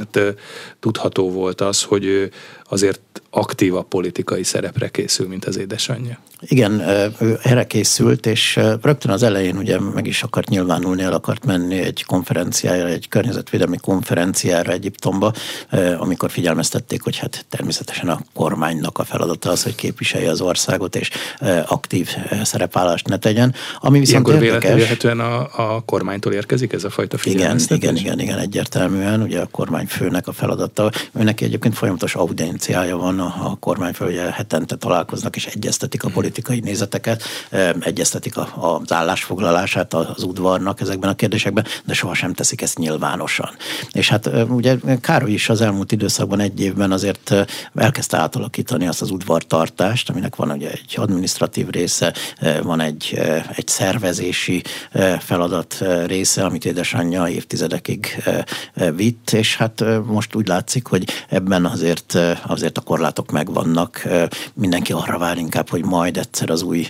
tudható 0.80 1.32
volt 1.32 1.62
az, 1.62 1.84
hogy 1.84 2.32
azért 2.70 3.00
aktívabb 3.30 3.88
politikai 3.88 4.44
szerepre 4.44 4.90
készül, 4.90 5.28
mint 5.28 5.46
az 5.46 5.58
édesanyja. 5.58 6.20
Igen, 6.40 6.80
ő 7.20 7.40
erre 7.44 7.68
készült, 7.68 8.26
és 8.26 8.56
rögtön 8.82 9.12
az 9.12 9.24
elején 9.24 9.58
ugye 9.58 9.80
meg 9.80 10.08
is 10.08 10.24
akart 10.24 10.50
nyilvánulni, 10.50 11.02
el 11.02 11.14
akart 11.14 11.46
menni 11.46 11.78
egy 11.78 12.04
konferenciára, 12.04 12.88
egy 12.88 13.08
környezetvédelmi 13.08 13.78
konferenciára 13.78 14.72
Egyiptomba, 14.72 15.34
amikor 15.98 16.32
figyelmeztették, 16.32 17.02
hogy 17.02 17.18
hát 17.18 17.46
természetesen 17.50 18.10
a 18.10 18.20
kormánynak 18.34 18.98
a 18.98 19.04
feladata 19.04 19.50
az, 19.50 19.64
hogy 19.64 19.76
képviselje 19.76 20.30
az 20.30 20.42
országot, 20.42 20.96
és 20.96 21.10
aktív 21.66 22.10
szerepállást 22.44 23.08
ne 23.08 23.18
tegyen. 23.18 23.54
Ami 23.80 24.00
viszont 24.00 24.28
Ilyenkor 24.28 24.48
érdekes... 24.48 24.76
véletlenül 24.76 25.22
a, 25.22 25.76
a 25.76 25.82
kormánytól 25.86 26.34
érkezik 26.34 26.74
ez 26.74 26.84
a 26.84 26.90
fajta 26.90 27.18
figyelmeztetés? 27.18 27.84
Igen, 27.84 27.96
igen, 27.96 28.16
igen, 28.16 28.20
igen, 28.20 28.40
egyértelműen, 28.40 29.22
ugye 29.22 29.40
a 29.40 29.48
kormányfőnek 29.52 30.28
a 30.28 30.32
feladata. 30.32 30.92
Őnek 31.14 31.42
egyébként 31.42 31.76
folyamatos 31.76 32.16
audienciája 32.56 32.98
van, 32.98 33.20
a, 33.20 33.50
a 33.52 33.56
kormányfő 33.60 34.06
ugye 34.06 34.32
hetente 34.32 34.76
találkoznak 34.76 35.36
és 35.36 35.46
egyeztetik 35.46 36.04
a 36.04 36.10
politikai 36.10 36.60
nézeteket, 36.60 37.24
egyeztetik 37.80 38.38
a, 38.38 38.50
az 38.82 38.92
állásfoglalását 38.92 39.94
az 39.94 40.24
udvarnak 40.24 40.82
ezekben 40.82 41.10
a 41.10 41.16
kérdésekben, 41.16 41.66
de 41.86 41.94
sohasem 41.94 42.34
teszik 42.34 42.62
ezt 42.62 42.78
nyilvánosan. 42.78 43.50
És 43.92 44.10
hát 44.10 44.30
ugye 44.48 44.78
Károly 45.02 45.32
is 45.32 45.50
az 45.50 45.62
elmúlt 45.62 45.92
időszakban 45.92 46.40
egy 46.40 46.60
évben 46.60 46.92
azért 46.92 47.34
elkezdte 47.76 48.18
átalakítani 48.18 48.88
azt 48.88 49.02
az 49.02 49.12
udvartartást, 49.12 50.10
aminek 50.10 50.36
van 50.36 50.52
ugye 50.52 50.72
egy 50.72 50.94
administratív 50.96 51.70
része, 51.70 52.14
van 52.64 52.80
egy, 52.80 53.20
egy 53.56 53.68
szervezési 53.68 54.64
feladat 55.20 55.84
része, 56.06 56.46
amit 56.46 56.66
édesanyja 56.66 57.28
évtizedekig 57.28 58.24
vitt, 58.96 59.32
és 59.32 59.58
hát 59.58 59.84
most 60.06 60.36
úgy 60.36 60.48
látszik, 60.48 60.88
hogy 60.88 61.04
ebben 61.30 61.66
azért, 61.66 62.18
azért 62.48 62.78
a 62.78 62.82
korlátok 62.82 63.32
megvannak. 63.32 64.08
Mindenki 64.54 64.92
arra 64.92 65.18
vár 65.18 65.38
inkább, 65.38 65.70
hogy 65.70 65.86
majd 65.86 66.18
egyszer 66.18 66.50
az 66.50 66.62
új 66.62 66.88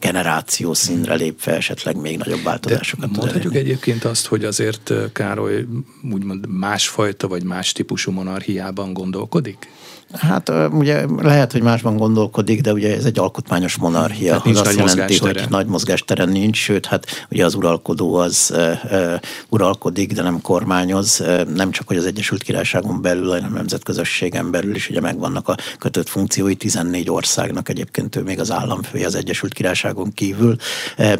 generáció 0.00 0.74
színre 0.74 1.14
lépve 1.14 1.56
esetleg 1.56 1.96
még 1.96 2.18
nagyobb 2.18 2.42
változásokat. 2.42 3.10
De 3.10 3.16
mondhatjuk 3.18 3.54
egyébként 3.54 4.04
azt, 4.04 4.26
hogy 4.26 4.44
azért 4.44 4.92
Károly 5.12 5.66
úgymond 6.12 6.48
másfajta 6.48 7.28
vagy 7.28 7.42
más 7.42 7.72
típusú 7.72 8.12
monarchiában 8.12 8.92
gondolkodik? 8.92 9.68
Hát 10.12 10.52
ugye 10.70 11.04
lehet, 11.22 11.52
hogy 11.52 11.62
másban 11.62 11.96
gondolkodik, 11.96 12.60
de 12.60 12.72
ugye 12.72 12.96
ez 12.96 13.04
egy 13.04 13.18
alkotmányos 13.18 13.76
monarchia. 13.76 14.32
Hát 14.32 14.44
nincs 14.44 14.58
az 14.58 14.64
nagy 14.64 14.84
azt 14.84 14.94
jelenti, 14.94 15.18
hogy 15.18 15.44
nagy 15.48 15.66
mozgásteren 15.66 16.28
nincs, 16.28 16.56
sőt, 16.56 16.86
hát 16.86 17.26
ugye 17.30 17.44
az 17.44 17.54
uralkodó 17.54 18.14
az 18.14 18.52
uh, 18.54 19.12
uralkodik, 19.48 20.12
de 20.12 20.22
nem 20.22 20.40
kormányoz. 20.40 21.24
Nem 21.54 21.70
csak, 21.70 21.86
hogy 21.86 21.96
az 21.96 22.06
Egyesült 22.06 22.42
Királyságon 22.42 23.02
belül, 23.02 23.28
hanem 23.28 23.52
nemzetközösségen 23.52 24.50
belül 24.50 24.74
is 24.74 24.90
ugye 24.90 25.00
megvannak 25.00 25.48
a 25.48 25.56
kötött 25.78 26.08
funkciói 26.08 26.54
14 26.54 27.10
országnak 27.10 27.68
egyébként 27.68 28.16
ő 28.16 28.22
még 28.22 28.40
az 28.40 28.50
államfője 28.50 29.06
az 29.06 29.14
Egyesült 29.14 29.52
Királyságon 29.52 30.12
kívül. 30.12 30.56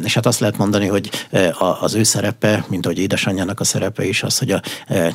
És 0.03 0.15
hát 0.15 0.27
azt 0.27 0.41
lehet 0.41 0.59
mondani, 0.59 0.87
hogy 0.87 1.11
uh, 1.33 1.83
az 1.83 1.95
ő 1.95 2.03
szerepe, 2.03 2.65
mint 2.69 2.85
ahogy 2.85 2.99
édesanyjának 2.99 3.61
a 3.61 3.65
szerepe 3.65 4.05
is 4.05 4.23
az, 4.23 4.39
hogy 4.39 4.51
a 4.51 4.63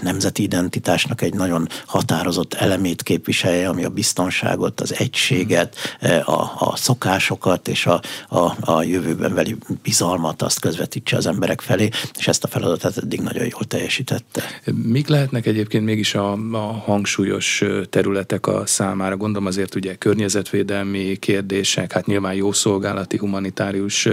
nemzeti 0.02 0.44
identitásnak 0.44 1.22
egy 1.22 1.34
nagyon 1.34 1.68
határozott 1.86 2.54
elemét 2.54 3.04
képviselje 3.04 3.63
ami 3.68 3.84
a 3.84 3.90
biztonságot, 3.90 4.82
az 4.82 4.96
egységet, 5.00 5.76
e, 6.00 6.22
a, 6.26 6.52
a 6.58 6.76
szokásokat 6.76 7.68
és 7.68 7.86
a, 7.86 8.02
a, 8.30 8.72
a 8.72 8.84
jövőben 8.84 9.34
veli 9.34 9.56
bizalmat 9.82 10.42
azt 10.42 10.60
közvetítse 10.60 11.18
az 11.18 11.26
emberek 11.26 11.62
felé, 11.62 11.90
és 12.18 12.28
ezt 12.28 12.44
a 12.44 12.48
feladatot 12.48 12.98
eddig 12.98 13.22
nagyon 13.22 13.44
jól 13.44 13.64
teljesítette. 13.68 14.44
Mik 14.84 15.08
lehetnek 15.08 15.46
egyébként 15.46 15.86
mégis 15.86 16.16
a, 16.16 16.32
a 16.52 16.58
hangsúlyos 16.58 17.64
területek 17.90 18.48
a 18.48 18.66
számára? 18.66 19.18
Gondolom 19.18 19.48
azért 19.48 19.76
ugye 19.76 19.96
környezetvédelmi 19.96 21.16
kérdések, 21.20 21.92
hát 21.92 22.06
nyilván 22.06 22.34
jó 22.34 22.52
szolgálati 22.52 23.18
humanitárius 23.18 24.08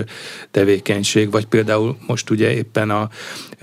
tevékenység, 0.51 1.31
vagy 1.31 1.47
például 1.47 1.97
most 2.07 2.31
ugye 2.31 2.53
éppen 2.53 2.91
a, 2.91 3.09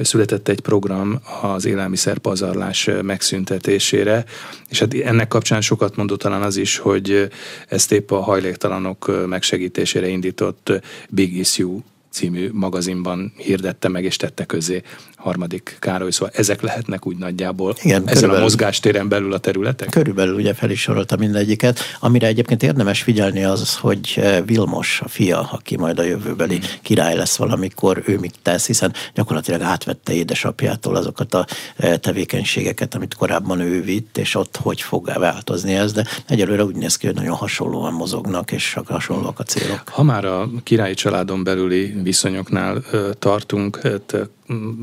született 0.06 0.48
egy 0.48 0.60
program 0.60 1.20
az 1.42 1.66
élelmiszerpazarlás 1.66 2.90
megszüntetésére, 3.02 4.26
és 4.70 4.80
hát 4.80 4.94
ennek 4.94 5.28
kapcsán 5.28 5.62
sok 5.62 5.78
sokat 5.78 5.96
mondott 5.96 6.20
talán 6.20 6.42
az 6.42 6.58
is, 6.58 6.78
hogy 6.78 7.30
ezt 7.68 7.92
épp 7.92 8.12
a 8.12 8.22
hajléktalanok 8.22 9.28
megsegítésére 9.28 10.08
indított 10.08 10.72
Big 11.10 11.38
Issue 11.38 11.80
című 12.10 12.50
magazinban 12.54 13.34
hirdette 13.36 13.88
meg 13.88 14.04
és 14.04 14.16
tette 14.16 14.46
közé 14.46 14.82
harmadik 15.16 15.78
Károly, 15.80 16.12
szóval 16.12 16.34
ezek 16.36 16.62
lehetnek 16.62 17.08
úgy 17.08 17.18
nagyjából 17.18 17.76
Igen, 17.82 18.10
ezen 18.10 18.30
a 18.30 18.40
mozgástéren 18.40 19.08
belül 19.10 19.34
a 19.34 19.38
területek? 19.38 19.90
Körülbelül 19.90 20.36
ugye 20.36 20.54
fel 20.54 20.70
is 20.70 20.82
sorolta 20.82 21.16
mindegyiket. 21.18 21.80
Amire 22.00 22.28
egyébként 22.28 22.64
érdemes 22.64 23.02
figyelni 23.02 23.44
az, 23.44 23.78
hogy 23.78 24.14
eh, 24.16 24.44
Vilmos, 24.46 25.02
a 25.04 25.08
fia, 25.08 25.50
aki 25.52 25.78
majd 25.78 26.00
a 26.00 26.04
jövőbeli 26.04 26.56
hmm. 26.56 26.68
király 26.82 27.16
lesz 27.16 27.38
valamikor, 27.38 28.04
ő 28.06 28.18
mit 28.20 28.36
tesz, 28.42 28.68
hiszen 28.68 28.94
gyakorlatilag 29.14 29.62
átvette 29.62 30.14
édesapjától 30.14 30.96
azokat 30.96 31.34
a 31.34 31.46
eh, 31.76 31.98
tevékenységeket, 31.98 32.96
amit 32.96 33.16
korábban 33.16 33.60
ő 33.60 33.82
vitt, 33.82 34.18
és 34.18 34.36
ott 34.36 34.58
hogy 34.62 34.82
fog 34.82 35.12
változni 35.20 35.74
ez, 35.74 35.92
de 35.94 36.06
egyelőre 36.28 36.64
úgy 36.64 36.76
néz 36.76 36.96
ki, 36.96 37.06
hogy 37.06 37.16
nagyon 37.16 37.36
hasonlóan 37.36 37.94
mozognak, 37.94 38.52
és 38.52 38.78
hasonlóak 38.86 39.40
a 39.40 39.44
célok. 39.44 39.82
Ha 39.86 40.04
már 40.04 40.26
a 40.26 40.50
királyi 40.64 40.94
családon 40.94 41.44
belüli 41.44 41.97
viszonyoknál 42.04 42.84
tartunk, 43.20 43.80
hát 43.82 44.30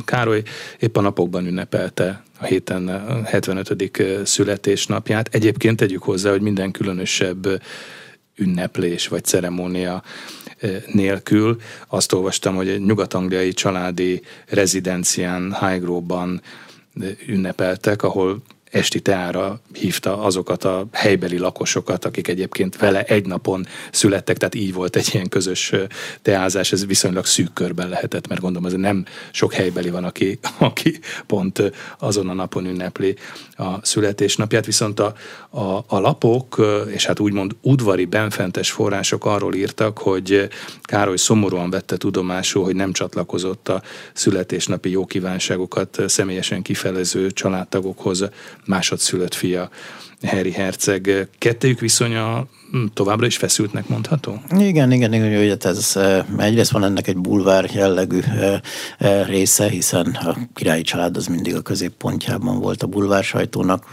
Károly 0.05 0.43
épp 0.79 0.97
a 0.97 1.01
napokban 1.01 1.47
ünnepelte 1.47 2.23
a 2.39 2.45
héten 2.45 2.89
a 2.89 3.23
75. 3.25 3.91
születésnapját. 4.25 5.29
Egyébként 5.35 5.77
tegyük 5.77 6.03
hozzá, 6.03 6.31
hogy 6.31 6.41
minden 6.41 6.71
különösebb 6.71 7.63
ünneplés 8.37 9.09
vagy 9.09 9.25
ceremónia 9.25 10.03
nélkül. 10.93 11.61
Azt 11.89 12.13
olvastam, 12.13 12.55
hogy 12.55 12.69
egy 12.69 12.85
nyugat-angliai 12.85 13.53
családi 13.53 14.23
rezidencián 14.47 15.57
Highgrove-ban 15.61 16.43
ünnepeltek, 17.27 18.03
ahol 18.03 18.43
esti 18.75 19.01
teára 19.01 19.61
hívta 19.73 20.23
azokat 20.23 20.65
a 20.65 20.87
helybeli 20.93 21.39
lakosokat, 21.39 22.05
akik 22.05 22.29
egyébként 22.29 22.77
vele 22.77 23.03
egy 23.03 23.27
napon 23.27 23.67
születtek, 23.91 24.37
tehát 24.37 24.55
így 24.55 24.73
volt 24.73 24.97
egy 24.97 25.09
ilyen 25.13 25.29
közös 25.29 25.73
teázás, 26.23 26.73
ez 26.73 26.87
viszonylag 26.87 27.27
szűk 27.27 27.53
körben 27.53 27.89
lehetett, 27.89 28.29
mert 28.29 28.41
gondolom, 28.41 28.67
ez 28.67 28.73
nem 28.73 29.05
sok 29.31 29.53
helybeli 29.53 29.91
van, 29.91 30.05
aki, 30.05 30.39
aki 30.59 30.99
pont 31.27 31.73
azon 31.99 32.29
a 32.29 32.33
napon 32.33 32.67
ünnepli 32.67 33.17
a 33.57 33.87
születésnapját, 33.87 34.67
viszont 34.67 35.01
a, 35.01 35.15
a, 35.51 35.85
a 35.87 35.99
lapok, 36.01 36.67
és 36.87 37.07
hát 37.07 37.21
úgymond 37.21 37.57
udvari 37.61 38.05
benfentes 38.05 38.71
források 38.71 39.25
arról 39.25 39.55
írtak, 39.55 39.99
hogy 39.99 40.49
Károly 40.83 41.17
szomorúan 41.17 41.71
vette 41.71 41.97
tudomásul, 41.97 42.65
hogy 42.65 42.77
nem 42.77 42.93
csatlakozott 42.93 43.69
a 43.69 43.83
születésnapi 44.13 44.91
jó 44.91 45.07
kívánságokat 45.07 46.03
személyesen 46.07 46.63
kifelező 46.63 47.31
családtagokhoz 47.31 48.25
másodszülött 48.67 49.35
fia 49.35 49.71
Harry 50.27 50.53
Herceg. 50.53 51.29
Kettőjük 51.39 51.81
viszonya 51.81 52.47
hm, 52.71 52.85
továbbra 52.95 53.27
is 53.27 53.37
feszültnek 53.37 53.89
mondható? 53.89 54.41
Igen, 54.59 54.93
igen, 54.93 55.13
igen, 55.13 55.37
hogy 55.37 55.59
ez 55.65 55.99
egyrészt 56.39 56.71
van 56.71 56.85
ennek 56.85 57.07
egy 57.07 57.17
bulvár 57.17 57.71
jellegű 57.75 58.21
része, 59.27 59.69
hiszen 59.69 60.07
a 60.07 60.37
királyi 60.55 60.83
család 60.83 61.17
az 61.17 61.27
mindig 61.27 61.55
a 61.55 61.61
középpontjában 61.61 62.61
volt 62.61 62.83
a 62.83 62.87
bulvár 62.87 63.25
sajtónak. 63.25 63.85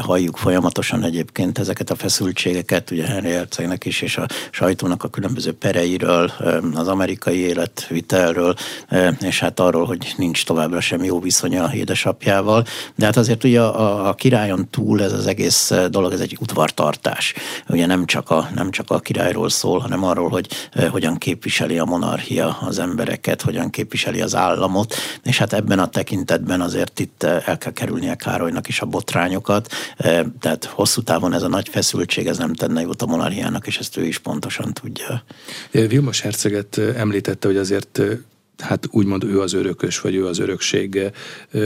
Halljuk 0.00 0.36
folyamatosan 0.36 1.04
egyébként 1.04 1.58
ezeket 1.58 1.90
a 1.90 1.94
feszültségeket, 1.94 2.90
ugye 2.90 3.06
Henry 3.06 3.30
Hercegnek 3.30 3.84
is, 3.84 4.02
és 4.02 4.16
a 4.16 4.26
sajtónak 4.50 5.04
a 5.04 5.08
különböző 5.08 5.52
pereiről, 5.52 6.32
az 6.74 6.88
amerikai 6.88 7.38
életvitelről, 7.38 8.54
és 9.20 9.40
hát 9.40 9.60
arról, 9.60 9.84
hogy 9.84 10.14
nincs 10.16 10.44
továbbra 10.44 10.80
sem 10.80 11.04
jó 11.04 11.20
viszonya 11.20 11.64
a 11.64 11.74
édesapjával. 11.74 12.64
De 12.94 13.04
hát 13.04 13.16
azért 13.16 13.44
ugye 13.44 13.60
a, 13.60 14.08
a 14.08 14.14
királyon 14.14 14.68
túl 14.70 15.02
ez 15.02 15.12
az 15.12 15.26
egész 15.26 15.71
dolog, 15.90 16.12
ez 16.12 16.20
egy 16.20 16.36
udvartartás. 16.40 17.34
Ugye 17.68 17.86
nem 17.86 18.06
csak 18.06 18.30
a, 18.30 18.48
nem 18.54 18.70
csak 18.70 18.90
a 18.90 19.00
királyról 19.00 19.48
szól, 19.48 19.78
hanem 19.78 20.04
arról, 20.04 20.28
hogy 20.28 20.48
hogyan 20.90 21.18
képviseli 21.18 21.78
a 21.78 21.84
monarchia 21.84 22.58
az 22.60 22.78
embereket, 22.78 23.42
hogyan 23.42 23.70
képviseli 23.70 24.20
az 24.20 24.34
államot, 24.34 24.94
és 25.22 25.38
hát 25.38 25.52
ebben 25.52 25.78
a 25.78 25.86
tekintetben 25.86 26.60
azért 26.60 27.00
itt 27.00 27.22
el 27.22 27.58
kell 27.58 27.72
kerülnie 27.72 28.14
Károlynak 28.14 28.68
is 28.68 28.80
a 28.80 28.86
botrányokat, 28.86 29.72
eh, 29.96 30.20
tehát 30.40 30.64
hosszú 30.64 31.02
távon 31.02 31.32
ez 31.32 31.42
a 31.42 31.48
nagy 31.48 31.68
feszültség, 31.68 32.26
ez 32.26 32.38
nem 32.38 32.54
tenne 32.54 32.80
jót 32.80 33.02
a 33.02 33.06
monarchiának, 33.06 33.66
és 33.66 33.78
ezt 33.78 33.96
ő 33.96 34.04
is 34.04 34.18
pontosan 34.18 34.72
tudja. 34.72 35.24
Vilmos 35.70 36.20
herceget 36.20 36.78
említette, 36.96 37.46
hogy 37.46 37.56
azért 37.56 38.00
hát 38.62 38.86
úgymond 38.90 39.24
ő 39.24 39.40
az 39.40 39.52
örökös, 39.52 40.00
vagy 40.00 40.14
ő 40.14 40.26
az 40.26 40.38
örökség 40.38 41.10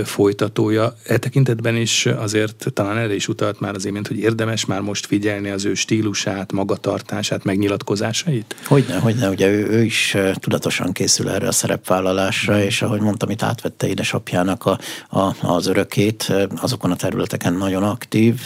folytatója. 0.05 0.97
E 1.07 1.17
tekintetben 1.17 1.77
is 1.77 2.07
azért 2.07 2.67
talán 2.73 2.97
erre 2.97 3.15
is 3.15 3.29
utalt 3.29 3.61
már 3.61 3.75
az 3.75 3.85
imént, 3.85 4.09
hogy 4.09 4.19
érdemes 4.19 4.65
már 4.65 4.81
most 4.81 5.07
figyelni 5.07 5.51
az 5.51 5.65
ő 5.65 5.75
stílusát, 5.75 6.53
magatartását, 6.53 7.45
megnyilatkozásait? 7.45 8.57
Hogyne, 8.67 8.99
hogyne, 8.99 9.29
ugye 9.29 9.49
ő, 9.49 9.67
ő 9.67 9.83
is 9.83 10.17
tudatosan 10.35 10.93
készül 10.93 11.31
erre 11.31 11.49
a 11.49 11.53
szerepvállalásra, 11.53 12.63
és 12.63 12.83
ahogy 12.83 13.01
mondtam, 13.01 13.31
itt 13.31 13.43
átvette 13.43 13.89
édesapjának 13.89 14.65
a, 14.65 14.79
a, 15.19 15.35
az 15.41 15.67
örökét, 15.67 16.33
azokon 16.57 16.91
a 16.91 16.97
területeken 16.97 17.55
nagyon 17.55 17.83
aktív, 17.83 18.41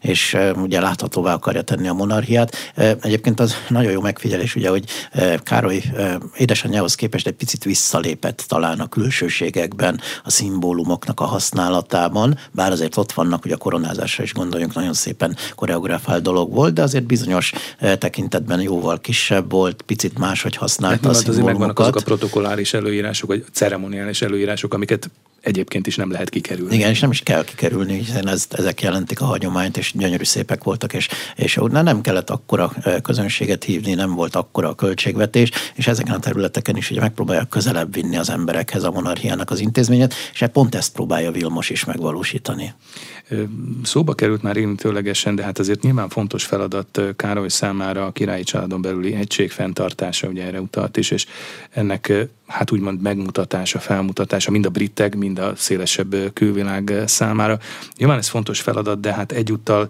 és 0.00 0.36
ugye 0.54 0.80
láthatóvá 0.80 1.34
akarja 1.34 1.62
tenni 1.62 1.88
a 1.88 1.92
monarchiát. 1.92 2.56
Egyébként 3.00 3.40
az 3.40 3.54
nagyon 3.68 3.92
jó 3.92 4.00
megfigyelés, 4.00 4.54
ugye, 4.54 4.68
hogy 4.68 4.84
Károly 5.42 5.82
édesanyjához 6.36 6.94
képest 6.94 7.26
egy 7.26 7.34
picit 7.34 7.64
vissza 7.64 7.85
visszalépett 7.86 8.44
talán 8.48 8.80
a 8.80 8.88
külsőségekben, 8.88 10.00
a 10.24 10.30
szimbólumoknak 10.30 11.20
a 11.20 11.24
használatában, 11.24 12.38
bár 12.52 12.72
azért 12.72 12.96
ott 12.96 13.12
vannak, 13.12 13.42
hogy 13.42 13.52
a 13.52 13.56
koronázásra 13.56 14.22
is 14.22 14.34
gondoljunk, 14.34 14.74
nagyon 14.74 14.92
szépen 14.92 15.36
koreografált 15.54 16.22
dolog 16.22 16.52
volt, 16.52 16.74
de 16.74 16.82
azért 16.82 17.04
bizonyos 17.04 17.52
eh, 17.78 17.96
tekintetben 17.96 18.60
jóval 18.60 19.00
kisebb 19.00 19.50
volt, 19.50 19.82
picit 19.82 20.18
máshogy 20.18 20.56
használta 20.56 21.06
hát, 21.06 21.16
a 21.16 21.18
szimbólumokat. 21.18 21.48
Azért 21.48 21.58
megvannak 21.58 21.78
azok 21.78 21.96
a 21.96 22.16
protokolláris 22.16 22.74
előírások, 22.74 23.28
vagy 23.28 23.44
ceremoniális 23.52 24.22
előírások, 24.22 24.74
amiket 24.74 25.10
egyébként 25.46 25.86
is 25.86 25.96
nem 25.96 26.10
lehet 26.10 26.28
kikerülni. 26.28 26.74
Igen, 26.74 26.90
és 26.90 27.00
nem 27.00 27.10
is 27.10 27.20
kell 27.20 27.44
kikerülni, 27.44 27.98
hiszen 27.98 28.28
ez, 28.28 28.46
ezek 28.50 28.82
jelentik 28.82 29.20
a 29.20 29.24
hagyományt, 29.24 29.76
és 29.76 29.92
gyönyörű 29.94 30.24
szépek 30.24 30.64
voltak, 30.64 30.92
és, 30.92 31.08
és 31.36 31.60
nem 31.70 32.00
kellett 32.00 32.30
akkora 32.30 32.72
közönséget 33.02 33.64
hívni, 33.64 33.94
nem 33.94 34.14
volt 34.14 34.36
akkora 34.36 34.68
a 34.68 34.74
költségvetés, 34.74 35.50
és 35.74 35.86
ezeken 35.86 36.14
a 36.14 36.18
területeken 36.18 36.76
is 36.76 36.90
ugye 36.90 37.00
megpróbálja 37.00 37.44
közelebb 37.44 37.94
vinni 37.94 38.16
az 38.16 38.30
emberekhez 38.30 38.82
a 38.82 38.90
monarchiának 38.90 39.50
az 39.50 39.60
intézményet, 39.60 40.14
és 40.32 40.40
hát 40.40 40.50
pont 40.50 40.74
ezt 40.74 40.92
próbálja 40.92 41.30
Vilmos 41.30 41.70
is 41.70 41.84
megvalósítani. 41.84 42.74
Szóba 43.82 44.14
került 44.14 44.42
már 44.42 44.56
érintőlegesen, 44.56 45.34
de 45.34 45.42
hát 45.42 45.58
azért 45.58 45.82
nyilván 45.82 46.08
fontos 46.08 46.44
feladat 46.44 47.00
Károly 47.16 47.48
számára 47.48 48.06
a 48.06 48.12
királyi 48.12 48.42
családon 48.42 48.82
belüli 48.82 49.14
egység 49.14 49.50
fenntartása, 49.50 50.28
ugye 50.28 50.44
erre 50.44 50.60
utalt 50.60 50.96
is, 50.96 51.10
és 51.10 51.26
ennek 51.70 52.12
hát 52.46 52.70
úgymond 52.72 53.00
megmutatása, 53.00 53.78
felmutatása 53.78 54.50
mind 54.50 54.66
a 54.66 54.70
britek, 54.70 55.16
mind 55.16 55.38
a 55.38 55.52
szélesebb 55.56 56.32
külvilág 56.32 56.92
számára. 57.06 57.58
Nyilván 57.96 58.18
ez 58.18 58.28
fontos 58.28 58.60
feladat, 58.60 59.00
de 59.00 59.14
hát 59.14 59.32
egyúttal 59.32 59.88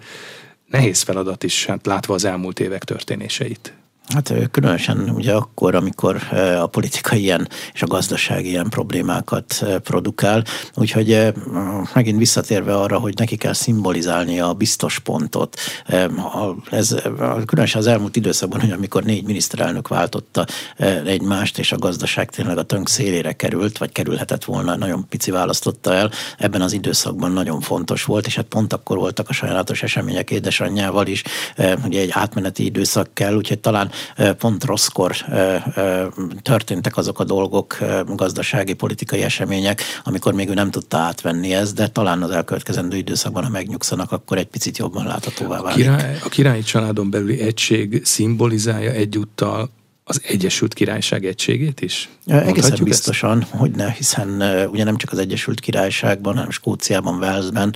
nehéz 0.70 1.02
feladat 1.02 1.44
is, 1.44 1.66
hát 1.66 1.86
látva 1.86 2.14
az 2.14 2.24
elmúlt 2.24 2.60
évek 2.60 2.84
történéseit. 2.84 3.72
Hát 4.06 4.32
különösen 4.50 5.10
ugye 5.14 5.32
akkor, 5.32 5.74
amikor 5.74 6.22
a 6.60 6.66
politika 6.66 7.16
ilyen 7.16 7.48
és 7.72 7.82
a 7.82 7.86
gazdaság 7.86 8.44
ilyen 8.44 8.68
problémákat 8.68 9.64
produkál. 9.82 10.44
Úgyhogy 10.74 11.32
megint 11.94 12.18
visszatérve 12.18 12.74
arra, 12.74 12.98
hogy 12.98 13.14
neki 13.16 13.36
kell 13.36 13.52
szimbolizálni 13.52 14.40
a 14.40 14.52
biztos 14.52 14.98
pontot. 14.98 15.56
Ez 16.70 16.94
különösen 17.46 17.80
az 17.80 17.86
elmúlt 17.86 18.16
időszakban, 18.16 18.60
hogy 18.60 18.70
amikor 18.70 19.02
négy 19.02 19.24
miniszterelnök 19.24 19.88
váltotta 19.88 20.46
egymást, 21.04 21.58
és 21.58 21.72
a 21.72 21.78
gazdaság 21.78 22.30
tényleg 22.30 22.58
a 22.58 22.62
tönk 22.62 22.88
szélére 22.88 23.32
került, 23.32 23.78
vagy 23.78 23.92
kerülhetett 23.92 24.44
volna, 24.44 24.76
nagyon 24.76 25.06
pici 25.08 25.30
választotta 25.30 25.94
el, 25.94 26.10
ebben 26.38 26.60
az 26.60 26.72
időszakban 26.72 27.32
nagyon 27.32 27.60
fontos 27.60 28.04
volt, 28.04 28.26
és 28.26 28.36
hát 28.36 28.46
pont 28.46 28.72
akkor 28.72 28.96
voltak 28.96 29.28
a 29.28 29.32
sajnálatos 29.32 29.82
események 29.82 30.30
édesanyjával 30.30 31.06
is, 31.06 31.22
ugye 31.84 32.00
egy 32.00 32.10
átmeneti 32.12 32.64
időszak 32.64 33.08
kell, 33.14 33.34
úgyhogy 33.34 33.58
talán 33.58 33.90
pont 34.38 34.64
rosszkor 34.64 35.16
történtek 36.42 36.96
azok 36.96 37.20
a 37.20 37.24
dolgok, 37.24 37.78
gazdasági, 38.06 38.72
politikai 38.72 39.22
események, 39.22 39.82
amikor 40.04 40.34
még 40.34 40.48
ő 40.48 40.54
nem 40.54 40.70
tudta 40.70 40.96
átvenni 40.96 41.54
ezt, 41.54 41.74
de 41.74 41.88
talán 41.88 42.22
az 42.22 42.30
elkövetkezendő 42.30 42.96
időszakban, 42.96 43.44
ha 43.44 43.50
megnyugszanak, 43.50 44.12
akkor 44.12 44.38
egy 44.38 44.46
picit 44.46 44.78
jobban 44.78 45.06
láthatóvá 45.06 45.60
válik. 45.60 45.88
A, 45.88 45.96
király, 45.96 46.18
a 46.24 46.28
királyi 46.28 46.62
családon 46.62 47.10
belüli 47.10 47.40
egység 47.40 48.00
szimbolizálja 48.04 48.90
egyúttal 48.90 49.70
az 50.08 50.20
Egyesült 50.26 50.74
Királyság 50.74 51.24
egységét 51.24 51.80
is? 51.80 52.08
Egészen 52.26 52.78
biztosan, 52.82 53.40
ezt? 53.40 53.50
hogy 53.50 53.70
ne, 53.70 53.90
hiszen 53.90 54.28
ugye 54.70 54.84
nem 54.84 54.96
csak 54.96 55.12
az 55.12 55.18
Egyesült 55.18 55.60
Királyságban, 55.60 56.34
hanem 56.34 56.50
Skóciában, 56.50 57.18
Walesben 57.18 57.74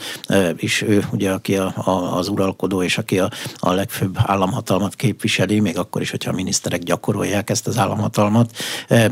is 0.57 0.83
ő, 0.83 1.05
ugye, 1.13 1.31
aki 1.31 1.57
a, 1.57 1.73
a, 1.77 2.17
az 2.17 2.29
uralkodó 2.29 2.83
és 2.83 2.99
aki 2.99 3.19
a, 3.19 3.31
a 3.57 3.73
legfőbb 3.73 4.19
államhatalmat 4.25 4.95
képviseli, 4.95 5.61
még 5.61 5.79
akkor 5.79 6.01
is, 6.01 6.11
hogyha 6.11 6.31
a 6.31 6.35
miniszterek 6.35 6.83
gyakorolják 6.83 7.51
ezt 7.51 7.67
az 7.67 7.79
államhatalmat, 7.79 8.57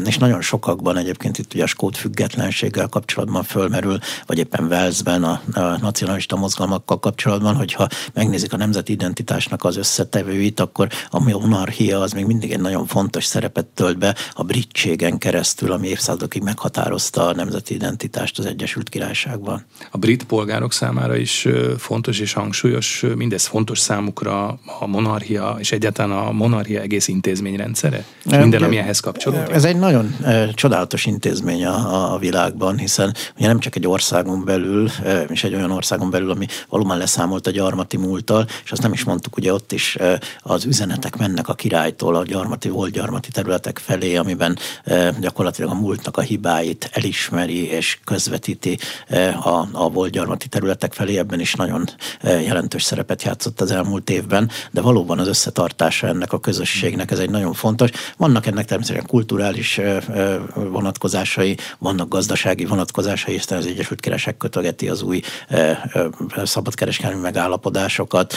és 0.04 0.18
nagyon 0.18 0.40
sokakban 0.40 0.96
egyébként 0.96 1.38
itt 1.38 1.54
ugye 1.54 1.62
a 1.62 1.66
skót 1.66 1.96
függetlenséggel 1.96 2.88
kapcsolatban 2.88 3.42
fölmerül, 3.42 3.98
vagy 4.26 4.38
éppen 4.38 4.64
Walesben 4.64 5.24
a, 5.24 5.40
a 5.52 5.60
nacionalista 5.60 6.36
mozgalmakkal 6.36 6.98
kapcsolatban, 6.98 7.54
hogyha 7.54 7.88
megnézik 8.12 8.52
a 8.52 8.56
nemzeti 8.56 8.92
identitásnak 8.92 9.64
az 9.64 9.76
összetevőit, 9.76 10.60
akkor 10.60 10.88
a 11.10 11.20
monarchia 11.20 12.00
az 12.00 12.12
még 12.12 12.26
mindig 12.26 12.52
egy 12.52 12.60
nagyon 12.60 12.86
fontos 12.86 13.06
fontos 13.08 13.26
szerepet 13.26 13.66
tölt 13.66 13.98
be 13.98 14.14
a 14.32 14.42
britségen 14.42 15.18
keresztül, 15.18 15.72
ami 15.72 15.88
évszázadokig 15.88 16.42
meghatározta 16.42 17.26
a 17.26 17.34
nemzeti 17.34 17.74
identitást 17.74 18.38
az 18.38 18.46
Egyesült 18.46 18.88
Királyságban. 18.88 19.64
A 19.90 19.98
brit 19.98 20.24
polgárok 20.24 20.72
számára 20.72 21.16
is 21.16 21.48
fontos 21.78 22.18
és 22.18 22.32
hangsúlyos, 22.32 23.04
mindez 23.16 23.46
fontos 23.46 23.78
számukra 23.78 24.46
a 24.80 24.86
monarchia, 24.86 25.56
és 25.58 25.72
egyáltalán 25.72 26.26
a 26.26 26.32
monarchia 26.32 26.80
egész 26.80 27.08
intézményrendszere? 27.08 28.04
Minden, 28.24 28.62
ami 28.62 28.76
ehhez 28.76 29.00
kapcsolódik? 29.00 29.54
Ez 29.54 29.64
egy 29.64 29.76
nagyon 29.78 30.16
csodálatos 30.54 31.06
intézmény 31.06 31.64
a, 31.64 32.12
a 32.14 32.18
világban, 32.18 32.78
hiszen 32.78 33.14
ugye 33.36 33.46
nem 33.46 33.58
csak 33.58 33.76
egy 33.76 33.86
országon 33.86 34.44
belül, 34.44 34.90
és 35.28 35.44
egy 35.44 35.54
olyan 35.54 35.70
országon 35.70 36.10
belül, 36.10 36.30
ami 36.30 36.46
valóban 36.68 36.98
leszámolt 36.98 37.46
a 37.46 37.50
gyarmati 37.50 37.96
múlttal, 37.96 38.46
és 38.64 38.72
azt 38.72 38.82
nem 38.82 38.92
is 38.92 39.04
mondtuk, 39.04 39.36
ugye 39.36 39.52
ott 39.52 39.72
is 39.72 39.98
az 40.40 40.64
üzenetek 40.64 41.16
mennek 41.16 41.48
a 41.48 41.54
királytól 41.54 42.16
a 42.16 42.22
gyarmati, 42.22 42.68
volt 42.68 42.96
gyarmati 42.98 43.30
területek 43.30 43.78
felé, 43.78 44.16
amiben 44.16 44.58
gyakorlatilag 45.20 45.70
a 45.70 45.74
múltnak 45.74 46.16
a 46.16 46.20
hibáit 46.20 46.90
elismeri 46.92 47.70
és 47.70 47.98
közvetíti 48.04 48.78
a, 49.42 49.68
a 49.72 49.88
volt 49.90 50.10
gyarmati 50.10 50.48
területek 50.48 50.92
felé, 50.92 51.18
ebben 51.18 51.40
is 51.40 51.54
nagyon 51.54 51.88
jelentős 52.22 52.82
szerepet 52.82 53.22
játszott 53.22 53.60
az 53.60 53.70
elmúlt 53.70 54.10
évben, 54.10 54.50
de 54.70 54.80
valóban 54.80 55.18
az 55.18 55.28
összetartása 55.28 56.06
ennek 56.06 56.32
a 56.32 56.40
közösségnek 56.40 57.10
ez 57.10 57.18
egy 57.18 57.30
nagyon 57.30 57.52
fontos. 57.52 57.90
Vannak 58.16 58.46
ennek 58.46 58.64
természetesen 58.64 59.06
kulturális 59.06 59.80
vonatkozásai, 60.54 61.56
vannak 61.78 62.08
gazdasági 62.08 62.64
vonatkozásai, 62.64 63.34
hiszen 63.34 63.58
az 63.58 63.66
Egyesült 63.66 64.00
Királyság 64.00 64.36
kötögeti 64.36 64.88
az 64.88 65.02
új 65.02 65.20
szabadkereskedelmi 66.44 67.20
megállapodásokat, 67.20 68.34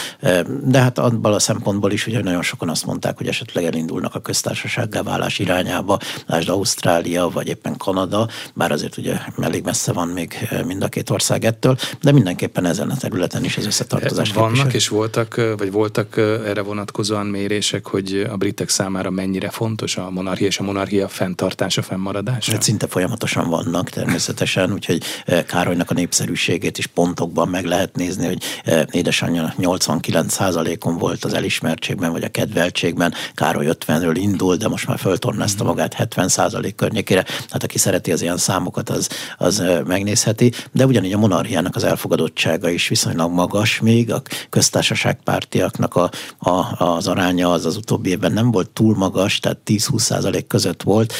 de 0.62 0.78
hát 0.78 0.98
abban 0.98 1.32
a 1.32 1.38
szempontból 1.38 1.92
is, 1.92 2.04
hogy 2.04 2.24
nagyon 2.24 2.42
sokan 2.42 2.68
azt 2.68 2.86
mondták, 2.86 3.16
hogy 3.16 3.28
esetleg 3.28 3.64
elindulnak 3.64 4.14
a 4.14 4.20
köztársasággá 4.52 5.02
válás 5.02 5.38
irányába, 5.38 5.98
lásd 6.26 6.48
Ausztrália, 6.48 7.28
vagy 7.28 7.48
éppen 7.48 7.76
Kanada, 7.76 8.28
bár 8.54 8.72
azért 8.72 8.96
ugye 8.96 9.16
elég 9.40 9.64
messze 9.64 9.92
van 9.92 10.08
még 10.08 10.48
mind 10.66 10.82
a 10.82 10.88
két 10.88 11.10
ország 11.10 11.44
ettől, 11.44 11.76
de 12.02 12.12
mindenképpen 12.12 12.64
ezen 12.64 12.90
a 12.90 12.96
területen 12.96 13.44
is 13.44 13.56
az 13.56 13.66
összetartozás. 13.66 14.32
Vannak 14.32 14.52
képvisel. 14.52 14.78
és 14.78 14.88
voltak, 14.88 15.40
vagy 15.56 15.72
voltak 15.72 16.16
erre 16.46 16.62
vonatkozóan 16.62 17.26
mérések, 17.26 17.86
hogy 17.86 18.26
a 18.30 18.36
britek 18.36 18.68
számára 18.68 19.10
mennyire 19.10 19.50
fontos 19.50 19.96
a 19.96 20.10
monarchia 20.10 20.46
és 20.46 20.58
a 20.58 20.62
monarchia 20.62 21.08
fenntartása, 21.08 21.82
fennmaradása? 21.82 22.52
Hát 22.52 22.62
szinte 22.62 22.86
folyamatosan 22.86 23.48
vannak 23.48 23.88
természetesen, 23.88 24.72
úgyhogy 24.76 25.02
Károlynak 25.46 25.90
a 25.90 25.94
népszerűségét 25.94 26.78
is 26.78 26.86
pontokban 26.86 27.48
meg 27.48 27.64
lehet 27.64 27.96
nézni, 27.96 28.26
hogy 28.26 28.42
édesanyja 28.90 29.54
89%-on 29.58 30.98
volt 30.98 31.24
az 31.24 31.34
elismertségben, 31.34 32.12
vagy 32.12 32.24
a 32.24 32.28
kedveltségben, 32.28 33.14
Károly 33.34 33.66
50-ről 33.70 34.14
indul, 34.14 34.41
de 34.50 34.68
most 34.68 34.86
már 34.86 34.98
föltornázta 34.98 35.64
magát 35.64 35.96
70% 35.98 36.72
környékére. 36.76 37.24
Hát 37.50 37.62
aki 37.62 37.78
szereti 37.78 38.12
az 38.12 38.22
ilyen 38.22 38.36
számokat, 38.36 38.90
az, 38.90 39.08
az 39.38 39.62
megnézheti. 39.86 40.52
De 40.72 40.86
ugyanígy 40.86 41.12
a 41.12 41.18
monarchiának 41.18 41.76
az 41.76 41.84
elfogadottsága 41.84 42.68
is 42.68 42.88
viszonylag 42.88 43.32
magas 43.32 43.80
még, 43.80 44.12
a 44.12 44.22
köztársaság 44.50 45.22
pártiaknak 45.24 45.94
a, 45.94 46.10
a, 46.38 46.84
az 46.84 47.06
aránya 47.06 47.50
az 47.50 47.66
az 47.66 47.76
utóbbi 47.76 48.10
évben 48.10 48.32
nem 48.32 48.50
volt 48.50 48.70
túl 48.70 48.96
magas, 48.96 49.40
tehát 49.40 49.58
10-20% 49.66 50.44
között 50.48 50.82
volt, 50.82 51.12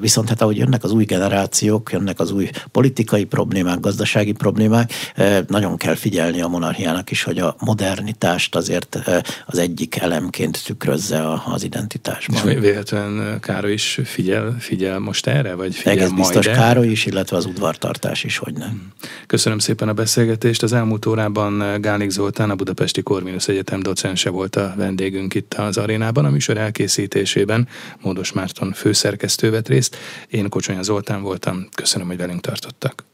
viszont 0.00 0.28
hát 0.28 0.42
ahogy 0.42 0.56
jönnek 0.56 0.84
az 0.84 0.92
új 0.92 1.04
generációk, 1.04 1.92
jönnek 1.92 2.20
az 2.20 2.30
új 2.30 2.50
politikai 2.72 3.24
problémák, 3.24 3.80
gazdasági 3.80 4.32
problémák, 4.32 4.92
nagyon 5.46 5.76
kell 5.76 5.94
figyelni 5.94 6.40
a 6.40 6.48
monarchiának 6.48 7.10
is, 7.10 7.22
hogy 7.22 7.38
a 7.38 7.56
modernitást 7.58 8.54
azért 8.54 8.98
az 9.46 9.58
egyik 9.58 9.96
elemként 9.96 10.64
tükrözze 10.64 11.40
az 11.44 11.62
identitásban. 11.62 12.36
És 12.36 12.59
véletlenül 12.60 13.40
Károly 13.40 13.72
is 13.72 14.00
figyel, 14.04 14.56
figyel 14.58 14.98
most 14.98 15.26
erre? 15.26 15.54
Vagy 15.54 15.74
figyel 15.74 15.92
Egész 15.92 16.10
biztos 16.10 16.46
majd 16.46 16.56
Károly 16.56 16.86
is, 16.86 17.06
illetve 17.06 17.36
az 17.36 17.44
udvartartás 17.44 18.24
is, 18.24 18.38
hogy 18.38 18.54
nem. 18.54 18.92
Köszönöm 19.26 19.58
szépen 19.58 19.88
a 19.88 19.92
beszélgetést. 19.92 20.62
Az 20.62 20.72
elmúlt 20.72 21.06
órában 21.06 21.80
Gálik 21.80 22.10
Zoltán, 22.10 22.50
a 22.50 22.54
Budapesti 22.54 23.02
Korvinusz 23.02 23.48
Egyetem 23.48 23.80
docense 23.80 24.30
volt 24.30 24.56
a 24.56 24.74
vendégünk 24.76 25.34
itt 25.34 25.54
az 25.54 25.76
arénában. 25.76 26.24
A 26.24 26.30
műsor 26.30 26.56
elkészítésében 26.56 27.68
Módos 28.00 28.32
Márton 28.32 28.72
főszerkesztő 28.72 29.50
vett 29.50 29.68
részt. 29.68 29.96
Én 30.28 30.48
Kocsonya 30.48 30.82
Zoltán 30.82 31.22
voltam. 31.22 31.68
Köszönöm, 31.74 32.06
hogy 32.06 32.16
velünk 32.16 32.40
tartottak. 32.40 33.09